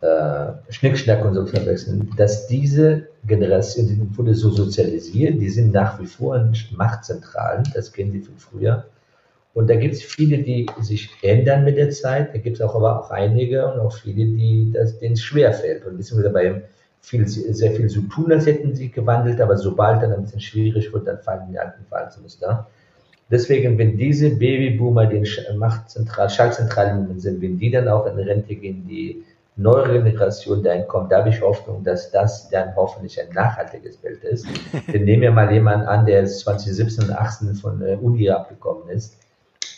äh, 0.00 0.72
Schnickschnack 0.72 1.24
und 1.24 1.34
so 1.34 1.46
verwechseln, 1.46 2.10
dass 2.16 2.46
diese 2.46 3.08
Generation, 3.26 3.86
die 3.86 4.16
wurde 4.16 4.34
so 4.34 4.50
sozialisiert, 4.50 5.40
die 5.40 5.50
sind 5.50 5.72
nach 5.72 6.00
wie 6.00 6.06
vor 6.06 6.36
in 6.36 6.54
Machtzentralen, 6.76 7.64
das 7.74 7.92
kennen 7.92 8.12
sie 8.12 8.20
von 8.20 8.36
früher. 8.38 8.84
Und 9.52 9.68
da 9.68 9.74
gibt 9.74 9.94
es 9.94 10.02
viele, 10.02 10.38
die 10.38 10.66
sich 10.80 11.10
ändern 11.22 11.64
mit 11.64 11.76
der 11.76 11.90
Zeit, 11.90 12.34
da 12.34 12.38
gibt 12.38 12.56
es 12.56 12.62
auch 12.62 12.74
aber 12.76 13.00
auch 13.00 13.10
einige 13.10 13.72
und 13.72 13.80
auch 13.80 13.92
viele, 13.92 14.26
die 14.26 14.70
das, 14.72 14.98
denen 14.98 15.14
es 15.14 15.22
schwerfällt. 15.22 15.84
Und 15.86 15.96
beziehungsweise 15.96 16.32
bei 16.32 16.62
viel, 17.00 17.26
sehr 17.26 17.72
viel 17.72 17.88
zu 17.88 18.02
tun, 18.02 18.30
als 18.30 18.46
hätten 18.46 18.74
sie 18.74 18.90
gewandelt, 18.90 19.40
aber 19.40 19.56
sobald 19.56 20.02
dann 20.02 20.12
ein 20.12 20.22
bisschen 20.22 20.40
schwierig 20.40 20.92
wird, 20.92 21.08
dann 21.08 21.18
fallen 21.18 21.48
die 21.50 21.58
alten 21.58 21.84
Verhaltensmuster. 21.86 22.68
Deswegen, 23.30 23.78
wenn 23.78 23.96
diese 23.96 24.30
Babyboomer, 24.30 25.06
die 25.06 25.22
Machtzentral, 25.56 26.28
Schaltzentralen 26.28 27.18
sind, 27.18 27.40
wenn 27.40 27.58
die 27.58 27.70
dann 27.70 27.88
auch 27.88 28.06
in 28.06 28.18
Rente 28.18 28.56
gehen, 28.56 28.86
die 28.88 29.22
neuere 29.56 30.02
Generation 30.02 30.62
dahin 30.62 30.86
kommt, 30.88 31.12
da 31.12 31.18
habe 31.18 31.28
ich 31.28 31.40
Hoffnung, 31.40 31.84
dass 31.84 32.10
das 32.10 32.48
dann 32.50 32.74
hoffentlich 32.74 33.20
ein 33.20 33.32
nachhaltiges 33.32 33.96
Bild 33.98 34.24
ist. 34.24 34.46
Denn 34.92 35.04
nehmen 35.04 35.22
wir 35.22 35.30
mal 35.30 35.52
jemanden 35.52 35.86
an, 35.86 36.06
der 36.06 36.26
2017 36.26 37.04
und 37.04 37.10
2018 37.10 37.54
von 37.54 37.80
der 37.80 38.02
Uni 38.02 38.28
abgekommen 38.30 38.88
ist. 38.88 39.16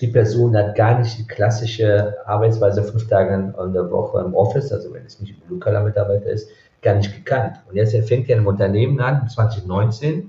Die 0.02 0.08
Person 0.08 0.56
hat 0.56 0.74
gar 0.74 0.98
nicht 0.98 1.16
die 1.16 1.26
klassische 1.28 2.16
Arbeitsweise 2.26 2.82
fünf 2.82 3.06
Tage 3.06 3.54
in 3.64 3.72
der 3.72 3.88
Woche 3.88 4.20
im 4.20 4.34
Office, 4.34 4.72
also 4.72 4.92
wenn 4.92 5.06
es 5.06 5.20
nicht 5.20 5.32
ein 5.32 5.46
Blue-Collar-Mitarbeiter 5.46 6.26
ist, 6.26 6.50
gar 6.82 6.96
nicht 6.96 7.14
gekannt. 7.14 7.60
Und 7.68 7.76
jetzt 7.76 7.94
fängt 8.08 8.28
er 8.28 8.38
ein 8.38 8.46
Unternehmen 8.46 9.00
an, 9.00 9.28
2019, 9.28 10.28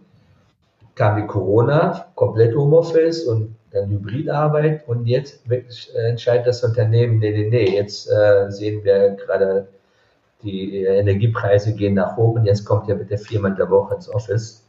kam 0.94 1.18
die 1.20 1.26
Corona, 1.26 2.06
komplett 2.14 2.56
Homeoffice 2.56 3.24
und 3.24 3.56
dann 3.72 3.90
Hybridarbeit 3.90 4.88
und 4.88 5.08
jetzt 5.08 5.50
äh, 5.50 5.64
entscheidet 6.08 6.46
das 6.46 6.64
Unternehmen, 6.64 7.18
nee, 7.18 7.32
nee, 7.32 7.50
nee, 7.50 7.76
jetzt 7.76 8.08
äh, 8.12 8.52
sehen 8.52 8.84
wir 8.84 9.18
gerade, 9.26 9.68
die 10.44 10.84
Energiepreise 10.84 11.74
gehen 11.74 11.96
nach 11.96 12.18
oben 12.18 12.46
jetzt 12.46 12.66
kommt 12.66 12.88
ja 12.90 12.96
bitte 12.96 13.18
viermal 13.18 13.52
in 13.52 13.58
der 13.58 13.70
Woche 13.70 13.96
ins 13.96 14.14
Office. 14.14 14.63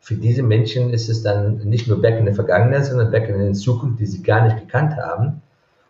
Für 0.00 0.14
diese 0.14 0.42
Menschen 0.42 0.92
ist 0.92 1.08
es 1.08 1.22
dann 1.22 1.58
nicht 1.58 1.86
nur 1.86 2.00
back 2.00 2.18
in 2.18 2.24
der 2.24 2.34
Vergangenheit, 2.34 2.86
sondern 2.86 3.10
back 3.10 3.28
in 3.28 3.38
der 3.38 3.52
Zukunft, 3.52 4.00
die 4.00 4.06
sie 4.06 4.22
gar 4.22 4.44
nicht 4.44 4.58
gekannt 4.58 4.96
haben. 4.96 5.42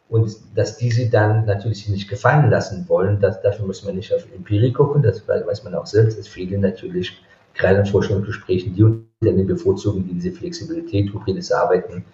Und 0.08 0.36
dass 0.56 0.76
die 0.76 0.90
sie 0.90 1.08
dann 1.08 1.46
natürlich 1.46 1.88
nicht 1.88 2.08
gefallen 2.08 2.50
lassen 2.50 2.84
wollen, 2.88 3.20
das, 3.20 3.40
dafür 3.42 3.66
muss 3.66 3.84
man 3.84 3.94
nicht 3.94 4.12
auf 4.12 4.26
Empirie 4.34 4.72
gucken, 4.72 5.02
das 5.02 5.26
weiß 5.28 5.62
man 5.62 5.74
auch 5.76 5.86
selbst, 5.86 6.18
dass 6.18 6.26
viele 6.26 6.58
natürlich 6.58 7.22
gerade 7.54 7.78
in 7.78 7.86
Vorstellungsgesprächen 7.86 8.74
die 8.74 8.82
Unternehmen 8.82 9.46
bevorzugen, 9.46 10.04
die 10.04 10.14
diese 10.14 10.32
Flexibilität, 10.32 11.12
hybrides 11.12 11.52
Arbeiten 11.52 12.04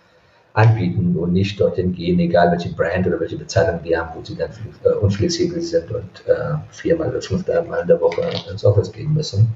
anbieten 0.52 1.16
und 1.16 1.32
nicht 1.32 1.60
dorthin 1.60 1.92
gehen, 1.92 2.18
egal 2.18 2.50
welche 2.50 2.70
Brand 2.70 3.06
oder 3.06 3.20
welche 3.20 3.36
Bezahlung 3.36 3.82
die 3.82 3.96
haben, 3.96 4.10
wo 4.14 4.24
sie 4.24 4.36
dann 4.36 4.50
äh, 4.84 4.88
unflexibel 4.88 5.60
sind 5.60 5.90
und 5.90 6.26
äh, 6.26 6.54
viermal 6.70 7.10
oder 7.10 7.20
fünfmal 7.20 7.80
in 7.82 7.88
der 7.88 8.00
Woche 8.00 8.22
ins 8.50 8.64
Office 8.64 8.92
gehen 8.92 9.12
müssen. 9.12 9.48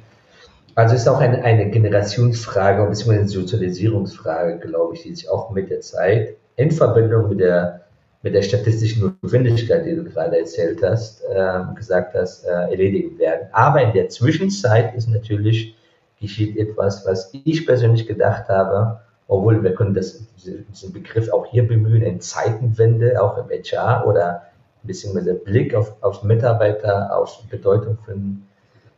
Also 0.75 0.95
ist 0.95 1.09
auch 1.09 1.21
eine, 1.21 1.43
eine 1.43 1.71
Generationsfrage 1.71 2.85
beziehungsweise 2.87 3.21
eine 3.21 3.29
Sozialisierungsfrage, 3.29 4.59
glaube 4.59 4.95
ich, 4.95 5.03
die 5.03 5.15
sich 5.15 5.29
auch 5.29 5.51
mit 5.51 5.71
der 5.71 5.81
Zeit 5.81 6.37
in 6.57 6.71
Verbindung 6.71 7.29
mit 7.29 7.41
der, 7.41 7.81
mit 8.23 8.35
der 8.35 8.43
statistischen 8.43 9.17
Notwendigkeit, 9.23 9.85
die 9.87 9.97
du 9.97 10.05
gerade 10.05 10.39
erzählt 10.39 10.83
hast, 10.83 11.23
äh, 11.25 11.61
gesagt 11.75 12.15
hast, 12.15 12.45
äh, 12.45 12.51
erledigen 12.51 13.19
werden. 13.19 13.49
Aber 13.53 13.83
in 13.83 13.93
der 13.93 14.09
Zwischenzeit 14.09 14.95
ist 14.95 15.09
natürlich 15.09 15.75
geschieht 16.21 16.57
etwas, 16.59 17.07
was 17.07 17.31
ich 17.33 17.67
persönlich 17.67 18.07
gedacht 18.07 18.49
habe, 18.49 19.01
obwohl 19.27 19.63
wir 19.63 19.75
können 19.75 19.95
das, 19.95 20.23
diesen 20.37 20.93
Begriff 20.93 21.33
auch 21.33 21.47
hier 21.47 21.67
bemühen, 21.67 22.03
in 22.03 22.21
Zeitenwende, 22.21 23.23
auch 23.23 23.39
im 23.39 23.49
HR 23.49 24.07
oder 24.07 24.43
ein 24.83 24.87
bisschen 24.87 25.15
mit 25.15 25.27
dem 25.27 25.43
Blick 25.43 25.75
auf, 25.75 25.95
auf 26.03 26.23
Mitarbeiter, 26.23 27.17
auf 27.17 27.43
Bedeutung 27.49 27.97
von 28.05 28.43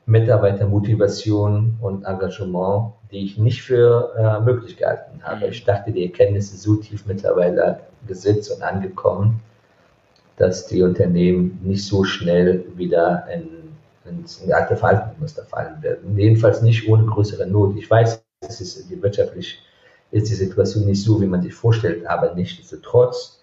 Mitarbeitermotivation 0.06 1.78
und 1.80 2.04
Engagement, 2.04 2.92
die 3.10 3.24
ich 3.24 3.38
nicht 3.38 3.62
für 3.62 4.12
äh, 4.16 4.44
möglich 4.44 4.76
gehalten 4.76 5.20
habe. 5.22 5.46
Ich 5.46 5.64
dachte, 5.64 5.92
die 5.92 6.04
Erkenntnis 6.04 6.52
ist 6.52 6.62
so 6.62 6.76
tief 6.76 7.06
mittlerweile 7.06 7.80
gesetzt 8.06 8.50
und 8.50 8.62
angekommen, 8.62 9.40
dass 10.36 10.66
die 10.66 10.82
Unternehmen 10.82 11.60
nicht 11.62 11.86
so 11.86 12.04
schnell 12.04 12.64
wieder 12.74 13.26
in, 13.32 13.48
ins 14.10 14.42
alte 14.50 14.76
Verhaltensmuster 14.76 15.44
fallen 15.44 15.80
werden. 15.82 16.18
Jedenfalls 16.18 16.62
nicht 16.62 16.88
ohne 16.88 17.04
größere 17.04 17.46
Not. 17.46 17.76
Ich 17.76 17.88
weiß, 17.88 18.24
es 18.40 18.60
ist 18.60 18.90
die 18.90 19.00
wirtschaftlich 19.00 19.62
ist 20.10 20.28
die 20.28 20.34
Situation 20.34 20.84
nicht 20.84 21.02
so, 21.02 21.20
wie 21.20 21.26
man 21.26 21.42
sich 21.42 21.54
vorstellt, 21.54 22.06
aber 22.06 22.34
nichtsdestotrotz 22.34 23.41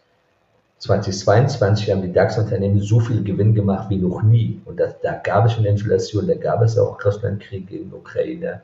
2022 0.80 1.92
haben 1.92 2.02
die 2.02 2.12
DAX-Unternehmen 2.12 2.80
so 2.80 3.00
viel 3.00 3.24
Gewinn 3.24 3.54
gemacht 3.54 3.90
wie 3.90 3.98
noch 3.98 4.22
nie. 4.22 4.62
Und 4.66 4.80
das, 4.80 5.00
da 5.02 5.14
gab 5.14 5.46
es 5.46 5.54
schon 5.54 5.66
Inflation, 5.66 6.28
da 6.28 6.36
gab 6.36 6.62
es 6.62 6.78
auch 6.78 7.04
Russlandkrieg 7.04 7.70
in 7.72 7.94
Ukraine. 7.94 8.62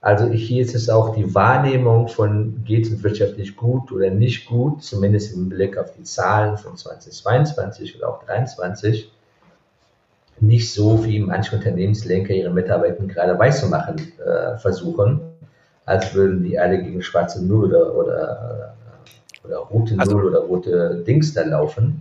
Also 0.00 0.26
hier 0.28 0.62
ist 0.62 0.74
es 0.74 0.88
auch 0.88 1.14
die 1.14 1.34
Wahrnehmung 1.34 2.08
von, 2.08 2.62
geht 2.64 2.86
es 2.86 3.02
wirtschaftlich 3.02 3.56
gut 3.56 3.90
oder 3.92 4.10
nicht 4.10 4.46
gut, 4.46 4.82
zumindest 4.82 5.34
im 5.34 5.48
Blick 5.48 5.76
auf 5.76 5.92
die 5.92 6.04
Zahlen 6.04 6.56
von 6.56 6.76
2022 6.76 7.96
oder 7.96 8.08
auch 8.08 8.24
2023, 8.24 9.12
nicht 10.40 10.72
so, 10.72 11.04
wie 11.04 11.18
manche 11.18 11.56
Unternehmenslenker 11.56 12.32
ihre 12.32 12.50
Mitarbeiter 12.50 13.04
gerade 13.06 13.36
weiß 13.36 13.60
zu 13.60 13.66
machen 13.66 13.96
äh, 14.24 14.56
versuchen 14.58 15.20
als 15.88 16.14
würden 16.14 16.42
die 16.42 16.58
alle 16.58 16.82
gegen 16.82 17.02
schwarze 17.02 17.44
Null 17.44 17.74
oder, 17.74 17.94
oder, 17.94 18.74
oder 19.48 19.58
rote 19.58 19.94
Null 19.94 20.00
also, 20.00 20.16
oder 20.18 20.40
rote 20.40 21.04
Dings 21.06 21.34
da 21.34 21.42
laufen. 21.42 22.00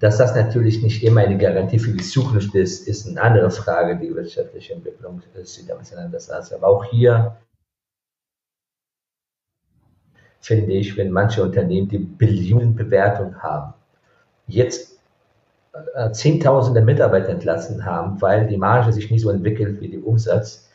Dass 0.00 0.16
das 0.16 0.34
natürlich 0.34 0.80
nicht 0.82 1.02
immer 1.02 1.22
eine 1.22 1.36
Garantie 1.36 1.80
für 1.80 1.90
die 1.90 2.04
Zukunft 2.04 2.54
ist, 2.54 2.86
ist 2.86 3.08
eine 3.08 3.20
andere 3.20 3.50
Frage. 3.50 3.98
Die 3.98 4.14
wirtschaftliche 4.14 4.74
Entwicklung 4.74 5.20
sieht 5.42 5.68
damit 5.68 5.92
anders 5.92 6.30
aus. 6.30 6.52
Aber 6.52 6.68
auch 6.68 6.84
hier 6.84 7.36
finde 10.40 10.72
ich, 10.72 10.96
wenn 10.96 11.10
manche 11.10 11.42
Unternehmen 11.42 11.88
die 11.88 11.98
Billionenbewertung 11.98 13.42
haben, 13.42 13.74
jetzt 14.46 14.98
äh, 15.94 16.12
Zehntausende 16.12 16.80
Mitarbeiter 16.80 17.30
entlassen 17.30 17.84
haben, 17.84 18.22
weil 18.22 18.46
die 18.46 18.56
Marge 18.56 18.92
sich 18.92 19.10
nicht 19.10 19.22
so 19.22 19.30
entwickelt 19.30 19.80
wie 19.80 19.88
der 19.88 20.06
Umsatz, 20.06 20.67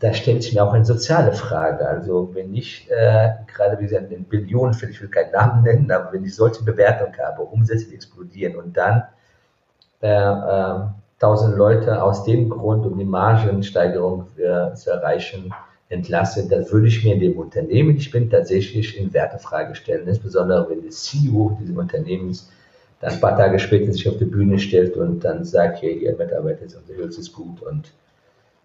da 0.00 0.12
stellt 0.12 0.42
sich 0.42 0.54
mir 0.54 0.64
auch 0.64 0.72
eine 0.72 0.84
soziale 0.84 1.32
Frage. 1.32 1.86
Also 1.86 2.30
wenn 2.34 2.54
ich 2.54 2.90
äh, 2.90 3.30
gerade 3.46 3.78
wie 3.78 3.84
gesagt 3.84 4.10
in 4.10 4.24
Billionen, 4.24 4.76
ich 4.90 5.00
will 5.00 5.08
keinen 5.08 5.32
Namen 5.32 5.62
nennen, 5.62 5.90
aber 5.90 6.12
wenn 6.12 6.24
ich 6.24 6.34
solche 6.34 6.64
Bewertungen 6.64 7.16
habe, 7.18 7.42
Umsätze 7.42 7.88
die 7.88 7.94
explodieren 7.94 8.56
und 8.56 8.76
dann 8.76 9.04
äh, 10.02 10.08
äh, 10.08 10.86
tausend 11.18 11.56
Leute 11.56 12.02
aus 12.02 12.24
dem 12.24 12.50
Grund, 12.50 12.84
um 12.84 12.98
die 12.98 13.04
Margensteigerung 13.04 14.26
äh, 14.36 14.74
zu 14.74 14.90
erreichen, 14.90 15.52
entlasse, 15.88 16.48
dann 16.48 16.70
würde 16.70 16.88
ich 16.88 17.04
mir 17.04 17.14
in 17.14 17.20
dem 17.20 17.38
Unternehmen, 17.38 17.96
ich 17.96 18.10
bin 18.10 18.28
tatsächlich 18.28 18.98
in 18.98 19.12
Wertefrage 19.12 19.74
stellen, 19.74 20.08
insbesondere 20.08 20.68
wenn 20.68 20.82
der 20.82 20.90
CEO 20.90 21.56
dieses 21.60 21.76
Unternehmens 21.76 22.50
dann 23.00 23.12
ein 23.12 23.20
paar 23.20 23.36
Tage 23.36 23.58
später 23.58 23.92
sich 23.92 24.08
auf 24.08 24.16
die 24.16 24.24
Bühne 24.24 24.58
stellt 24.58 24.96
und 24.96 25.24
dann 25.24 25.44
sagt, 25.44 25.78
hier, 25.78 25.90
ihr 25.90 26.16
Mitarbeiter, 26.16 26.62
unser 26.64 26.96
Holz 26.98 27.18
ist 27.18 27.32
gut 27.32 27.62
und 27.62 27.92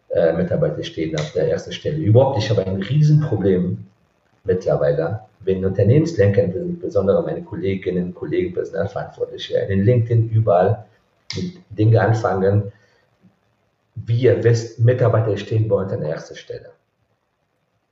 äh, 0.09 0.33
Mitarbeiter 0.33 0.83
stehen 0.83 1.17
auf 1.17 1.31
der 1.33 1.49
ersten 1.49 1.71
Stelle. 1.71 1.97
Überhaupt, 1.97 2.37
ich 2.39 2.49
habe 2.49 2.65
ein 2.65 2.81
Riesenproblem, 2.81 3.85
mittlerweile, 4.43 5.21
wenn 5.41 5.63
Unternehmenslenker, 5.63 6.43
insbesondere 6.43 7.23
meine 7.23 7.43
Kolleginnen 7.43 8.07
und 8.07 8.15
Kollegen, 8.15 8.53
Personalverantwortliche, 8.53 9.57
in 9.57 9.83
LinkedIn 9.83 10.29
überall 10.29 10.85
mit 11.35 11.53
Dinge 11.69 12.01
anfangen, 12.01 12.71
wie 13.95 14.21
ihr 14.21 14.43
wisst, 14.43 14.79
Mitarbeiter 14.79 15.37
stehen 15.37 15.67
bei 15.67 15.75
uns 15.75 15.91
an 15.91 16.01
erster 16.01 16.35
Stelle. 16.35 16.71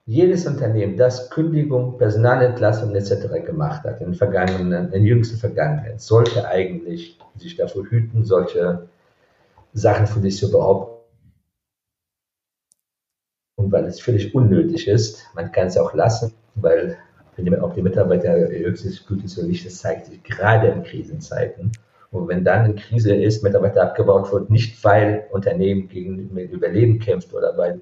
Jedes 0.05 0.47
Unternehmen, 0.47 0.95
das 0.95 1.29
Kündigung, 1.29 1.97
Personalentlassung 1.97 2.95
etc. 2.95 3.45
gemacht 3.45 3.83
hat 3.83 3.99
in, 3.99 4.13
vergangenen, 4.13 4.91
in 4.93 5.03
jüngster 5.03 5.37
Vergangenheit, 5.37 5.99
sollte 5.99 6.47
eigentlich 6.47 7.19
sich 7.37 7.57
davor 7.57 7.83
hüten, 7.89 8.23
solche 8.23 8.87
Sachen 9.73 10.07
für 10.07 10.21
sich 10.21 10.37
zu 10.37 10.49
weil 13.71 13.85
es 13.85 13.99
völlig 13.99 14.33
unnötig 14.33 14.87
ist, 14.87 15.23
man 15.35 15.51
kann 15.51 15.67
es 15.67 15.77
auch 15.77 15.93
lassen, 15.93 16.33
weil 16.55 16.97
ob 17.61 17.75
die 17.75 17.83
Mitarbeiter 17.83 18.31
höchstes 18.33 19.05
Gutes 19.05 19.37
oder 19.37 19.47
nicht, 19.47 19.65
das 19.65 19.77
zeigt 19.77 20.07
sich 20.07 20.23
gerade 20.23 20.69
in 20.69 20.83
Krisenzeiten. 20.83 21.71
Und 22.11 22.27
wenn 22.27 22.43
dann 22.43 22.61
eine 22.61 22.75
Krise 22.75 23.13
ist, 23.13 23.43
Mitarbeiter 23.43 23.83
abgebaut 23.83 24.31
wird, 24.31 24.49
nicht 24.49 24.83
weil 24.83 25.27
Unternehmen 25.31 25.87
gegen 25.87 26.29
Überleben 26.29 26.99
kämpft 26.99 27.33
oder 27.33 27.55
weil 27.57 27.81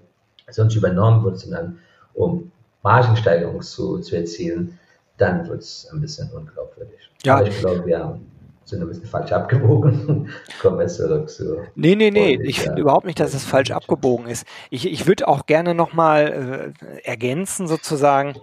sonst 0.49 0.75
übernommen 0.75 1.23
wird, 1.23 1.39
sondern 1.39 1.77
um 2.13 2.51
Margensteigerung 2.83 3.61
zu, 3.61 3.99
zu 3.99 4.15
erzielen, 4.15 4.77
dann 5.17 5.47
wird 5.47 5.61
es 5.61 5.89
ein 5.91 6.01
bisschen 6.01 6.29
unglaubwürdig. 6.31 7.09
Ja. 7.23 7.37
Aber 7.37 7.47
ich 7.47 7.57
glaube, 7.59 7.85
wir 7.85 7.99
haben 7.99 8.31
sind 8.65 8.81
ein 8.81 8.87
bisschen 8.87 9.05
falsch 9.05 9.31
abgebogen. 9.31 10.29
Kommen 10.61 10.79
wir 10.79 10.87
zurück 10.87 11.29
zu. 11.29 11.57
Nee, 11.75 11.95
nee, 11.95 12.11
nee. 12.11 12.39
Ich 12.43 12.59
finde 12.59 12.81
überhaupt 12.81 13.05
nicht, 13.05 13.19
dass 13.19 13.33
es 13.33 13.45
falsch 13.45 13.71
abgebogen 13.71 14.27
ist. 14.27 14.45
Ich, 14.69 14.91
ich 14.91 15.07
würde 15.07 15.27
auch 15.27 15.45
gerne 15.45 15.75
nochmal 15.75 16.73
äh, 16.81 17.07
ergänzen, 17.07 17.67
sozusagen, 17.67 18.35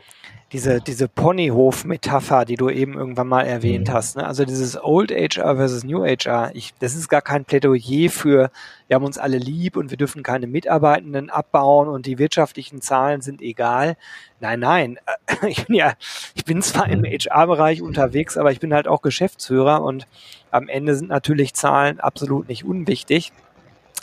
diese, 0.52 0.80
diese 0.80 1.08
Ponyhof-Metapher, 1.08 2.44
die 2.44 2.56
du 2.56 2.68
eben 2.68 2.94
irgendwann 2.94 3.26
mal 3.26 3.42
erwähnt 3.42 3.88
mhm. 3.88 3.92
hast. 3.92 4.16
Ne? 4.16 4.26
Also 4.26 4.44
dieses 4.44 4.82
Old 4.82 5.10
HR 5.10 5.56
versus 5.56 5.82
New 5.82 6.04
HR. 6.04 6.50
Ich, 6.54 6.74
das 6.78 6.94
ist 6.94 7.08
gar 7.08 7.22
kein 7.22 7.44
Plädoyer 7.44 8.10
für, 8.10 8.50
wir 8.86 8.94
haben 8.94 9.04
uns 9.04 9.16
alle 9.16 9.38
lieb 9.38 9.76
und 9.76 9.90
wir 9.90 9.96
dürfen 9.96 10.22
keine 10.22 10.46
Mitarbeitenden 10.46 11.30
abbauen 11.30 11.88
und 11.88 12.04
die 12.04 12.18
wirtschaftlichen 12.18 12.82
Zahlen 12.82 13.22
sind 13.22 13.40
egal. 13.40 13.96
Nein, 14.40 14.60
nein. 14.60 14.98
Ich 15.48 15.66
bin 15.66 15.74
ja, 15.74 15.94
ich 16.34 16.44
bin 16.44 16.62
zwar 16.62 16.88
im 16.88 17.04
HR-Bereich 17.04 17.80
mhm. 17.80 17.88
unterwegs, 17.88 18.36
aber 18.36 18.52
ich 18.52 18.60
bin 18.60 18.72
halt 18.72 18.86
auch 18.86 19.02
Geschäftsführer 19.02 19.82
und 19.82 20.06
am 20.50 20.68
Ende 20.68 20.94
sind 20.94 21.08
natürlich 21.08 21.54
Zahlen 21.54 22.00
absolut 22.00 22.48
nicht 22.48 22.64
unwichtig. 22.64 23.32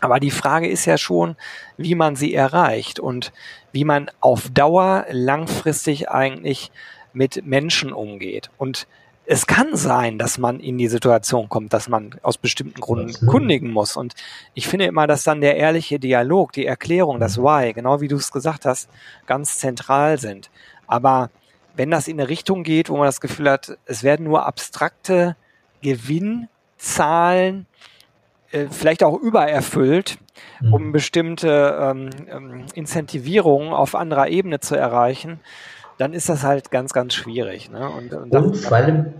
Aber 0.02 0.20
die 0.20 0.32
Frage 0.32 0.68
ist 0.68 0.86
ja 0.86 0.98
schon, 0.98 1.36
wie 1.78 1.96
man 1.96 2.16
sie 2.16 2.34
erreicht 2.34 3.00
und 3.00 3.34
wie 3.72 3.84
man 3.84 4.10
auf 4.22 4.50
Dauer 4.50 5.06
langfristig 5.12 6.10
eigentlich 6.10 6.72
mit 7.12 7.46
Menschen 7.46 7.92
umgeht. 7.92 8.50
Und 8.58 8.88
es 9.32 9.46
kann 9.46 9.76
sein, 9.76 10.18
dass 10.18 10.40
man 10.40 10.60
in 10.60 10.80
die 10.80 10.88
Situation 10.88 11.50
kommt, 11.50 11.74
dass 11.74 11.88
man 11.88 12.16
aus 12.24 12.40
bestimmten 12.40 12.82
Gründen 12.82 13.28
kundigen 13.28 13.70
muss. 13.70 13.96
Und 13.96 14.16
ich 14.56 14.68
finde 14.68 14.86
immer, 14.86 15.06
dass 15.06 15.24
dann 15.24 15.42
der 15.42 15.58
ehrliche 15.58 16.00
Dialog, 16.00 16.52
die 16.54 16.66
Erklärung, 16.66 17.20
das 17.20 17.38
mhm. 17.38 17.44
Why, 17.44 17.74
genau 17.74 18.02
wie 18.02 18.08
du 18.08 18.16
es 18.16 18.32
gesagt 18.32 18.66
hast, 18.66 18.90
ganz 19.28 19.60
zentral 19.60 20.18
sind. 20.18 20.50
Aber 20.88 21.30
wenn 21.76 21.92
das 21.92 22.08
in 22.08 22.20
eine 22.20 22.28
Richtung 22.28 22.64
geht, 22.64 22.90
wo 22.90 22.98
man 22.98 23.06
das 23.06 23.22
Gefühl 23.22 23.52
hat, 23.52 23.78
es 23.86 24.02
werden 24.02 24.26
nur 24.26 24.48
abstrakte 24.48 25.36
Gewinnzahlen 25.82 27.66
äh, 28.52 28.66
vielleicht 28.70 29.04
auch 29.04 29.20
übererfüllt, 29.20 30.18
mhm. 30.62 30.74
um 30.74 30.92
bestimmte 30.92 31.78
ähm, 31.80 32.10
ähm, 32.30 32.66
Incentivierungen 32.74 33.74
auf 33.74 33.96
anderer 33.96 34.28
Ebene 34.30 34.60
zu 34.60 34.76
erreichen, 34.76 35.40
dann 35.98 36.14
ist 36.14 36.30
das 36.30 36.44
halt 36.44 36.72
ganz, 36.72 36.94
ganz 36.94 37.14
schwierig. 37.14 37.70
Ne? 37.70 37.88
Und, 37.90 38.14
und, 38.14 38.36
und 38.36 38.58
vor 38.58 38.78
allem 38.78 39.14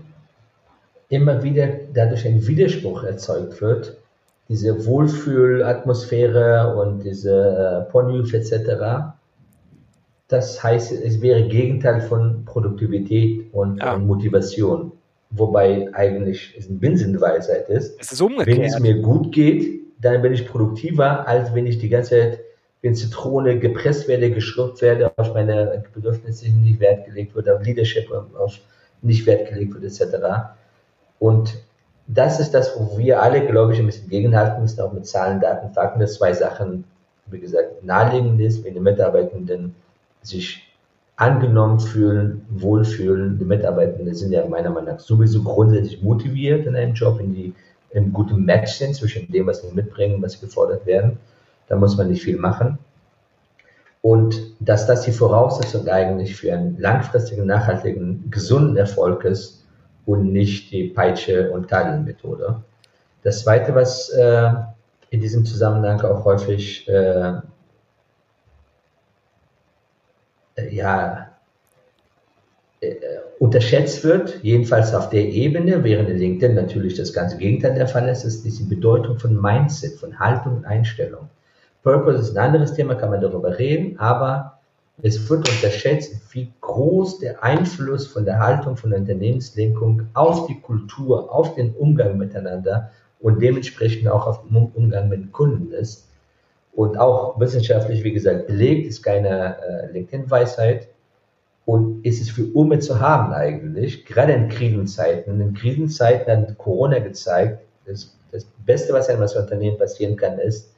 immer 1.08 1.42
wieder 1.42 1.68
dadurch 1.92 2.26
ein 2.26 2.46
Widerspruch 2.46 3.04
erzeugt 3.04 3.60
wird, 3.60 3.96
diese 4.48 4.84
Wohlfühlatmosphäre 4.84 6.74
und 6.76 7.04
diese 7.04 7.86
äh, 7.88 7.90
Ponyhof 7.92 8.32
etc. 8.32 9.12
Das 10.26 10.62
heißt, 10.62 10.92
es 10.92 11.20
wäre 11.20 11.48
Gegenteil 11.48 12.00
von 12.00 12.44
Produktivität 12.44 13.52
und, 13.52 13.78
ja. 13.78 13.94
und 13.94 14.06
Motivation. 14.06 14.89
Wobei 15.30 15.88
eigentlich 15.92 16.54
es 16.58 16.68
eine 16.68 16.78
Binsenweisheit 16.78 17.68
ist. 17.68 18.00
Es 18.00 18.12
ist 18.12 18.20
umgekehrt. 18.20 18.58
Wenn 18.58 18.64
es 18.64 18.78
mir 18.80 19.00
gut 19.00 19.32
geht, 19.32 19.80
dann 20.00 20.22
bin 20.22 20.32
ich 20.32 20.46
produktiver, 20.46 21.26
als 21.28 21.54
wenn 21.54 21.66
ich 21.66 21.78
die 21.78 21.88
ganze 21.88 22.10
Zeit 22.10 22.40
in 22.82 22.94
Zitrone 22.94 23.58
gepresst 23.58 24.08
werde, 24.08 24.30
geschrubbt 24.30 24.80
werde, 24.82 25.12
auf 25.16 25.34
meine 25.34 25.84
Bedürfnisse 25.94 26.48
nicht 26.50 26.80
Wert 26.80 27.04
gelegt 27.04 27.34
wird, 27.34 27.48
auf 27.48 27.62
Leadership 27.62 28.10
auf 28.10 28.58
nicht 29.02 29.26
Wert 29.26 29.48
gelegt 29.48 29.74
wird, 29.74 29.84
etc. 29.84 30.16
Und 31.18 31.54
das 32.06 32.40
ist 32.40 32.52
das, 32.52 32.78
wo 32.78 32.98
wir 32.98 33.22
alle, 33.22 33.46
glaube 33.46 33.72
ich, 33.72 33.78
ein 33.78 33.86
bisschen 33.86 34.08
gegenhalten 34.08 34.62
müssen, 34.62 34.80
auch 34.80 34.92
mit 34.92 35.06
Zahlen, 35.06 35.40
Daten, 35.40 35.72
Fakten, 35.72 36.00
dass 36.00 36.14
zwei 36.14 36.32
Sachen, 36.32 36.84
wie 37.26 37.38
gesagt, 37.38 37.84
naheliegend 37.84 38.40
ist, 38.40 38.64
wenn 38.64 38.74
die 38.74 38.80
Mitarbeitenden 38.80 39.74
sich 40.22 40.69
angenommen 41.20 41.78
fühlen, 41.80 42.46
wohlfühlen. 42.48 43.38
Die 43.38 43.44
Mitarbeitenden 43.44 44.14
sind 44.14 44.32
ja 44.32 44.46
meiner 44.46 44.70
Meinung 44.70 44.94
nach 44.94 45.00
sowieso 45.00 45.42
grundsätzlich 45.42 46.02
motiviert 46.02 46.66
in 46.66 46.74
einem 46.74 46.94
Job, 46.94 47.20
in 47.20 47.34
die 47.34 47.54
im 47.90 48.12
guten 48.12 48.44
Match 48.44 48.72
sind 48.72 48.94
zwischen 48.94 49.30
dem, 49.30 49.46
was 49.46 49.60
sie 49.60 49.74
mitbringen, 49.74 50.22
was 50.22 50.32
sie 50.32 50.40
gefordert 50.40 50.86
werden. 50.86 51.18
Da 51.68 51.76
muss 51.76 51.96
man 51.98 52.08
nicht 52.08 52.22
viel 52.22 52.38
machen. 52.38 52.78
Und 54.00 54.40
dass 54.60 54.86
das 54.86 55.02
die 55.02 55.12
Voraussetzung 55.12 55.86
eigentlich 55.88 56.36
für 56.36 56.54
einen 56.54 56.78
langfristigen, 56.78 57.44
nachhaltigen, 57.46 58.30
gesunden 58.30 58.78
Erfolg 58.78 59.24
ist 59.24 59.66
und 60.06 60.32
nicht 60.32 60.72
die 60.72 60.84
Peitsche- 60.84 61.50
und 61.50 61.68
Tadeln-Methode. 61.68 62.62
Das 63.22 63.42
Zweite, 63.42 63.74
was 63.74 64.08
äh, 64.08 64.52
in 65.10 65.20
diesem 65.20 65.44
Zusammenhang 65.44 66.00
auch 66.00 66.24
häufig 66.24 66.88
äh, 66.88 67.40
äh, 70.49 70.49
ja, 70.70 71.30
äh, 72.80 72.94
unterschätzt 73.38 74.04
wird, 74.04 74.40
jedenfalls 74.42 74.94
auf 74.94 75.10
der 75.10 75.28
Ebene, 75.28 75.82
während 75.84 76.08
in 76.08 76.18
LinkedIn 76.18 76.54
natürlich 76.54 76.94
das 76.94 77.12
ganze 77.12 77.38
Gegenteil 77.38 77.74
der 77.74 77.88
Fall 77.88 78.08
ist, 78.08 78.24
ist 78.24 78.44
die 78.44 78.64
Bedeutung 78.64 79.18
von 79.18 79.40
Mindset, 79.40 79.98
von 79.98 80.18
Haltung 80.18 80.58
und 80.58 80.64
Einstellung. 80.64 81.28
Purpose 81.82 82.20
ist 82.20 82.36
ein 82.36 82.44
anderes 82.44 82.74
Thema, 82.74 82.94
kann 82.94 83.10
man 83.10 83.20
darüber 83.20 83.58
reden, 83.58 83.98
aber 83.98 84.58
es 85.02 85.30
wird 85.30 85.48
unterschätzt, 85.48 86.14
wie 86.32 86.52
groß 86.60 87.20
der 87.20 87.42
Einfluss 87.42 88.06
von 88.06 88.26
der 88.26 88.38
Haltung 88.38 88.76
von 88.76 88.90
der 88.90 89.00
Unternehmenslenkung 89.00 90.08
auf 90.12 90.46
die 90.46 90.60
Kultur, 90.60 91.34
auf 91.34 91.54
den 91.54 91.74
Umgang 91.74 92.18
miteinander 92.18 92.90
und 93.18 93.40
dementsprechend 93.40 94.08
auch 94.08 94.26
auf 94.26 94.42
den 94.42 94.70
Umgang 94.74 95.08
mit 95.08 95.32
Kunden 95.32 95.72
ist 95.72 96.09
und 96.72 96.98
auch 96.98 97.38
wissenschaftlich, 97.40 98.04
wie 98.04 98.12
gesagt, 98.12 98.46
belegt, 98.46 98.86
ist 98.86 99.02
keine 99.02 99.56
äh, 99.60 99.92
LinkedIn-Weisheit 99.92 100.88
und 101.64 102.04
ist 102.04 102.20
es 102.20 102.30
für 102.30 102.46
Ume 102.54 102.78
zu 102.78 103.00
haben 103.00 103.32
eigentlich, 103.32 104.04
gerade 104.04 104.32
in 104.32 104.48
Krisenzeiten. 104.48 105.40
In 105.40 105.54
Krisenzeiten 105.54 106.48
hat 106.48 106.58
Corona 106.58 106.98
gezeigt, 107.00 107.60
das, 107.86 108.16
das 108.32 108.46
Beste, 108.64 108.92
was 108.92 109.08
einem 109.08 109.22
als 109.22 109.36
Unternehmen 109.36 109.78
passieren 109.78 110.16
kann, 110.16 110.38
ist, 110.38 110.74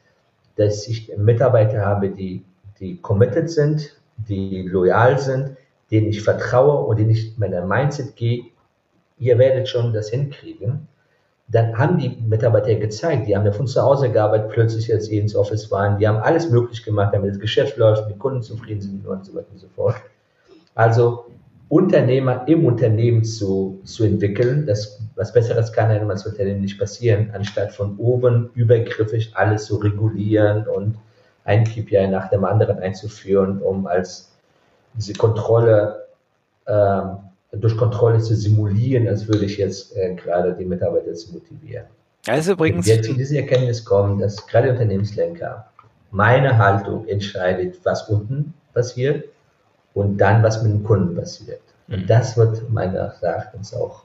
dass 0.55 0.87
ich 0.87 1.11
Mitarbeiter 1.17 1.85
habe, 1.85 2.09
die, 2.09 2.43
die 2.79 2.97
committed 2.97 3.49
sind, 3.49 3.95
die 4.17 4.63
loyal 4.63 5.19
sind, 5.19 5.57
denen 5.89 6.07
ich 6.07 6.21
vertraue 6.21 6.85
und 6.85 6.99
denen 6.99 7.11
ich 7.11 7.37
meiner 7.37 7.65
Mindset 7.65 8.15
gehe, 8.15 8.45
ihr 9.17 9.37
werdet 9.37 9.67
schon 9.67 9.93
das 9.93 10.09
hinkriegen 10.09 10.87
dann 11.47 11.77
haben 11.77 11.97
die 11.97 12.09
Mitarbeiter 12.27 12.75
gezeigt, 12.75 13.27
die 13.27 13.35
haben 13.35 13.45
ja 13.45 13.51
von 13.51 13.67
zu 13.67 13.81
Hause 13.81 14.09
gearbeitet, 14.11 14.51
plötzlich 14.51 14.87
jetzt 14.87 15.11
eh 15.11 15.19
ins 15.19 15.35
Office 15.35 15.69
waren, 15.71 15.97
die 15.99 16.07
haben 16.07 16.17
alles 16.17 16.49
möglich 16.49 16.83
gemacht, 16.83 17.13
damit 17.13 17.31
das 17.31 17.39
Geschäft 17.39 17.77
läuft, 17.77 18.09
die 18.09 18.17
Kunden 18.17 18.41
zufrieden 18.41 18.81
sind 18.81 19.05
und 19.05 19.25
so 19.25 19.35
weiter 19.35 19.51
und 19.51 19.59
so 19.59 19.67
fort. 19.75 19.95
Also 20.73 21.25
Unternehmer 21.69 22.47
im 22.47 22.65
Unternehmen 22.65 23.23
zu, 23.23 23.79
zu 23.83 24.03
entwickeln, 24.03 24.65
das, 24.65 24.99
was 25.15 25.33
Besseres 25.33 25.73
kann 25.73 25.89
einem 25.89 26.09
als 26.09 26.25
Unternehmen 26.25 26.61
nicht 26.61 26.79
passieren, 26.79 27.31
anstatt 27.33 27.71
von 27.73 27.97
oben 27.97 28.49
übergriffig 28.53 29.31
alles 29.35 29.65
zu 29.65 29.77
regulieren 29.77 30.67
und 30.67 30.97
ein 31.45 31.63
KPI 31.63 32.07
nach 32.07 32.29
dem 32.29 32.45
anderen 32.45 32.79
einzuführen, 32.79 33.61
um 33.61 33.85
als 33.87 34.31
diese 34.93 35.13
Kontrolle 35.13 36.05
ähm, 36.67 37.17
durch 37.53 37.77
Kontrolle 37.77 38.19
zu 38.19 38.35
simulieren, 38.35 39.07
als 39.07 39.27
würde 39.27 39.45
ich 39.45 39.57
jetzt 39.57 39.95
äh, 39.95 40.15
gerade 40.15 40.53
die 40.53 40.65
Mitarbeiter 40.65 41.13
zu 41.13 41.33
motivieren. 41.33 41.85
Also 42.27 42.53
übrigens. 42.53 42.87
Wenn 42.87 42.97
wir 42.97 43.03
zu 43.03 43.13
dieser 43.13 43.37
Erkenntnis 43.37 43.83
kommen, 43.83 44.19
dass 44.19 44.47
gerade 44.47 44.71
Unternehmenslenker 44.71 45.65
meine 46.11 46.57
Haltung 46.57 47.07
entscheidet, 47.07 47.79
was 47.83 48.09
unten 48.09 48.53
passiert 48.73 49.25
und 49.93 50.17
dann, 50.17 50.41
was 50.43 50.61
mit 50.63 50.71
dem 50.71 50.83
Kunden 50.83 51.15
passiert. 51.15 51.61
Und 51.87 52.03
mhm. 52.03 52.07
das 52.07 52.37
wird 52.37 52.69
meines 52.69 53.21
Erachtens 53.21 53.73
auch 53.73 54.03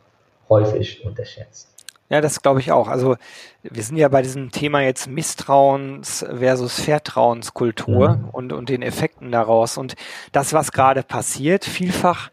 häufig 0.48 1.04
unterschätzt. 1.04 1.68
Ja, 2.10 2.22
das 2.22 2.40
glaube 2.40 2.60
ich 2.60 2.72
auch. 2.72 2.88
Also 2.88 3.16
wir 3.62 3.82
sind 3.82 3.98
ja 3.98 4.08
bei 4.08 4.22
diesem 4.22 4.50
Thema 4.50 4.80
jetzt 4.80 5.08
Misstrauens 5.08 6.24
versus 6.38 6.80
Vertrauenskultur 6.80 8.16
mhm. 8.16 8.28
und, 8.30 8.52
und 8.52 8.70
den 8.70 8.80
Effekten 8.80 9.30
daraus. 9.30 9.76
Und 9.76 9.94
das, 10.32 10.54
was 10.54 10.72
gerade 10.72 11.02
passiert, 11.02 11.66
vielfach, 11.66 12.30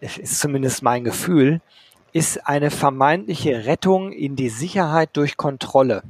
ist 0.00 0.40
zumindest 0.40 0.82
mein 0.82 1.04
Gefühl, 1.04 1.60
ist 2.12 2.46
eine 2.46 2.70
vermeintliche 2.70 3.66
Rettung 3.66 4.12
in 4.12 4.34
die 4.34 4.48
Sicherheit 4.48 5.10
durch 5.12 5.36
Kontrolle 5.36 6.02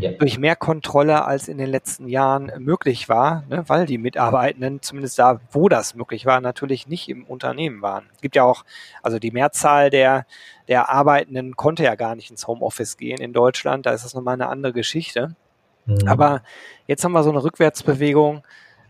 ja. 0.00 0.12
durch 0.12 0.38
mehr 0.38 0.56
Kontrolle 0.56 1.24
als 1.24 1.48
in 1.48 1.58
den 1.58 1.68
letzten 1.68 2.08
Jahren 2.08 2.52
möglich 2.58 3.08
war, 3.08 3.44
ne, 3.48 3.64
weil 3.66 3.86
die 3.86 3.98
Mitarbeitenden, 3.98 4.82
zumindest 4.82 5.18
da, 5.18 5.40
wo 5.52 5.68
das 5.68 5.94
möglich 5.94 6.26
war, 6.26 6.40
natürlich 6.40 6.86
nicht 6.86 7.08
im 7.08 7.24
Unternehmen 7.24 7.82
waren. 7.82 8.04
Es 8.14 8.20
gibt 8.20 8.36
ja 8.36 8.44
auch, 8.44 8.64
also 9.02 9.18
die 9.18 9.30
Mehrzahl 9.30 9.90
der, 9.90 10.26
der 10.68 10.88
Arbeitenden 10.88 11.56
konnte 11.56 11.84
ja 11.84 11.94
gar 11.94 12.14
nicht 12.14 12.30
ins 12.30 12.46
Homeoffice 12.46 12.96
gehen 12.96 13.20
in 13.20 13.32
Deutschland, 13.32 13.86
da 13.86 13.92
ist 13.92 14.04
das 14.04 14.14
nochmal 14.14 14.34
eine 14.34 14.48
andere 14.48 14.72
Geschichte. 14.72 15.34
Mhm. 15.86 16.06
Aber 16.06 16.42
jetzt 16.86 17.04
haben 17.04 17.12
wir 17.12 17.22
so 17.22 17.30
eine 17.30 17.42
Rückwärtsbewegung, 17.42 18.42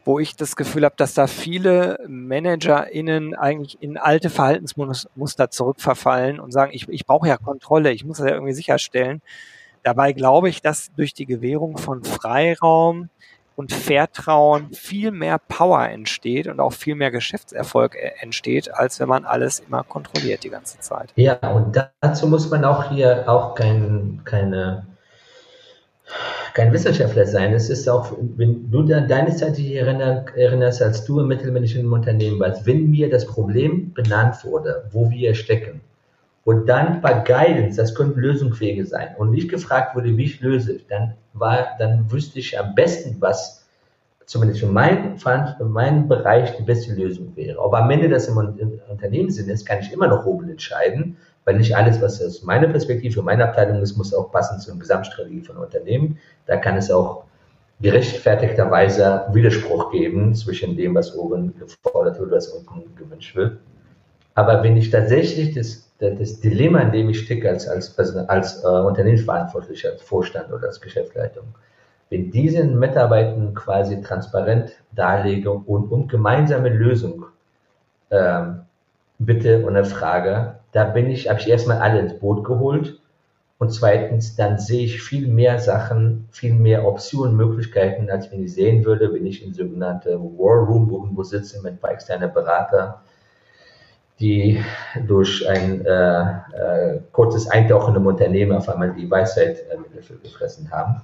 wo 0.05 0.19
ich 0.19 0.37
das 0.37 0.57
Gefühl 0.57 0.85
habe, 0.85 0.95
dass 0.97 1.15
da 1.15 1.27
viele 1.27 1.99
ManagerInnen 2.07 3.35
eigentlich 3.35 3.83
in 3.83 3.97
alte 3.97 4.31
Verhaltensmuster 4.31 5.51
zurückverfallen 5.51 6.41
und 6.41 6.53
sagen, 6.53 6.73
ich, 6.75 6.89
ich 6.89 7.07
brauche 7.07 7.29
ja 7.29 7.37
Kontrolle, 7.37 7.93
ich 7.93 8.05
muss 8.05 8.19
das 8.19 8.27
ja 8.27 8.35
irgendwie 8.35 8.55
sicherstellen. 8.55 9.21
Dabei 9.83 10.13
glaube 10.13 10.49
ich, 10.49 10.63
dass 10.63 10.93
durch 10.97 11.15
die 11.15 11.27
Gewährung 11.27 11.79
von 11.79 12.05
Freiraum 12.05 13.09
und 13.61 13.73
Vertrauen 13.73 14.73
viel 14.73 15.11
mehr 15.11 15.39
Power 15.39 15.87
entsteht 15.87 16.47
und 16.47 16.61
auch 16.61 16.73
viel 16.73 16.95
mehr 16.95 17.11
Geschäftserfolg 17.11 17.95
äh, 17.95 18.13
entsteht, 18.21 18.73
als 18.73 19.01
wenn 19.01 19.09
man 19.09 19.27
alles 19.27 19.61
immer 19.61 19.85
kontrolliert 19.85 20.45
die 20.45 20.49
ganze 20.49 20.79
Zeit. 20.79 21.13
Ja, 21.17 21.35
und 21.51 21.79
dazu 22.01 22.27
muss 22.27 22.49
man 22.49 22.65
auch 22.65 22.91
hier 22.91 23.29
auch 23.29 23.55
kein, 23.55 24.23
keine, 24.25 24.87
kein 26.61 26.73
Wissenschaftler 26.75 27.25
sein. 27.25 27.55
Es 27.55 27.71
ist 27.71 27.89
auch, 27.89 28.13
wenn 28.37 28.71
du 28.71 28.83
deine 28.83 29.35
Zeit 29.35 29.57
dich 29.57 29.75
erinnerst, 29.75 30.83
als 30.83 31.05
du 31.07 31.21
im 31.21 31.29
mittelmännischen 31.29 31.91
Unternehmen 31.91 32.39
warst, 32.39 32.67
wenn 32.67 32.91
mir 32.91 33.09
das 33.09 33.25
Problem 33.25 33.95
benannt 33.95 34.45
wurde, 34.45 34.85
wo 34.91 35.11
wir 35.11 35.35
stecken, 35.35 35.81
und 36.45 36.67
dann 36.69 37.01
bei 37.01 37.15
Guidance, 37.15 37.77
das 37.77 37.95
könnten 37.95 38.21
Lösungswege 38.21 38.85
sein, 38.85 39.09
und 39.17 39.31
nicht 39.31 39.49
gefragt 39.49 39.97
wurde, 39.97 40.15
wie 40.17 40.25
ich 40.25 40.41
löse, 40.41 40.81
dann 40.89 41.15
war, 41.33 41.67
dann 41.79 42.11
wüsste 42.13 42.39
ich 42.39 42.59
am 42.59 42.75
besten, 42.75 43.17
was 43.21 43.67
zumindest 44.27 44.61
für 44.61 44.67
meinen, 44.67 45.17
für 45.19 45.65
meinen 45.65 46.09
Bereich 46.09 46.57
die 46.57 46.63
beste 46.63 46.93
Lösung 46.95 47.35
wäre. 47.37 47.59
Ob 47.59 47.73
am 47.75 47.91
Ende 47.91 48.09
das 48.09 48.29
im 48.29 48.37
Unternehmenssinn 48.37 49.49
ist, 49.49 49.67
kann 49.67 49.81
ich 49.81 49.93
immer 49.93 50.09
noch 50.09 50.27
oben 50.27 50.51
entscheiden, 50.51 51.17
weil 51.51 51.59
nicht 51.59 51.77
alles, 51.77 52.01
was 52.01 52.25
aus 52.25 52.45
meiner 52.45 52.69
Perspektive, 52.69 53.23
meiner 53.23 53.47
Abteilung 53.47 53.83
ist, 53.83 53.97
muss 53.97 54.15
auch 54.15 54.31
passen 54.31 54.61
zur 54.61 54.79
Gesamtstrategie 54.79 55.41
von 55.41 55.57
Unternehmen. 55.57 56.17
Da 56.47 56.57
kann 56.59 56.77
es 56.77 56.93
auch 56.93 57.25
gerechtfertigterweise 57.81 59.25
Widerspruch 59.33 59.91
geben 59.91 60.33
zwischen 60.33 60.77
dem, 60.77 60.95
was 60.95 61.17
oben 61.17 61.53
gefordert 61.59 62.21
wird, 62.21 62.31
was 62.31 62.47
unten 62.47 62.95
gewünscht 62.95 63.35
wird. 63.35 63.59
Aber 64.37 64.63
wenn 64.63 64.77
ich 64.77 64.91
tatsächlich 64.91 65.55
das 65.55 65.89
das 65.99 66.41
Dilemma, 66.41 66.81
in 66.81 66.93
dem 66.93 67.11
ich 67.11 67.21
stecke 67.21 67.51
als, 67.51 67.69
als, 67.69 67.99
als 67.99 68.65
äh, 68.65 68.67
Unternehmensverantwortlicher, 68.67 69.91
als 69.91 70.03
Vorstand 70.03 70.51
oder 70.51 70.69
als 70.69 70.81
Geschäftsleitung, 70.81 71.45
wenn 72.09 72.31
diesen 72.31 72.79
Mitarbeitern 72.79 73.55
quasi 73.55 74.01
transparent 74.01 74.71
darlege 74.93 75.51
und 75.51 75.93
um 75.93 76.09
gemeinsame 76.09 76.71
Lösung 76.71 77.27
ähm, 78.11 78.61
bitte 79.19 79.67
und 79.67 79.85
Frage, 79.85 80.60
da 80.73 80.85
bin 80.85 81.11
ich, 81.11 81.29
habe 81.29 81.41
ich 81.41 81.49
erstmal 81.49 81.79
alle 81.79 82.01
ins 82.01 82.19
Boot 82.19 82.45
geholt 82.45 83.01
und 83.59 83.73
zweitens, 83.73 84.37
dann 84.37 84.59
sehe 84.59 84.85
ich 84.85 85.03
viel 85.03 85.29
mehr 85.29 85.59
Sachen, 85.59 86.29
viel 86.31 86.55
mehr 86.55 86.87
Optionen, 86.87 87.37
Möglichkeiten, 87.37 88.11
als 88.11 88.31
wenn 88.31 88.43
ich 88.43 88.55
sehen 88.55 88.85
würde, 88.85 89.13
wenn 89.13 89.27
ich 89.27 89.45
in 89.45 89.53
sogenannte 89.53 90.19
War 90.19 90.67
Room 90.67 90.91
irgendwo 90.91 91.23
sitze 91.23 91.61
mit 91.63 91.73
ein 91.73 91.79
paar 91.79 91.93
externen 91.93 92.33
Beratern 92.33 92.95
die 94.21 94.63
durch 95.07 95.49
ein 95.49 95.85
äh, 95.85 96.23
äh, 96.23 97.01
kurzes 97.11 97.49
Eintauchen 97.49 97.97
im 97.97 98.07
Unternehmen 98.07 98.53
auf 98.53 98.69
einmal 98.69 98.93
die 98.93 99.11
Weisheit 99.11 99.65
äh, 99.71 100.17
gefressen 100.23 100.71
haben. 100.71 101.01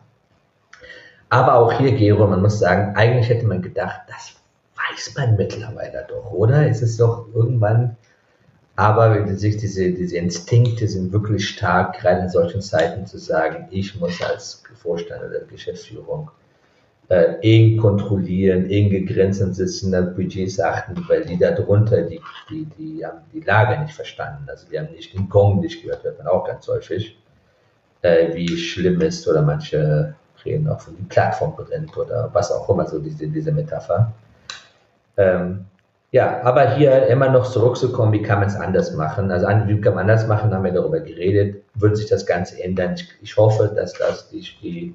Aber 1.31 1.55
auch 1.55 1.73
hier, 1.73 1.93
Gero, 1.93 2.27
man 2.27 2.43
muss 2.43 2.59
sagen, 2.59 2.95
eigentlich 2.95 3.29
hätte 3.29 3.47
man 3.47 3.63
gedacht, 3.63 4.03
das 4.07 4.37
weiß 4.77 5.15
man 5.17 5.37
mittlerweile 5.37 6.07
doch, 6.09 6.31
oder? 6.31 6.69
Es 6.69 6.83
ist 6.83 7.01
doch 7.01 7.27
irgendwann, 7.35 7.97
aber 8.77 9.27
sich 9.35 9.57
diese, 9.57 9.91
diese 9.91 10.19
Instinkte 10.19 10.87
sind 10.87 11.11
wirklich 11.13 11.49
stark, 11.49 11.99
gerade 11.99 12.23
in 12.23 12.29
solchen 12.29 12.61
Zeiten 12.61 13.07
zu 13.07 13.19
sagen, 13.19 13.67
ich 13.71 13.99
muss 13.99 14.23
als 14.23 14.63
Vorstand 14.75 15.23
oder 15.23 15.41
Geschäftsführung 15.41 16.31
äh, 17.09 17.37
eng 17.41 17.79
kontrollieren, 17.79 18.69
enge 18.69 19.03
Grenzen 19.05 19.55
setzen, 19.55 19.95
an 19.95 20.15
Budgets 20.15 20.61
achten, 20.61 20.95
weil 21.09 21.25
die 21.25 21.39
da 21.39 21.53
drunter, 21.53 22.03
die, 22.03 22.21
die, 22.51 22.67
die 22.79 23.07
haben 23.07 23.21
die 23.33 23.41
Lage 23.41 23.81
nicht 23.81 23.95
verstanden. 23.95 24.45
Also 24.49 24.67
die 24.71 24.79
haben 24.79 24.93
nicht 24.93 25.15
den 25.15 25.29
Gong 25.29 25.61
nicht 25.61 25.83
gehört, 25.83 26.05
hört 26.05 26.19
man 26.19 26.27
auch 26.27 26.47
ganz 26.47 26.69
häufig, 26.69 27.19
äh, 28.03 28.35
wie 28.35 28.57
schlimm 28.59 29.01
ist 29.01 29.27
oder 29.27 29.43
manche 29.43 30.15
reden 30.45 30.69
auch 30.69 30.81
von 30.81 30.97
die 30.97 31.05
Plattform 31.05 31.57
brennt 31.57 31.97
oder 31.97 32.29
was 32.33 32.53
auch 32.53 32.69
immer, 32.69 32.87
so 32.87 32.99
diese, 32.99 33.27
diese 33.27 33.53
Metapher. 33.53 34.13
Ähm, 35.17 35.65
ja, 36.13 36.43
aber 36.43 36.77
hier 36.77 37.07
immer 37.09 37.29
noch 37.31 37.51
zurückzukommen, 37.51 38.13
wie 38.13 38.23
kann 38.23 38.41
man 38.41 38.49
es 38.49 38.55
anders 38.57 38.95
machen? 38.95 39.31
Also 39.31 39.47
wie 39.67 39.81
kann 39.81 39.95
man 39.95 40.09
anders 40.09 40.27
machen, 40.27 40.55
haben 40.55 40.65
wir 40.65 40.73
darüber 40.73 41.01
geredet. 41.01 41.63
Wird 41.75 41.97
sich 41.97 42.07
das 42.07 42.25
Ganze 42.27 42.63
ändern? 42.63 42.95
Ich, 42.95 43.09
ich 43.23 43.37
hoffe, 43.37 43.73
dass 43.75 43.93
das 43.95 44.29
die, 44.31 44.41
die 44.63 44.95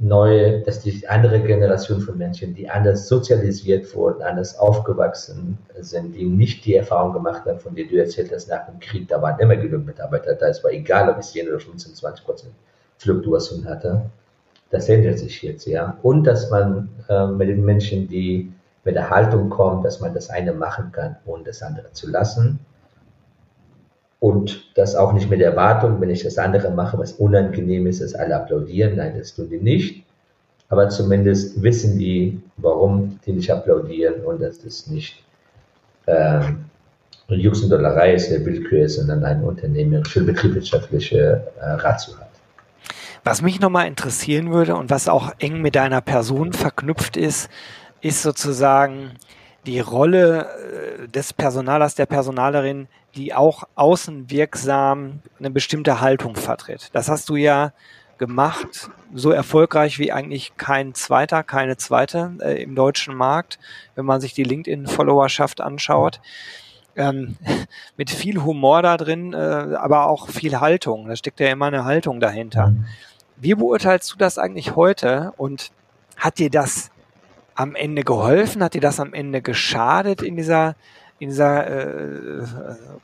neue, 0.00 0.62
dass 0.62 0.80
die 0.80 1.06
andere 1.06 1.40
Generation 1.40 2.00
von 2.00 2.16
Menschen, 2.16 2.54
die 2.54 2.68
anders 2.68 3.06
sozialisiert 3.06 3.94
wurden, 3.94 4.22
anders 4.22 4.58
aufgewachsen 4.58 5.58
sind, 5.78 6.16
die 6.16 6.24
nicht 6.24 6.64
die 6.64 6.76
Erfahrung 6.76 7.12
gemacht 7.12 7.44
haben, 7.44 7.60
von 7.60 7.74
der 7.74 7.84
du 7.84 7.96
erzählt 7.96 8.32
hast, 8.32 8.48
nach 8.48 8.66
dem 8.66 8.80
Krieg, 8.80 9.08
da 9.08 9.20
waren 9.20 9.38
immer 9.38 9.56
genug 9.56 9.84
Mitarbeiter 9.84 10.34
da, 10.34 10.48
es 10.48 10.64
war 10.64 10.72
egal, 10.72 11.10
ob 11.10 11.18
es 11.18 11.32
10 11.32 11.48
oder 11.48 11.60
15, 11.60 11.94
20 11.94 12.24
Prozent 12.24 12.54
Fluktuation 12.96 13.66
hatte. 13.66 14.02
Das 14.70 14.88
ändert 14.88 15.18
sich 15.18 15.42
jetzt, 15.42 15.66
ja. 15.66 15.98
Und 16.02 16.24
dass 16.24 16.50
man 16.50 16.88
äh, 17.08 17.26
mit 17.26 17.48
den 17.48 17.64
Menschen, 17.64 18.08
die 18.08 18.52
mit 18.84 18.94
der 18.94 19.10
Haltung 19.10 19.50
kommen, 19.50 19.82
dass 19.82 20.00
man 20.00 20.14
das 20.14 20.30
eine 20.30 20.52
machen 20.52 20.92
kann, 20.92 21.16
ohne 21.26 21.44
das 21.44 21.62
andere 21.62 21.92
zu 21.92 22.10
lassen 22.10 22.60
und 24.20 24.76
das 24.76 24.94
auch 24.94 25.12
nicht 25.12 25.30
mit 25.30 25.40
der 25.40 25.50
Erwartung, 25.50 26.00
wenn 26.00 26.10
ich 26.10 26.22
das 26.22 26.38
andere 26.38 26.70
mache, 26.70 26.98
was 26.98 27.14
unangenehm 27.14 27.86
ist, 27.86 28.02
dass 28.02 28.14
alle 28.14 28.36
applaudieren. 28.36 28.96
Nein, 28.96 29.14
das 29.18 29.34
tun 29.34 29.48
die 29.48 29.58
nicht. 29.58 30.04
Aber 30.68 30.88
zumindest 30.90 31.60
wissen 31.62 31.98
die, 31.98 32.40
warum 32.58 33.18
die 33.26 33.32
nicht 33.32 33.50
applaudieren 33.50 34.22
und 34.24 34.40
dass 34.40 34.60
das 34.62 34.86
nicht 34.86 35.24
äh, 36.06 36.42
Jux 37.28 37.62
und 37.62 37.70
Dollerei 37.70 38.14
ist, 38.14 38.30
eine 38.30 38.44
Willkür 38.44 38.84
ist, 38.84 38.96
sondern 38.96 39.24
ein 39.24 39.42
unternehmerische, 39.42 40.22
betriebswirtschaftliche 40.22 41.46
äh, 41.58 41.64
Ratio 41.64 42.16
hat. 42.18 42.28
Was 43.24 43.42
mich 43.42 43.60
nochmal 43.60 43.86
interessieren 43.86 44.52
würde 44.52 44.76
und 44.76 44.90
was 44.90 45.08
auch 45.08 45.32
eng 45.38 45.60
mit 45.62 45.76
deiner 45.76 46.00
Person 46.00 46.52
verknüpft 46.52 47.16
ist, 47.16 47.48
ist 48.00 48.22
sozusagen 48.22 49.12
die 49.66 49.80
Rolle 49.80 50.46
äh, 51.04 51.08
des 51.08 51.32
Personalers, 51.32 51.94
der 51.94 52.06
Personalerin, 52.06 52.88
die 53.14 53.34
auch 53.34 53.64
außenwirksam 53.74 55.20
eine 55.38 55.50
bestimmte 55.50 56.00
Haltung 56.00 56.36
vertritt. 56.36 56.90
Das 56.92 57.08
hast 57.08 57.28
du 57.28 57.36
ja 57.36 57.72
gemacht, 58.18 58.90
so 59.14 59.30
erfolgreich 59.30 59.98
wie 59.98 60.12
eigentlich 60.12 60.52
kein 60.56 60.94
zweiter, 60.94 61.42
keine 61.42 61.76
zweite 61.78 62.36
äh, 62.40 62.62
im 62.62 62.74
deutschen 62.74 63.14
Markt, 63.14 63.58
wenn 63.94 64.04
man 64.04 64.20
sich 64.20 64.34
die 64.34 64.44
LinkedIn-Followerschaft 64.44 65.60
anschaut. 65.60 66.20
Ähm, 66.96 67.36
mit 67.96 68.10
viel 68.10 68.42
Humor 68.42 68.82
da 68.82 68.96
drin, 68.96 69.32
äh, 69.32 69.36
aber 69.36 70.06
auch 70.06 70.28
viel 70.28 70.60
Haltung. 70.60 71.08
Da 71.08 71.16
steckt 71.16 71.40
ja 71.40 71.48
immer 71.48 71.66
eine 71.66 71.84
Haltung 71.84 72.20
dahinter. 72.20 72.68
Mhm. 72.68 72.84
Wie 73.36 73.54
beurteilst 73.54 74.12
du 74.12 74.16
das 74.18 74.36
eigentlich 74.36 74.76
heute 74.76 75.32
und 75.38 75.70
hat 76.16 76.38
dir 76.38 76.50
das 76.50 76.90
am 77.60 77.74
Ende 77.74 78.02
geholfen? 78.02 78.62
Hat 78.64 78.74
dir 78.74 78.80
das 78.80 78.98
am 78.98 79.12
Ende 79.12 79.42
geschadet 79.42 80.22
in 80.22 80.36
dieser, 80.36 80.74
in 81.18 81.28
dieser 81.28 81.66
äh, 81.66 82.42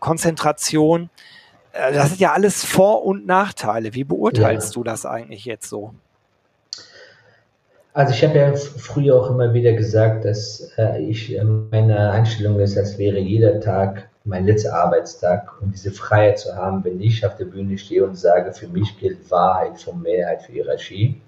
Konzentration? 0.01 1.11
Äh, 1.73 1.93
das 1.93 2.09
sind 2.09 2.21
ja 2.21 2.33
alles 2.33 2.65
Vor- 2.65 3.05
und 3.05 3.27
Nachteile. 3.27 3.95
Wie 3.95 4.05
beurteilst 4.05 4.75
ja. 4.75 4.81
du 4.81 4.85
das 4.85 5.05
eigentlich 5.05 5.45
jetzt 5.45 5.69
so? 5.69 5.93
Also 7.93 8.13
ich 8.13 8.25
habe 8.25 8.39
ja 8.39 8.55
früher 8.55 9.17
auch 9.17 9.31
immer 9.31 9.55
wieder 9.55 9.73
gesagt, 9.73 10.25
dass 10.25 10.73
äh, 10.77 11.03
ich 11.03 11.35
äh, 11.35 11.45
meine 11.45 12.11
Einstellung 12.11 12.59
ist, 12.61 12.77
als 12.77 12.99
wäre 12.99 13.19
jeder 13.19 13.61
Tag 13.61 14.09
mein 14.25 14.45
letzter 14.45 14.75
Arbeitstag 14.75 15.63
und 15.63 15.73
diese 15.73 15.93
Freiheit 15.93 16.39
zu 16.39 16.55
haben, 16.55 16.85
wenn 16.85 17.01
ich 17.01 17.25
auf 17.25 17.37
der 17.37 17.45
Bühne 17.45 17.79
stehe 17.79 18.05
und 18.05 18.17
sage, 18.17 18.53
für 18.53 18.69
mich 18.69 18.99
gilt 18.99 19.31
Wahrheit 19.31 19.81
vor 19.81 19.95
Mehrheit 19.95 20.43
für 20.43 20.53
Hierarchie 20.53 21.21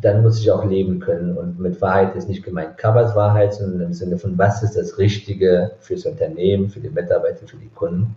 dann 0.00 0.22
muss 0.22 0.40
ich 0.40 0.50
auch 0.50 0.64
leben 0.64 1.00
können. 1.00 1.36
Und 1.36 1.58
mit 1.58 1.80
Wahrheit 1.80 2.14
ist 2.16 2.28
nicht 2.28 2.44
gemeint 2.44 2.76
Covers 2.78 3.14
Wahrheit, 3.16 3.54
sondern 3.54 3.80
im 3.80 3.92
Sinne 3.92 4.18
von, 4.18 4.36
was 4.36 4.62
ist 4.62 4.76
das 4.76 4.98
Richtige 4.98 5.72
fürs 5.80 6.04
Unternehmen, 6.04 6.68
für 6.68 6.80
die 6.80 6.90
Mitarbeiter, 6.90 7.46
für 7.46 7.56
die 7.56 7.70
Kunden. 7.74 8.14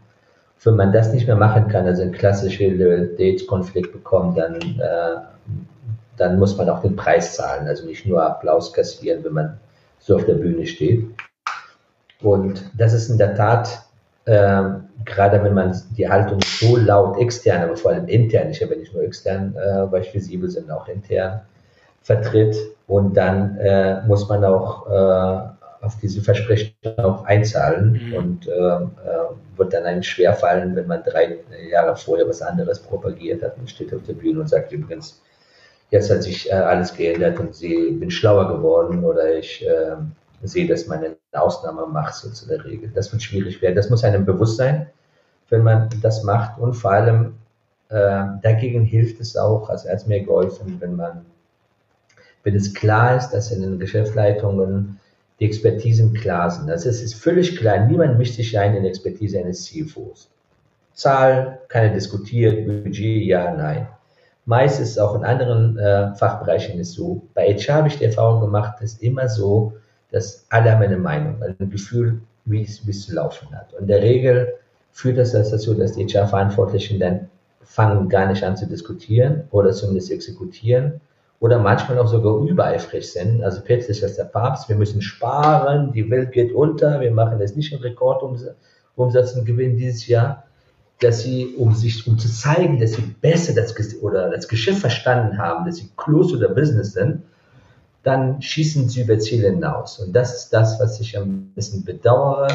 wenn 0.64 0.76
man 0.76 0.92
das 0.92 1.14
nicht 1.14 1.26
mehr 1.26 1.38
machen 1.38 1.70
kann, 1.70 1.86
also 1.86 2.02
ein 2.02 2.12
klassischer 2.12 2.70
Dates-Konflikt 2.70 3.94
bekommt, 3.94 4.38
dann, 4.38 4.56
äh, 4.56 5.16
dann 6.18 6.38
muss 6.38 6.58
man 6.58 6.70
auch 6.70 6.82
den 6.82 6.98
Preis 6.98 7.36
zahlen, 7.36 7.66
also 7.68 7.86
nicht 7.86 8.06
nur 8.06 8.22
Applaus 8.22 8.74
kassieren, 8.74 9.24
wenn 9.24 9.34
man 9.34 9.58
so 10.00 10.16
auf 10.18 10.26
der 10.26 10.34
Bühne 10.34 10.66
steht. 10.66 11.06
Und 12.22 12.70
das 12.78 12.94
ist 12.94 13.10
in 13.10 13.18
der 13.18 13.36
Tat, 13.36 13.84
äh, 14.26 14.64
gerade 15.06 15.42
wenn 15.42 15.54
man 15.54 15.82
die 15.98 16.10
Haltung 16.10 16.40
so 16.42 16.76
laut 16.76 17.18
extern, 17.20 17.64
aber 17.64 17.78
vor 17.78 17.92
allem 17.92 18.10
intern, 18.10 18.50
ich 18.50 18.62
habe 18.62 18.74
ja 18.74 18.80
nicht 18.82 18.94
nur 18.94 19.04
extern, 19.04 19.56
äh, 19.56 19.90
weil 19.90 20.02
ich 20.02 20.14
visibel, 20.14 20.50
sondern 20.50 20.78
auch 20.78 20.90
intern 20.90 21.40
vertritt. 22.02 22.56
Und 22.88 23.16
dann 23.16 23.58
äh, 23.58 24.02
muss 24.08 24.28
man 24.28 24.44
auch 24.44 24.88
äh, 24.90 25.50
auf 25.82 25.98
diese 26.02 26.22
Versprechen 26.22 26.74
auch 26.98 27.24
einzahlen 27.26 28.10
mhm. 28.10 28.14
und 28.14 28.48
äh, 28.48 28.52
äh, 28.52 28.88
wird 29.56 29.74
dann 29.74 29.86
einem 29.86 30.04
schwerfallen, 30.04 30.76
wenn 30.76 30.88
man 30.88 31.04
drei 31.04 31.38
Jahre 31.72 31.96
vorher 31.96 32.28
was 32.28 32.42
anderes 32.42 32.80
propagiert 32.80 33.44
hat 33.44 33.58
und 33.58 33.70
steht 33.70 33.94
auf 33.94 34.04
der 34.04 34.14
Bühne 34.14 34.42
und 34.42 34.50
sagt 34.50 34.72
übrigens, 34.72 35.22
jetzt 35.92 36.12
hat 36.12 36.24
sich 36.24 36.50
äh, 36.50 36.54
alles 36.54 36.94
geändert 36.94 37.40
und 37.40 37.62
ich 37.62 38.00
bin 38.00 38.12
schlauer 38.12 38.50
geworden 38.50 39.04
oder 39.04 39.36
ich 39.36 39.66
äh, 39.66 39.96
sehe, 40.44 40.68
dass 40.68 40.88
man 40.88 41.00
eine 41.00 41.16
Ausnahme 41.34 41.88
macht 41.88 42.16
so 42.16 42.30
zu 42.30 42.48
der 42.48 42.64
Regel. 42.66 42.92
Das 42.94 43.12
wird 43.12 43.22
schwierig 43.22 43.62
werden. 43.62 43.76
Das 43.76 43.90
muss 43.90 44.04
einem 44.04 44.26
bewusst 44.26 44.58
sein, 44.58 44.88
wenn 45.50 45.64
man 45.64 45.90
das 46.02 46.24
macht 46.24 46.60
und 46.60 46.74
vor 46.74 46.92
allem 46.92 47.36
dagegen 47.92 48.84
hilft 48.84 49.20
es 49.20 49.36
auch, 49.36 49.68
also 49.68 49.90
als 49.90 50.06
mir 50.06 50.24
geholfen, 50.24 50.78
wenn 50.80 50.96
man, 50.96 51.26
wenn 52.44 52.56
es 52.56 52.74
klar 52.74 53.18
ist, 53.18 53.32
dass 53.32 53.52
in 53.52 53.62
den 53.62 53.80
Geschäftsleitungen 53.80 55.00
die 55.40 55.46
Expertisen 55.46 56.14
klar 56.14 56.50
sind. 56.50 56.70
Also 56.70 56.90
es 56.90 57.02
ist 57.02 57.16
völlig 57.16 57.58
klar, 57.58 57.86
niemand 57.86 58.18
mischt 58.18 58.36
sich 58.36 58.58
ein 58.58 58.76
in 58.76 58.84
die 58.84 58.90
Expertise 58.90 59.40
eines 59.40 59.66
CFOs. 59.66 60.30
Zahl, 60.94 61.60
keine 61.70 61.94
diskutiert, 61.94 62.66
Budget, 62.66 63.24
ja, 63.26 63.54
nein. 63.56 63.88
Meist 64.46 64.82
ist 64.82 64.92
es 64.92 64.98
auch 64.98 65.16
in 65.16 65.24
anderen 65.24 65.78
äh, 65.78 66.14
Fachbereichen 66.16 66.80
ist 66.80 66.94
so. 66.94 67.22
Bei 67.34 67.54
HR 67.54 67.76
habe 67.76 67.88
ich 67.88 68.00
die 68.00 68.06
Erfahrung 68.06 68.42
gemacht, 68.42 68.82
ist 68.82 69.02
immer 69.02 69.30
so, 69.30 69.74
dass 70.12 70.46
alle 70.50 70.72
haben 70.72 70.82
eine 70.82 70.98
Meinung, 70.98 71.42
ein 71.42 71.70
Gefühl, 71.70 72.20
wie 72.46 72.64
es, 72.64 72.86
wie 72.86 72.92
es 72.92 73.06
zu 73.06 73.14
laufen 73.14 73.56
hat. 73.56 73.74
Und 73.74 73.82
in 73.82 73.88
der 73.88 74.02
Regel 74.02 74.54
führt 74.92 75.18
das 75.18 75.32
dazu, 75.32 75.74
dass 75.76 75.94
die 75.94 76.06
HR-Verantwortlichen 76.06 77.00
dann 77.00 77.30
fangen 77.62 78.10
gar 78.10 78.28
nicht 78.28 78.44
an 78.44 78.58
zu 78.58 78.66
diskutieren 78.66 79.44
oder 79.52 79.72
zumindest 79.72 80.12
exekutieren 80.12 81.00
oder 81.40 81.60
manchmal 81.60 81.98
auch 82.00 82.08
sogar 82.08 82.38
übereifrig 82.46 83.12
sind. 83.12 83.44
Also 83.44 83.62
plötzlich 83.62 84.02
ist 84.02 84.18
der 84.18 84.26
Papst, 84.26 84.68
wir 84.68 84.76
müssen 84.76 85.02
sparen, 85.02 85.94
die 85.94 86.10
Welt 86.10 86.32
geht 86.32 86.54
unter, 86.54 87.00
wir 87.00 87.12
machen 87.12 87.40
jetzt 87.40 87.56
nicht 87.56 87.74
einen 87.74 87.82
Rekordumsatz 87.82 89.34
und 89.36 89.46
Gewinn 89.46 89.78
dieses 89.78 90.08
Jahr, 90.08 90.44
dass 91.00 91.22
sie, 91.22 91.56
um 91.58 91.74
sich, 91.74 92.06
um 92.08 92.20
zu 92.20 92.30
zeigen, 92.30 92.80
dass 92.80 92.94
sie 92.94 93.02
besser 93.22 93.54
das, 93.54 93.74
oder 94.02 94.30
das 94.30 94.50
Geschäft 94.50 94.80
verstanden 94.80 95.38
haben, 95.38 95.66
dass 95.66 95.78
sie 95.78 95.90
close 95.96 96.36
oder 96.36 96.50
Business 96.50 96.92
sind, 96.92 97.24
dann 98.04 98.42
schießen 98.42 98.90
sie 98.90 99.02
über 99.02 99.18
Ziele 99.20 99.50
hinaus. 99.50 100.00
Und 100.00 100.14
das 100.14 100.36
ist 100.36 100.50
das, 100.50 100.80
was 100.80 101.00
ich 101.00 101.18
ein 101.18 101.52
bisschen 101.56 101.86
bedauere. 101.86 102.50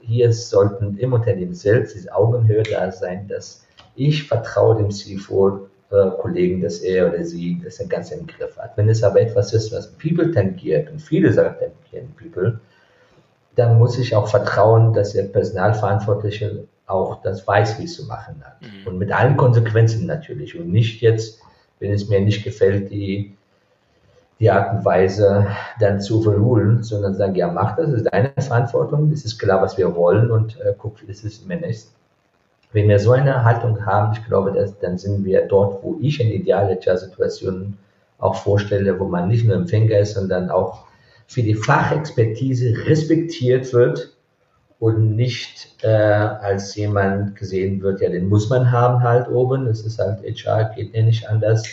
Hier 0.00 0.32
sollten 0.32 0.96
im 0.98 1.12
Unternehmen 1.12 1.54
selbst 1.54 1.96
diese 1.96 2.14
Augenhöhe 2.14 2.62
da 2.62 2.90
sein, 2.92 3.26
dass 3.26 3.64
ich 3.96 4.28
vertraue 4.28 4.76
dem 4.76 4.90
CFO 4.90 5.68
äh, 5.90 6.10
Kollegen, 6.18 6.60
dass 6.60 6.80
er 6.80 7.08
oder 7.08 7.24
sie 7.24 7.60
das 7.64 7.80
ganz 7.88 8.10
im 8.10 8.26
Griff 8.26 8.58
hat. 8.58 8.76
Wenn 8.76 8.88
es 8.88 9.02
aber 9.02 9.20
etwas 9.20 9.52
ist, 9.52 9.72
was 9.72 9.90
People 9.92 10.30
tangiert, 10.32 10.90
und 10.90 11.00
viele 11.00 11.32
sagen 11.32 11.56
tangieren 11.58 12.14
People, 12.16 12.60
dann 13.56 13.78
muss 13.78 13.98
ich 13.98 14.14
auch 14.14 14.28
vertrauen, 14.28 14.92
dass 14.92 15.14
der 15.14 15.24
Personalverantwortliche 15.24 16.64
auch 16.86 17.22
das 17.22 17.46
weiß, 17.46 17.78
wie 17.78 17.84
es 17.84 17.94
zu 17.94 18.04
machen 18.06 18.42
hat. 18.44 18.60
Mhm. 18.62 18.86
Und 18.86 18.98
mit 18.98 19.12
allen 19.12 19.36
Konsequenzen 19.36 20.06
natürlich. 20.06 20.58
Und 20.58 20.70
nicht 20.70 21.00
jetzt, 21.00 21.40
wenn 21.80 21.92
es 21.92 22.08
mir 22.08 22.20
nicht 22.20 22.44
gefällt, 22.44 22.90
die, 22.90 23.34
die 24.40 24.50
Art 24.50 24.74
und 24.74 24.84
Weise 24.84 25.48
dann 25.80 26.00
zu 26.00 26.22
verholen, 26.22 26.82
sondern 26.82 27.14
sagen, 27.14 27.34
ja, 27.34 27.50
mach 27.50 27.76
das, 27.76 27.90
das 27.90 28.02
ist 28.02 28.12
deine 28.12 28.32
Verantwortung, 28.38 29.10
es 29.12 29.24
ist 29.24 29.38
klar, 29.38 29.60
was 29.60 29.76
wir 29.76 29.94
wollen 29.96 30.30
und 30.30 30.60
äh, 30.60 30.74
guck, 30.78 30.96
es 31.08 31.24
ist 31.24 31.46
mir 31.46 31.56
nicht. 31.56 31.86
Wenn 32.72 32.88
wir 32.88 32.98
so 32.98 33.12
eine 33.12 33.44
Haltung 33.44 33.84
haben, 33.86 34.12
ich 34.12 34.24
glaube, 34.26 34.52
dass, 34.52 34.78
dann 34.78 34.98
sind 34.98 35.24
wir 35.24 35.46
dort, 35.46 35.82
wo 35.82 35.98
ich 36.00 36.20
eine 36.20 36.34
ideale 36.34 36.78
Situation 36.80 37.78
auch 38.18 38.34
vorstelle, 38.34 38.98
wo 38.98 39.04
man 39.04 39.28
nicht 39.28 39.46
nur 39.46 39.56
Empfänger 39.56 39.98
ist, 39.98 40.14
sondern 40.14 40.50
auch 40.50 40.86
für 41.26 41.42
die 41.42 41.54
Fachexpertise 41.54 42.74
respektiert 42.86 43.72
wird 43.72 44.12
und 44.80 45.16
nicht 45.16 45.76
äh, 45.82 45.88
als 45.88 46.74
jemand 46.74 47.36
gesehen 47.36 47.82
wird, 47.82 48.00
ja, 48.00 48.08
den 48.08 48.28
muss 48.28 48.48
man 48.48 48.70
haben 48.70 49.02
halt 49.02 49.28
oben, 49.28 49.66
es 49.66 49.84
ist 49.84 49.98
halt 49.98 50.20
HR, 50.22 50.72
geht 50.74 50.94
ja 50.94 51.02
nicht 51.02 51.28
anders. 51.28 51.64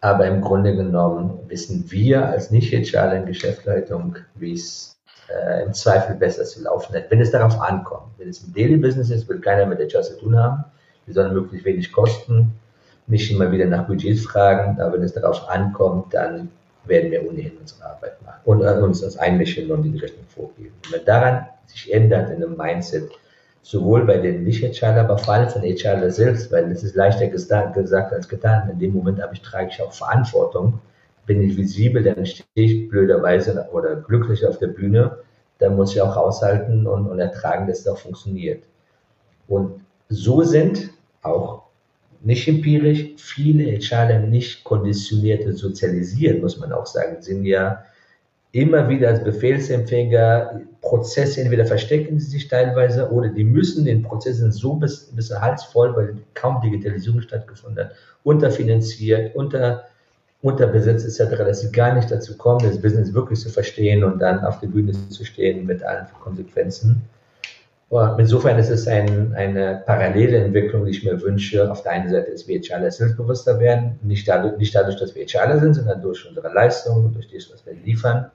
Aber 0.00 0.26
im 0.26 0.40
Grunde 0.40 0.76
genommen 0.76 1.40
wissen 1.48 1.90
wir 1.90 2.26
als 2.26 2.50
Nicht-HR 2.50 3.14
in 3.14 3.26
Geschäftsleitung, 3.26 4.16
wie 4.34 4.52
es 4.52 4.95
äh, 5.28 5.64
im 5.64 5.72
Zweifel 5.72 6.16
besser 6.16 6.44
zu 6.44 6.62
laufen 6.62 6.94
hat, 6.94 7.10
wenn 7.10 7.20
es 7.20 7.30
darauf 7.30 7.60
ankommt. 7.60 8.12
Wenn 8.18 8.28
es 8.28 8.42
ein 8.42 8.52
Daily 8.54 8.76
Business 8.76 9.10
ist, 9.10 9.28
will 9.28 9.40
keiner 9.40 9.66
mit 9.66 9.80
HR 9.80 10.02
zu 10.02 10.18
tun 10.18 10.36
haben. 10.36 10.64
Wir 11.06 11.14
sollen 11.14 11.32
möglichst 11.34 11.64
wenig 11.64 11.92
kosten, 11.92 12.52
nicht 13.06 13.30
immer 13.30 13.50
wieder 13.52 13.66
nach 13.66 13.86
Budgets 13.86 14.24
fragen, 14.24 14.80
aber 14.80 14.94
wenn 14.94 15.02
es 15.02 15.12
darauf 15.12 15.48
ankommt, 15.48 16.12
dann 16.14 16.50
werden 16.84 17.10
wir 17.10 17.28
ohnehin 17.28 17.52
unsere 17.60 17.84
Arbeit 17.84 18.20
machen 18.22 18.40
und 18.44 18.62
äh, 18.62 18.72
uns 18.80 19.00
das 19.00 19.16
einmischen 19.16 19.70
und 19.70 19.82
die 19.82 19.98
Richtung 19.98 20.24
vorgeben. 20.28 20.74
Wenn 20.90 21.04
daran 21.04 21.46
sich 21.66 21.92
ändert 21.92 22.30
in 22.30 22.40
dem 22.40 22.56
Mindset, 22.56 23.10
sowohl 23.62 24.04
bei 24.04 24.18
den 24.18 24.44
Nicht-HR, 24.44 25.00
aber 25.00 25.18
vor 25.18 25.34
allem 25.34 25.48
von 25.48 25.62
HR 25.62 26.08
selbst, 26.10 26.52
weil 26.52 26.70
es 26.70 26.84
ist 26.84 26.94
leichter 26.94 27.26
gesagt 27.26 28.12
als 28.12 28.28
getan. 28.28 28.70
In 28.70 28.78
dem 28.78 28.92
Moment 28.92 29.20
habe 29.20 29.34
ich, 29.34 29.42
trage 29.42 29.70
ich 29.70 29.82
auch 29.82 29.92
Verantwortung 29.92 30.80
bin 31.26 31.42
ich 31.42 31.56
visibel, 31.56 32.02
dann 32.02 32.24
stehe 32.24 32.46
ich 32.54 32.88
blöderweise 32.88 33.68
oder 33.72 33.96
glücklich 33.96 34.46
auf 34.46 34.58
der 34.58 34.68
Bühne, 34.68 35.18
dann 35.58 35.76
muss 35.76 35.94
ich 35.94 36.00
auch 36.00 36.16
aushalten 36.16 36.86
und, 36.86 37.06
und 37.06 37.18
ertragen, 37.18 37.66
dass 37.66 37.80
es 37.80 37.88
auch 37.88 37.98
funktioniert. 37.98 38.62
Und 39.48 39.80
so 40.08 40.42
sind 40.42 40.90
auch 41.22 41.64
nicht 42.22 42.48
empirisch 42.48 43.14
viele 43.16 43.78
HRler 43.78 44.20
nicht 44.20 44.64
konditioniert 44.64 45.44
und 45.46 45.54
sozialisiert, 45.54 46.42
muss 46.42 46.58
man 46.58 46.72
auch 46.72 46.86
sagen, 46.86 47.20
sind 47.20 47.44
ja 47.44 47.84
immer 48.52 48.88
wieder 48.88 49.08
als 49.08 49.22
Befehlsempfänger 49.22 50.62
Prozesse 50.80 51.42
entweder 51.42 51.66
verstecken 51.66 52.18
sie 52.18 52.30
sich 52.30 52.48
teilweise 52.48 53.10
oder 53.10 53.28
die 53.28 53.44
müssen 53.44 53.84
den 53.84 54.02
Prozessen 54.02 54.50
so 54.50 54.74
bis, 54.74 55.10
bis 55.14 55.30
halsvoll, 55.30 55.94
weil 55.94 56.16
kaum 56.34 56.60
Digitalisierung 56.62 57.20
stattgefunden 57.20 57.84
hat, 57.84 57.92
unterfinanziert, 58.22 59.34
unter 59.34 59.84
unterbesetzt 60.46 61.04
etc., 61.04 61.36
dass 61.38 61.60
sie 61.60 61.72
gar 61.72 61.94
nicht 61.94 62.10
dazu 62.10 62.36
kommen, 62.36 62.60
das 62.64 62.80
Business 62.80 63.12
wirklich 63.12 63.40
zu 63.40 63.50
verstehen 63.50 64.04
und 64.04 64.20
dann 64.20 64.44
auf 64.44 64.60
der 64.60 64.68
Bühne 64.68 64.92
zu 65.08 65.24
stehen 65.24 65.66
mit 65.66 65.82
allen 65.82 66.06
Konsequenzen. 66.20 67.02
Und 67.88 68.18
insofern 68.18 68.58
ist 68.58 68.70
es 68.70 68.88
ein, 68.88 69.32
eine 69.34 69.82
parallele 69.86 70.38
Entwicklung, 70.38 70.84
die 70.84 70.90
ich 70.90 71.04
mir 71.04 71.20
wünsche. 71.22 71.70
Auf 71.70 71.82
der 71.82 71.92
einen 71.92 72.08
Seite, 72.08 72.32
dass 72.32 72.48
wir 72.48 72.60
HR 72.60 72.90
selbstbewusster 72.90 73.60
werden, 73.60 73.98
nicht 74.02 74.26
dadurch, 74.26 74.56
nicht 74.58 74.74
dadurch, 74.74 74.98
dass 74.98 75.14
wir 75.14 75.24
HR 75.24 75.60
sind, 75.60 75.74
sondern 75.74 76.02
durch 76.02 76.26
unsere 76.28 76.52
Leistung, 76.52 77.12
durch 77.12 77.28
das, 77.32 77.52
was 77.52 77.64
wir 77.64 77.74
liefern. 77.74 78.30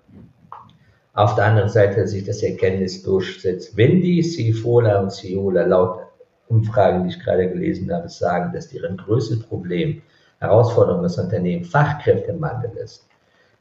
Auf 1.13 1.35
der 1.35 1.45
anderen 1.45 1.69
Seite, 1.69 2.07
sich 2.07 2.23
das 2.23 2.41
Erkenntnis 2.41 3.03
durchsetzt, 3.03 3.75
wenn 3.75 4.01
die 4.01 4.21
CFOler 4.21 5.01
und 5.01 5.11
CEOler 5.11 5.67
laut 5.67 5.99
Umfragen, 6.47 7.03
die 7.03 7.09
ich 7.09 7.19
gerade 7.19 7.49
gelesen 7.49 7.91
habe, 7.93 8.07
sagen, 8.09 8.53
dass 8.53 8.69
deren 8.69 8.97
größtes 8.97 9.41
Problem 9.43 10.01
Herausforderung 10.41 11.03
des 11.03 11.17
Unternehmens 11.17 11.69
Fachkräftemangel 11.69 12.71
ist, 12.83 13.07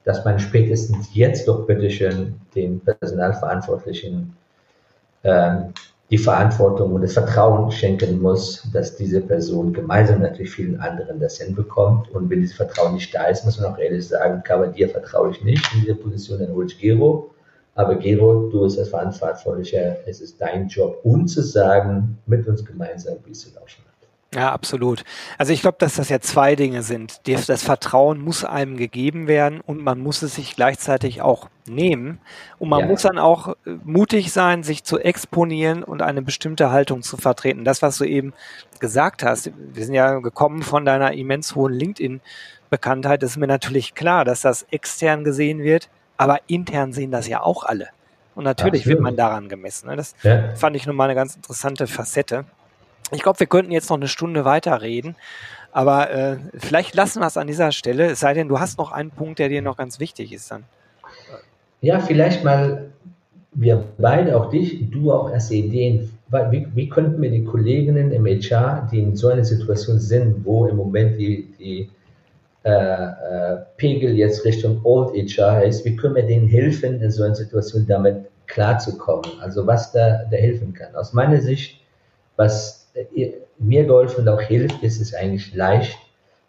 dass 0.04 0.24
man 0.24 0.38
spätestens 0.38 1.14
jetzt 1.14 1.46
doch 1.46 1.66
bitteschön 1.66 2.40
den 2.54 2.80
Personalverantwortlichen 2.80 4.34
ähm, 5.22 5.74
die 6.10 6.18
Verantwortung 6.18 6.92
und 6.92 7.02
das 7.02 7.12
Vertrauen 7.12 7.70
schenken 7.70 8.20
muss, 8.20 8.66
dass 8.72 8.96
diese 8.96 9.20
Person 9.20 9.72
gemeinsam 9.72 10.22
natürlich 10.22 10.50
vielen 10.50 10.80
anderen 10.80 11.20
das 11.20 11.38
hinbekommt. 11.38 12.10
Und 12.10 12.28
wenn 12.28 12.40
dieses 12.40 12.56
Vertrauen 12.56 12.94
nicht 12.94 13.14
da 13.14 13.26
ist, 13.26 13.44
muss 13.44 13.60
man 13.60 13.72
auch 13.72 13.78
ehrlich 13.78 14.08
sagen, 14.08 14.42
dir 14.74 14.88
vertraue 14.88 15.30
ich 15.30 15.44
nicht 15.44 15.64
in 15.72 15.82
dieser 15.82 15.94
Position, 15.94 16.40
dann 16.40 16.52
hol 16.52 16.66
ich 16.66 16.78
Gero. 16.78 17.30
Aber 17.76 17.94
Gero, 17.94 18.48
du 18.48 18.62
bist 18.62 18.78
das 18.78 18.88
Verantwortlicher, 18.88 19.98
es 20.06 20.20
ist 20.20 20.40
dein 20.40 20.66
Job, 20.66 20.98
uns 21.04 21.34
zu 21.34 21.42
sagen, 21.42 22.18
mit 22.26 22.48
uns 22.48 22.64
gemeinsam, 22.64 23.18
wie 23.24 23.30
es 23.30 23.40
zu 23.40 23.54
laufen 23.54 23.89
ja, 24.32 24.52
absolut. 24.52 25.02
Also 25.38 25.52
ich 25.52 25.60
glaube, 25.60 25.78
dass 25.80 25.96
das 25.96 26.08
ja 26.08 26.20
zwei 26.20 26.54
Dinge 26.54 26.84
sind. 26.84 27.20
Das 27.26 27.64
Vertrauen 27.64 28.20
muss 28.20 28.44
einem 28.44 28.76
gegeben 28.76 29.26
werden 29.26 29.60
und 29.60 29.82
man 29.82 29.98
muss 29.98 30.22
es 30.22 30.36
sich 30.36 30.54
gleichzeitig 30.54 31.20
auch 31.20 31.48
nehmen. 31.66 32.20
Und 32.60 32.68
man 32.68 32.80
ja. 32.80 32.86
muss 32.86 33.02
dann 33.02 33.18
auch 33.18 33.48
äh, 33.48 33.70
mutig 33.82 34.32
sein, 34.32 34.62
sich 34.62 34.84
zu 34.84 35.00
exponieren 35.00 35.82
und 35.82 36.00
eine 36.00 36.22
bestimmte 36.22 36.70
Haltung 36.70 37.02
zu 37.02 37.16
vertreten. 37.16 37.64
Das, 37.64 37.82
was 37.82 37.98
du 37.98 38.04
eben 38.04 38.32
gesagt 38.78 39.24
hast, 39.24 39.50
wir 39.56 39.84
sind 39.84 39.94
ja 39.94 40.20
gekommen 40.20 40.62
von 40.62 40.84
deiner 40.84 41.12
immens 41.12 41.56
hohen 41.56 41.72
LinkedIn-Bekanntheit, 41.72 43.24
ist 43.24 43.36
mir 43.36 43.48
natürlich 43.48 43.94
klar, 43.94 44.24
dass 44.24 44.42
das 44.42 44.62
extern 44.70 45.24
gesehen 45.24 45.58
wird, 45.58 45.88
aber 46.16 46.38
intern 46.46 46.92
sehen 46.92 47.10
das 47.10 47.26
ja 47.26 47.42
auch 47.42 47.64
alle. 47.64 47.88
Und 48.36 48.44
natürlich 48.44 48.82
Absolut. 48.82 48.98
wird 48.98 49.02
man 49.02 49.16
daran 49.16 49.48
gemessen. 49.48 49.88
Ne? 49.88 49.96
Das 49.96 50.14
ja. 50.22 50.54
fand 50.54 50.76
ich 50.76 50.86
nun 50.86 50.94
mal 50.94 51.04
eine 51.04 51.16
ganz 51.16 51.34
interessante 51.34 51.88
Facette. 51.88 52.44
Ich 53.12 53.22
glaube, 53.22 53.40
wir 53.40 53.46
könnten 53.46 53.72
jetzt 53.72 53.90
noch 53.90 53.96
eine 53.96 54.08
Stunde 54.08 54.44
weiterreden. 54.44 55.16
Aber 55.72 56.10
äh, 56.10 56.36
vielleicht 56.58 56.94
lassen 56.94 57.20
wir 57.20 57.26
es 57.26 57.36
an 57.36 57.46
dieser 57.46 57.70
Stelle, 57.72 58.10
es 58.10 58.20
sei 58.20 58.34
denn, 58.34 58.48
du 58.48 58.58
hast 58.58 58.78
noch 58.78 58.90
einen 58.90 59.10
Punkt, 59.10 59.38
der 59.38 59.48
dir 59.48 59.62
noch 59.62 59.76
ganz 59.76 60.00
wichtig 60.00 60.32
ist 60.32 60.50
dann. 60.50 60.64
Ja, 61.80 62.00
vielleicht 62.00 62.44
mal 62.44 62.90
wir 63.52 63.84
beide, 63.98 64.36
auch 64.36 64.50
dich, 64.50 64.90
du 64.90 65.12
auch 65.12 65.32
als 65.32 65.50
Ideen, 65.50 66.10
wie, 66.50 66.66
wie 66.74 66.88
könnten 66.88 67.20
wir 67.20 67.30
die 67.30 67.44
Kolleginnen 67.44 68.12
im 68.12 68.26
HR, 68.26 68.88
die 68.92 69.00
in 69.00 69.16
so 69.16 69.28
einer 69.28 69.44
Situation 69.44 69.98
sind, 69.98 70.44
wo 70.44 70.66
im 70.66 70.76
Moment 70.76 71.18
die, 71.18 71.52
die 71.58 71.90
äh, 72.62 72.70
äh, 72.70 73.58
Pegel 73.76 74.16
jetzt 74.16 74.44
Richtung 74.44 74.80
Old 74.84 75.14
HR 75.14 75.64
ist, 75.64 75.84
wie 75.84 75.96
können 75.96 76.14
wir 76.14 76.22
denen 76.22 76.46
helfen, 76.46 77.00
in 77.00 77.10
so 77.10 77.24
einer 77.24 77.34
Situation 77.34 77.86
damit 77.88 78.26
klarzukommen? 78.46 79.24
Also 79.40 79.66
was 79.66 79.90
da, 79.92 80.24
da 80.30 80.36
helfen 80.36 80.72
kann. 80.72 80.94
Aus 80.94 81.12
meiner 81.12 81.40
Sicht, 81.40 81.80
was 82.36 82.79
mir 83.58 83.84
geholfen 83.84 84.22
und 84.22 84.28
auch 84.28 84.40
hilft, 84.40 84.82
ist 84.82 85.00
es 85.00 85.14
eigentlich 85.14 85.54
leicht, 85.54 85.98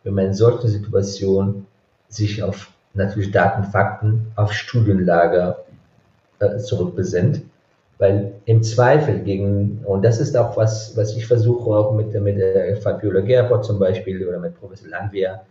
wenn 0.03 0.13
man 0.13 0.27
in 0.27 0.33
solchen 0.33 0.67
Situationen 0.67 1.67
sich 2.07 2.41
auf 2.41 2.71
natürlich 2.93 3.31
Daten, 3.31 3.63
Fakten, 3.65 4.31
auf 4.35 4.51
Studienlager 4.53 5.63
äh, 6.39 6.57
zurückbesinnt. 6.57 7.41
Weil 7.97 8.33
im 8.45 8.63
Zweifel 8.63 9.19
gegen, 9.19 9.83
und 9.85 10.03
das 10.03 10.19
ist 10.19 10.35
auch 10.35 10.57
was, 10.57 10.97
was 10.97 11.15
ich 11.15 11.27
versuche 11.27 11.69
auch 11.69 11.93
mit, 11.93 12.19
mit 12.19 12.37
der 12.37 12.75
Fabiola 12.77 13.21
Gerber 13.21 13.61
zum 13.61 13.77
Beispiel 13.77 14.27
oder 14.27 14.39
mit 14.39 14.59
Professor 14.59 14.89
Landwehr, 14.89 15.45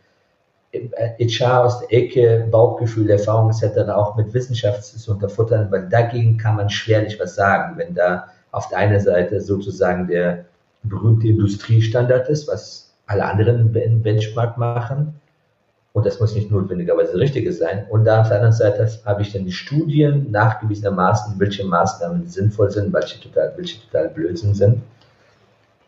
HR 0.72 1.64
aus 1.64 1.80
der 1.80 1.92
Ecke, 1.92 2.46
Bauchgefühl, 2.50 3.10
Erfahrung 3.10 3.50
etc. 3.50 3.88
auch 3.90 4.16
mit 4.16 4.32
Wissenschaft 4.34 4.84
zu 4.84 5.12
unterfuttern, 5.12 5.70
weil 5.70 5.88
dagegen 5.88 6.36
kann 6.36 6.56
man 6.56 6.70
schwerlich 6.70 7.18
was 7.18 7.34
sagen, 7.34 7.76
wenn 7.76 7.94
da 7.94 8.28
auf 8.52 8.68
der 8.68 8.78
einen 8.78 9.00
Seite 9.00 9.40
sozusagen 9.40 10.06
der 10.06 10.44
berühmte 10.82 11.28
Industriestandard 11.28 12.28
ist, 12.28 12.48
was 12.48 12.92
alle 13.06 13.24
anderen 13.24 13.72
Benchmark 13.72 14.56
machen 14.56 15.20
und 15.92 16.06
das 16.06 16.20
muss 16.20 16.34
nicht 16.34 16.50
notwendigerweise 16.50 17.12
das 17.12 17.20
Richtige 17.20 17.52
sein. 17.52 17.86
Und 17.88 18.04
da 18.04 18.20
auf 18.20 18.28
der 18.28 18.36
anderen 18.36 18.54
Seite 18.54 18.88
habe 19.04 19.22
ich 19.22 19.32
dann 19.32 19.44
die 19.44 19.52
Studien 19.52 20.30
nachgewiesenermaßen, 20.30 21.38
welche 21.38 21.64
Maßnahmen 21.64 22.26
sinnvoll 22.26 22.70
sind, 22.70 22.92
welche 22.92 23.20
total, 23.20 23.52
welche 23.56 23.80
total 23.86 24.08
Blödsinn 24.10 24.54
sind, 24.54 24.82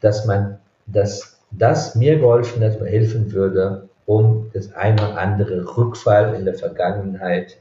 dass 0.01 0.27
man, 0.27 0.59
dass 0.87 1.39
das 1.53 1.95
mir 1.95 2.19
geholfen 2.19 2.65
hat, 2.65 2.81
helfen 2.81 3.33
würde, 3.33 3.89
um 4.07 4.51
das 4.53 4.75
eine 4.75 4.95
oder 4.95 5.19
andere 5.19 5.77
Rückfall 5.77 6.35
in 6.35 6.45
der 6.45 6.55
Vergangenheit 6.55 7.57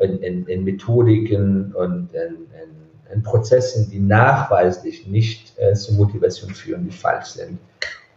in, 0.00 0.18
in, 0.22 0.46
in 0.46 0.64
Methodiken 0.64 1.74
und 1.74 2.14
in, 2.14 2.20
in, 2.22 2.93
Prozessen, 3.22 3.90
die 3.90 4.00
nachweislich 4.00 5.06
nicht 5.06 5.58
äh, 5.58 5.74
zur 5.74 5.94
Motivation 5.94 6.50
führen, 6.50 6.84
die 6.84 6.96
falsch 6.96 7.26
sind, 7.26 7.58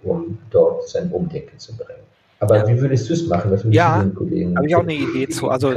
um 0.04 0.38
dort 0.50 0.88
sein 0.88 1.12
Umdenken 1.12 1.58
zu 1.60 1.76
bringen. 1.76 2.02
Aber 2.40 2.58
ja. 2.58 2.68
wie 2.68 2.80
würdest 2.80 3.10
du 3.10 3.14
es 3.14 3.28
machen? 3.28 3.52
Was 3.52 3.66
ja, 3.70 3.96
habe 3.96 4.68
ich 4.68 4.76
auch 4.76 4.82
eine 4.82 4.94
Idee 4.94 5.28
zu. 5.28 5.50
Also 5.50 5.74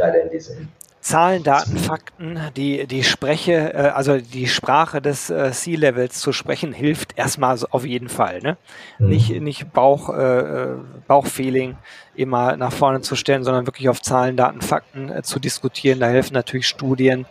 Zahlen, 1.00 1.42
Daten, 1.42 1.78
Fakten, 1.78 2.38
die, 2.56 2.86
die 2.86 3.02
Spreche, 3.04 3.72
äh, 3.72 3.88
also 3.94 4.18
die 4.18 4.46
Sprache 4.46 5.00
des 5.00 5.30
äh, 5.30 5.50
C-Levels 5.50 6.20
zu 6.20 6.32
sprechen, 6.32 6.74
hilft 6.74 7.16
erstmal 7.16 7.58
auf 7.70 7.86
jeden 7.86 8.10
Fall. 8.10 8.40
Ne? 8.40 8.58
Mhm. 8.98 9.08
Nicht, 9.08 9.40
nicht 9.40 9.72
Bauch, 9.72 10.10
äh, 10.10 10.74
Bauchfeeling 11.08 11.78
immer 12.14 12.56
nach 12.58 12.72
vorne 12.72 13.00
zu 13.00 13.16
stellen, 13.16 13.44
sondern 13.44 13.66
wirklich 13.66 13.88
auf 13.88 14.02
Zahlen, 14.02 14.36
Daten, 14.36 14.60
Fakten 14.60 15.10
äh, 15.10 15.22
zu 15.22 15.38
diskutieren. 15.40 16.00
Da 16.00 16.06
helfen 16.06 16.34
natürlich 16.34 16.68
Studien 16.68 17.24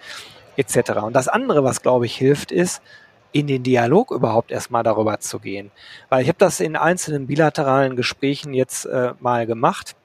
etc. 0.60 0.92
Und 1.02 1.14
das 1.14 1.28
andere, 1.28 1.64
was 1.64 1.82
glaube 1.82 2.06
ich 2.06 2.16
hilft, 2.16 2.52
ist, 2.52 2.82
in 3.32 3.48
den 3.48 3.64
Dialog 3.64 4.12
überhaupt 4.12 4.52
erstmal 4.52 4.84
darüber 4.84 5.20
zu 5.20 5.40
gehen. 5.40 5.72
Weil 6.10 6.24
ich 6.24 6.28
habe 6.28 6.38
das 6.40 6.60
in 6.60 6.76
einzelnen 6.76 7.28
bilateralen 7.28 7.96
Gesprächen 7.96 8.54
jetzt 8.54 8.86
äh, 8.86 9.14
mal 9.20 9.46
gemacht. 9.46 9.96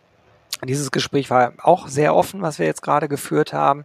Dieses 0.63 0.91
Gespräch 0.91 1.31
war 1.31 1.55
auch 1.63 1.89
sehr 1.89 2.15
offen, 2.15 2.43
was 2.43 2.59
wir 2.59 2.67
jetzt 2.67 2.83
gerade 2.83 3.09
geführt 3.09 3.53
haben. 3.53 3.85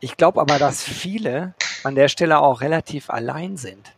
Ich 0.00 0.16
glaube 0.16 0.40
aber, 0.40 0.58
dass 0.58 0.82
viele 0.82 1.54
an 1.84 1.94
der 1.94 2.08
Stelle 2.08 2.38
auch 2.38 2.60
relativ 2.60 3.10
allein 3.10 3.56
sind 3.56 3.92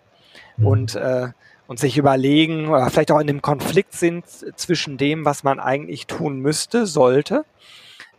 mhm. 0.57 0.67
und, 0.67 0.95
äh, 0.95 1.29
und 1.67 1.79
sich 1.79 1.99
überlegen 1.99 2.69
oder 2.69 2.89
vielleicht 2.89 3.11
auch 3.11 3.21
in 3.21 3.29
einem 3.29 3.43
Konflikt 3.43 3.95
sind 3.95 4.25
zwischen 4.57 4.97
dem, 4.97 5.25
was 5.25 5.43
man 5.43 5.61
eigentlich 5.61 6.07
tun 6.07 6.39
müsste, 6.39 6.87
sollte, 6.87 7.45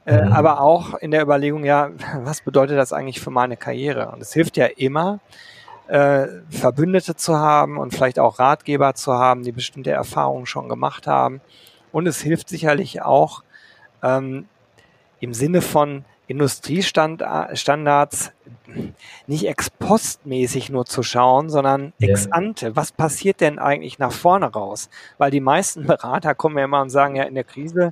äh, 0.09 0.25
mhm. 0.25 0.33
aber 0.33 0.59
auch 0.59 0.95
in 0.95 1.11
der 1.11 1.21
Überlegung, 1.21 1.63
ja, 1.63 1.91
was 2.23 2.41
bedeutet 2.41 2.77
das 2.77 2.93
eigentlich 2.93 3.21
für 3.21 3.29
meine 3.29 3.57
Karriere? 3.57 4.11
Und 4.11 4.21
es 4.21 4.33
hilft 4.33 4.57
ja 4.57 4.65
immer, 4.65 5.19
äh, 5.87 6.27
Verbündete 6.49 7.15
zu 7.15 7.37
haben 7.37 7.77
und 7.77 7.93
vielleicht 7.93 8.19
auch 8.19 8.39
Ratgeber 8.39 8.95
zu 8.95 9.13
haben, 9.13 9.43
die 9.43 9.51
bestimmte 9.51 9.91
Erfahrungen 9.91 10.47
schon 10.47 10.67
gemacht 10.67 11.05
haben. 11.05 11.41
Und 11.91 12.07
es 12.07 12.21
hilft 12.21 12.49
sicherlich 12.49 13.01
auch 13.01 13.43
ähm, 14.03 14.47
im 15.19 15.33
Sinne 15.33 15.61
von 15.61 16.05
Industriestandards 16.27 18.31
nicht 19.25 19.47
ex 19.47 19.71
postmäßig 19.71 20.69
nur 20.69 20.85
zu 20.85 21.01
schauen, 21.01 21.49
sondern 21.49 21.93
ja. 21.97 22.09
ex 22.09 22.31
ante. 22.31 22.75
Was 22.75 22.91
passiert 22.91 23.41
denn 23.41 23.57
eigentlich 23.57 23.97
nach 23.97 24.11
vorne 24.11 24.45
raus? 24.45 24.89
Weil 25.17 25.31
die 25.31 25.41
meisten 25.41 25.83
Berater 25.87 26.35
kommen 26.35 26.57
ja 26.57 26.65
immer 26.65 26.81
und 26.81 26.89
sagen, 26.89 27.15
ja, 27.15 27.23
in 27.23 27.35
der 27.35 27.43
Krise 27.43 27.91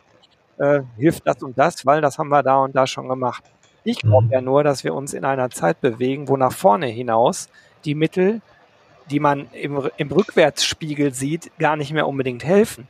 äh, 0.58 0.82
hilft 0.98 1.28
das 1.28 1.42
und 1.44 1.58
das, 1.58 1.86
weil 1.86 2.02
das 2.02 2.18
haben 2.18 2.30
wir 2.30 2.44
da 2.44 2.58
und 2.58 2.76
da 2.76 2.88
schon 2.88 3.08
gemacht. 3.08 3.44
Ich 3.84 4.00
glaube 4.00 4.26
mhm. 4.26 4.32
ja 4.32 4.42
nur, 4.42 4.64
dass 4.64 4.84
wir 4.84 4.94
uns 4.94 5.14
in 5.14 5.24
einer 5.24 5.50
Zeit 5.50 5.82
bewegen, 5.82 6.28
wo 6.28 6.36
nach 6.38 6.52
vorne 6.52 6.88
hinaus 6.88 7.50
die 7.86 7.96
Mittel, 7.96 8.42
die 9.10 9.20
man 9.20 9.48
im, 9.54 9.90
im 9.98 10.12
Rückwärtsspiegel 10.12 11.14
sieht, 11.14 11.58
gar 11.58 11.78
nicht 11.78 11.94
mehr 11.94 12.08
unbedingt 12.08 12.44
helfen. 12.44 12.88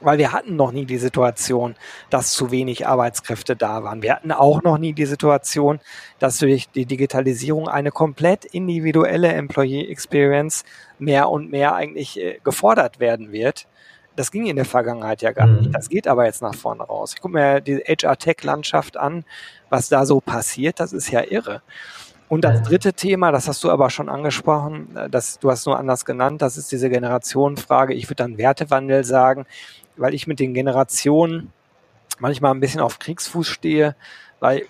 Weil 0.00 0.18
wir 0.18 0.32
hatten 0.32 0.54
noch 0.54 0.70
nie 0.70 0.84
die 0.84 0.98
Situation, 0.98 1.74
dass 2.08 2.32
zu 2.32 2.52
wenig 2.52 2.86
Arbeitskräfte 2.86 3.56
da 3.56 3.82
waren. 3.82 4.02
Wir 4.02 4.14
hatten 4.14 4.30
auch 4.30 4.62
noch 4.62 4.78
nie 4.78 4.92
die 4.92 5.06
Situation, 5.06 5.80
dass 6.20 6.38
durch 6.38 6.68
die 6.68 6.86
Digitalisierung 6.86 7.66
eine 7.66 7.90
komplett 7.90 8.44
individuelle 8.44 9.32
Employee 9.32 9.90
Experience 9.90 10.64
mehr 11.00 11.30
und 11.30 11.50
mehr 11.50 11.74
eigentlich 11.74 12.20
äh, 12.20 12.38
gefordert 12.44 13.00
werden 13.00 13.32
wird. 13.32 13.66
Das 14.18 14.30
ging 14.30 14.46
in 14.46 14.56
der 14.56 14.64
Vergangenheit 14.64 15.22
ja 15.22 15.32
gar 15.32 15.46
nicht. 15.46 15.68
Mhm. 15.68 15.72
Das 15.72 15.88
geht 15.88 16.08
aber 16.08 16.26
jetzt 16.26 16.42
nach 16.42 16.54
vorne 16.54 16.82
raus. 16.82 17.12
Ich 17.14 17.20
gucke 17.20 17.34
mir 17.34 17.60
die 17.60 17.78
HR-Tech-Landschaft 17.78 18.96
an, 18.96 19.24
was 19.70 19.88
da 19.88 20.04
so 20.04 20.20
passiert. 20.20 20.80
Das 20.80 20.92
ist 20.92 21.10
ja 21.10 21.22
irre. 21.22 21.62
Und 22.28 22.44
das 22.44 22.62
dritte 22.62 22.92
Thema, 22.92 23.32
das 23.32 23.48
hast 23.48 23.64
du 23.64 23.70
aber 23.70 23.88
schon 23.88 24.08
angesprochen, 24.08 24.94
äh, 24.96 25.08
das, 25.08 25.38
du 25.38 25.50
hast 25.50 25.66
nur 25.66 25.78
anders 25.78 26.04
genannt, 26.04 26.42
das 26.42 26.58
ist 26.58 26.70
diese 26.70 26.90
Generationenfrage. 26.90 27.94
Ich 27.94 28.06
würde 28.06 28.22
dann 28.22 28.36
Wertewandel 28.36 29.04
sagen, 29.04 29.46
weil 29.96 30.14
ich 30.14 30.26
mit 30.26 30.38
den 30.38 30.52
Generationen 30.52 31.52
manchmal 32.18 32.52
ein 32.52 32.60
bisschen 32.60 32.80
auf 32.80 32.98
Kriegsfuß 32.98 33.46
stehe, 33.46 33.96
weil 34.40 34.66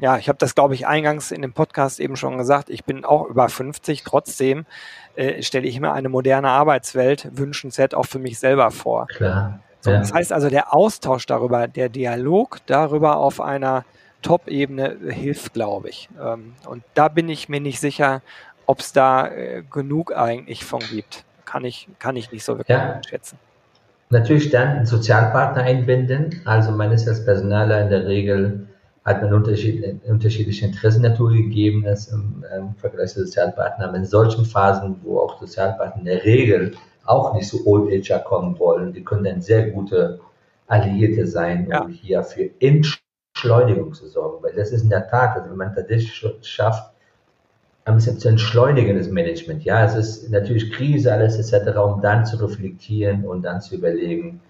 ja, 0.00 0.18
ich 0.18 0.28
habe 0.28 0.38
das, 0.38 0.54
glaube 0.54 0.74
ich, 0.74 0.86
eingangs 0.86 1.30
in 1.30 1.42
dem 1.42 1.52
Podcast 1.52 2.00
eben 2.00 2.16
schon 2.16 2.38
gesagt, 2.38 2.70
ich 2.70 2.84
bin 2.84 3.04
auch 3.04 3.26
über 3.26 3.48
50, 3.48 4.04
trotzdem 4.04 4.66
äh, 5.20 5.42
stelle 5.42 5.68
ich 5.68 5.78
mir 5.78 5.92
eine 5.92 6.08
moderne 6.08 6.48
Arbeitswelt 6.48 7.28
wünschenswert 7.32 7.94
auch 7.94 8.06
für 8.06 8.18
mich 8.18 8.38
selber 8.38 8.70
vor. 8.70 9.06
Klar. 9.06 9.60
So, 9.80 9.90
ja. 9.90 9.98
Das 9.98 10.12
heißt 10.12 10.32
also, 10.32 10.48
der 10.48 10.74
Austausch 10.74 11.26
darüber, 11.26 11.68
der 11.68 11.90
Dialog 11.90 12.58
darüber 12.66 13.16
auf 13.18 13.40
einer 13.40 13.84
Top-Ebene 14.22 14.96
hilft, 15.10 15.52
glaube 15.52 15.90
ich. 15.90 16.08
Ähm, 16.22 16.54
und 16.66 16.82
da 16.94 17.08
bin 17.08 17.28
ich 17.28 17.48
mir 17.48 17.60
nicht 17.60 17.80
sicher, 17.80 18.22
ob 18.64 18.80
es 18.80 18.92
da 18.92 19.28
äh, 19.28 19.62
genug 19.70 20.16
eigentlich 20.16 20.64
von 20.64 20.80
gibt. 20.80 21.24
Kann 21.44 21.64
ich, 21.64 21.88
kann 21.98 22.16
ich 22.16 22.32
nicht 22.32 22.44
so 22.44 22.56
wirklich 22.56 22.78
ja. 22.78 23.00
schätzen. 23.06 23.38
Natürlich 24.10 24.50
dann 24.50 24.86
Sozialpartner 24.86 25.62
einbinden. 25.62 26.40
Also 26.44 26.70
man 26.72 26.92
ist 26.92 27.06
als 27.08 27.24
Personaler 27.24 27.82
in 27.82 27.90
der 27.90 28.06
Regel, 28.06 28.68
hat 29.10 29.22
man 29.22 29.34
unterschied, 29.34 30.00
unterschiedliche 30.08 30.66
Interessen 30.66 31.02
natürlich 31.02 31.44
gegeben 31.44 31.86
als 31.86 32.08
im, 32.08 32.44
im 32.56 32.74
Vergleich 32.76 33.10
zu 33.10 33.24
Sozialpartnern. 33.24 33.94
In 33.94 34.04
solchen 34.04 34.44
Phasen, 34.44 34.96
wo 35.02 35.20
auch 35.20 35.38
Sozialpartner 35.40 36.00
in 36.00 36.06
der 36.06 36.24
Regel 36.24 36.72
auch 37.04 37.34
nicht 37.34 37.48
so 37.48 37.58
Old 37.66 37.92
Ager 37.92 38.20
kommen 38.20 38.58
wollen, 38.58 38.92
die 38.92 39.04
können 39.04 39.24
dann 39.24 39.40
sehr 39.40 39.70
gute 39.70 40.20
Alliierte 40.66 41.26
sein, 41.26 41.64
um 41.66 41.70
ja. 41.70 41.88
hier 41.88 42.22
für 42.22 42.50
Entschleunigung 42.60 43.92
zu 43.94 44.06
sorgen. 44.06 44.42
Weil 44.42 44.54
das 44.54 44.70
ist 44.70 44.82
in 44.82 44.90
der 44.90 45.08
Tat, 45.08 45.36
also 45.36 45.50
wenn 45.50 45.56
man 45.56 45.74
tatsächlich 45.74 46.24
schafft, 46.42 46.92
ein 47.84 47.94
bisschen 47.94 48.18
zu 48.18 48.28
entschleunigen, 48.28 48.96
das 48.96 49.08
Management. 49.08 49.64
Ja, 49.64 49.84
es 49.84 49.94
ist 49.94 50.30
natürlich 50.30 50.70
Krise, 50.70 51.12
alles 51.12 51.36
etc., 51.38 51.76
um 51.78 52.00
dann 52.00 52.24
zu 52.24 52.36
reflektieren 52.36 53.24
und 53.24 53.42
dann 53.42 53.60
zu 53.60 53.74
überlegen, 53.74 54.40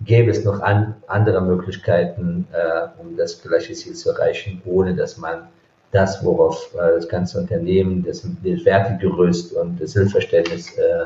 gäbe 0.00 0.30
es 0.30 0.44
noch 0.44 0.60
an, 0.60 0.94
andere 1.06 1.40
Möglichkeiten, 1.40 2.46
äh, 2.52 2.88
um 3.00 3.16
das 3.16 3.40
gleiche 3.42 3.72
Ziel 3.72 3.94
zu 3.94 4.10
erreichen, 4.10 4.60
ohne 4.64 4.94
dass 4.94 5.16
man 5.18 5.48
das, 5.92 6.24
worauf 6.24 6.74
äh, 6.74 6.96
das 6.96 7.08
ganze 7.08 7.38
Unternehmen, 7.38 8.04
das, 8.04 8.22
das 8.22 8.64
Wertegerüst 8.64 9.54
und 9.54 9.80
das 9.80 9.92
Hilfsverständnis 9.92 10.76
äh, 10.76 11.04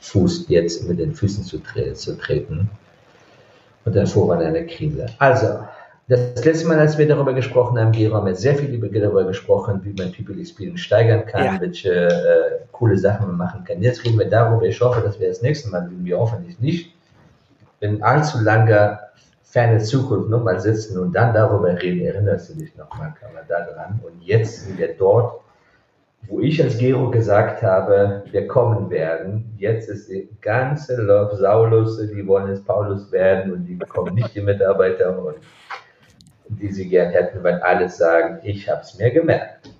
fußt, 0.00 0.48
jetzt 0.48 0.88
mit 0.88 0.98
den 0.98 1.14
Füßen 1.14 1.44
zu, 1.44 1.58
tre 1.58 1.92
zu 1.94 2.16
treten. 2.16 2.70
Und 3.84 3.96
dann 3.96 4.06
vor 4.06 4.28
man 4.28 4.40
eine 4.40 4.66
Krise. 4.66 5.06
Also, 5.18 5.60
das 6.08 6.42
letzte 6.42 6.68
Mal, 6.68 6.78
als 6.78 6.96
wir 6.96 7.06
darüber 7.06 7.34
gesprochen 7.34 7.78
haben, 7.78 7.92
Gero, 7.92 8.14
haben 8.14 8.26
wir 8.26 8.34
sehr 8.34 8.54
viel 8.54 8.80
darüber 8.80 9.24
gesprochen, 9.24 9.80
wie 9.84 9.92
man 9.92 10.10
People 10.12 10.40
Experience 10.40 10.80
steigern 10.80 11.26
kann, 11.26 11.44
ja. 11.44 11.60
welche 11.60 11.92
äh, 11.92 12.66
coole 12.72 12.96
Sachen 12.96 13.26
man 13.26 13.36
machen 13.36 13.64
kann. 13.64 13.82
Jetzt 13.82 14.04
reden 14.04 14.18
wir 14.18 14.28
darüber. 14.28 14.64
Ich 14.64 14.80
hoffe, 14.80 15.02
dass 15.02 15.20
wir 15.20 15.28
das 15.28 15.42
nächste 15.42 15.68
Mal, 15.68 15.86
wir 15.90 16.18
hoffentlich 16.18 16.58
nicht, 16.60 16.94
in 17.80 18.02
allzu 18.02 18.42
langer, 18.42 19.00
ferne 19.42 19.78
Zukunft 19.78 20.28
nochmal 20.30 20.60
sitzen 20.60 20.98
und 20.98 21.12
dann 21.12 21.32
darüber 21.32 21.80
reden. 21.80 22.04
Erinnerst 22.04 22.50
du 22.50 22.54
dich 22.54 22.74
nochmal, 22.76 23.14
da 23.48 23.60
dran? 23.62 24.00
Und 24.04 24.22
jetzt 24.22 24.64
sind 24.64 24.78
wir 24.78 24.94
dort, 24.96 25.40
wo 26.26 26.40
ich 26.40 26.62
als 26.62 26.78
Gero 26.78 27.10
gesagt 27.10 27.62
habe, 27.62 28.24
wir 28.30 28.46
kommen 28.46 28.90
werden. 28.90 29.54
Jetzt 29.56 29.88
ist 29.88 30.10
die 30.10 30.28
ganze 30.40 31.00
Love 31.00 31.36
Saulus, 31.36 31.98
die 31.98 32.26
wollen 32.26 32.48
jetzt 32.48 32.66
Paulus 32.66 33.10
werden 33.12 33.52
und 33.52 33.64
die 33.64 33.74
bekommen 33.74 34.14
nicht 34.14 34.34
die 34.34 34.42
Mitarbeiter 34.42 35.24
und 35.24 35.36
die 36.48 36.72
sie 36.72 36.88
gern 36.88 37.12
hätten, 37.12 37.42
weil 37.42 37.60
alle 37.60 37.88
sagen, 37.88 38.40
ich 38.42 38.68
habe 38.68 38.80
es 38.80 38.98
mir 38.98 39.10
gemerkt. 39.10 39.70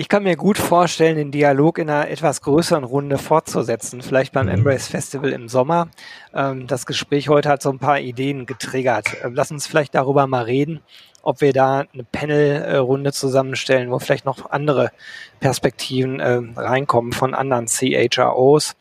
Ich 0.00 0.08
kann 0.08 0.22
mir 0.22 0.36
gut 0.36 0.56
vorstellen, 0.56 1.18
den 1.18 1.30
Dialog 1.30 1.76
in 1.76 1.90
einer 1.90 2.08
etwas 2.08 2.40
größeren 2.40 2.84
Runde 2.84 3.18
fortzusetzen, 3.18 4.00
vielleicht 4.00 4.32
beim 4.32 4.46
mhm. 4.46 4.52
Embrace 4.52 4.88
Festival 4.88 5.30
im 5.30 5.46
Sommer. 5.46 5.88
Ähm, 6.32 6.66
das 6.66 6.86
Gespräch 6.86 7.28
heute 7.28 7.50
hat 7.50 7.60
so 7.60 7.68
ein 7.68 7.78
paar 7.78 8.00
Ideen 8.00 8.46
getriggert. 8.46 9.14
Ähm, 9.22 9.34
lass 9.34 9.50
uns 9.50 9.66
vielleicht 9.66 9.94
darüber 9.94 10.26
mal 10.26 10.44
reden, 10.44 10.80
ob 11.20 11.42
wir 11.42 11.52
da 11.52 11.84
eine 11.92 12.04
Panel-Runde 12.04 13.12
zusammenstellen, 13.12 13.90
wo 13.90 13.98
vielleicht 13.98 14.24
noch 14.24 14.50
andere 14.50 14.90
Perspektiven 15.38 16.18
äh, 16.18 16.40
reinkommen 16.56 17.12
von 17.12 17.34
anderen 17.34 17.66
CHROs, 17.66 18.76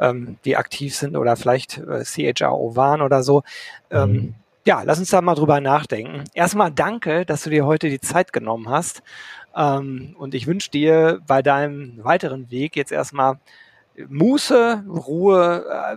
ähm, 0.00 0.38
die 0.44 0.56
aktiv 0.56 0.96
sind 0.96 1.14
oder 1.16 1.36
vielleicht 1.36 1.78
äh, 1.78 2.02
CHRO 2.02 2.74
waren 2.74 3.00
oder 3.00 3.22
so. 3.22 3.44
Ähm, 3.92 4.10
mhm. 4.10 4.34
Ja, 4.66 4.82
lass 4.82 4.98
uns 4.98 5.10
da 5.10 5.20
mal 5.20 5.34
drüber 5.34 5.60
nachdenken. 5.60 6.24
Erstmal 6.32 6.72
danke, 6.72 7.26
dass 7.26 7.42
du 7.44 7.50
dir 7.50 7.66
heute 7.66 7.90
die 7.90 8.00
Zeit 8.00 8.32
genommen 8.32 8.70
hast. 8.70 9.02
Ähm, 9.56 10.14
und 10.18 10.34
ich 10.34 10.46
wünsche 10.46 10.70
dir 10.70 11.20
bei 11.26 11.42
deinem 11.42 12.02
weiteren 12.02 12.50
Weg 12.50 12.76
jetzt 12.76 12.92
erstmal 12.92 13.38
Muße, 14.08 14.84
Ruhe, 14.88 15.64
äh, 15.70 15.96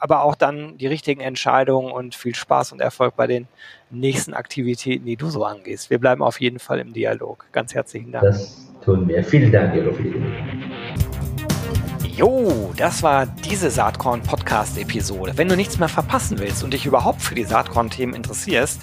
aber 0.00 0.22
auch 0.22 0.34
dann 0.34 0.78
die 0.78 0.86
richtigen 0.86 1.20
Entscheidungen 1.20 1.92
und 1.92 2.14
viel 2.14 2.34
Spaß 2.34 2.72
und 2.72 2.80
Erfolg 2.80 3.16
bei 3.16 3.26
den 3.26 3.46
nächsten 3.90 4.34
Aktivitäten, 4.34 5.06
die 5.06 5.16
du 5.16 5.28
so 5.28 5.44
angehst. 5.44 5.90
Wir 5.90 5.98
bleiben 5.98 6.22
auf 6.22 6.40
jeden 6.40 6.58
Fall 6.58 6.80
im 6.80 6.92
Dialog. 6.92 7.46
Ganz 7.52 7.74
herzlichen 7.74 8.12
Dank. 8.12 8.24
Das 8.24 8.72
tun 8.84 9.06
wir. 9.06 9.22
Vielen 9.22 9.52
Dank, 9.52 9.74
Jero, 9.74 9.94
Jo, 12.16 12.72
das 12.76 13.02
war 13.02 13.26
diese 13.26 13.70
Saatkorn-Podcast-Episode. 13.70 15.32
Wenn 15.36 15.48
du 15.48 15.56
nichts 15.56 15.80
mehr 15.80 15.88
verpassen 15.88 16.38
willst 16.38 16.62
und 16.62 16.72
dich 16.72 16.86
überhaupt 16.86 17.20
für 17.20 17.34
die 17.34 17.42
Saatkorn-Themen 17.42 18.14
interessierst, 18.14 18.82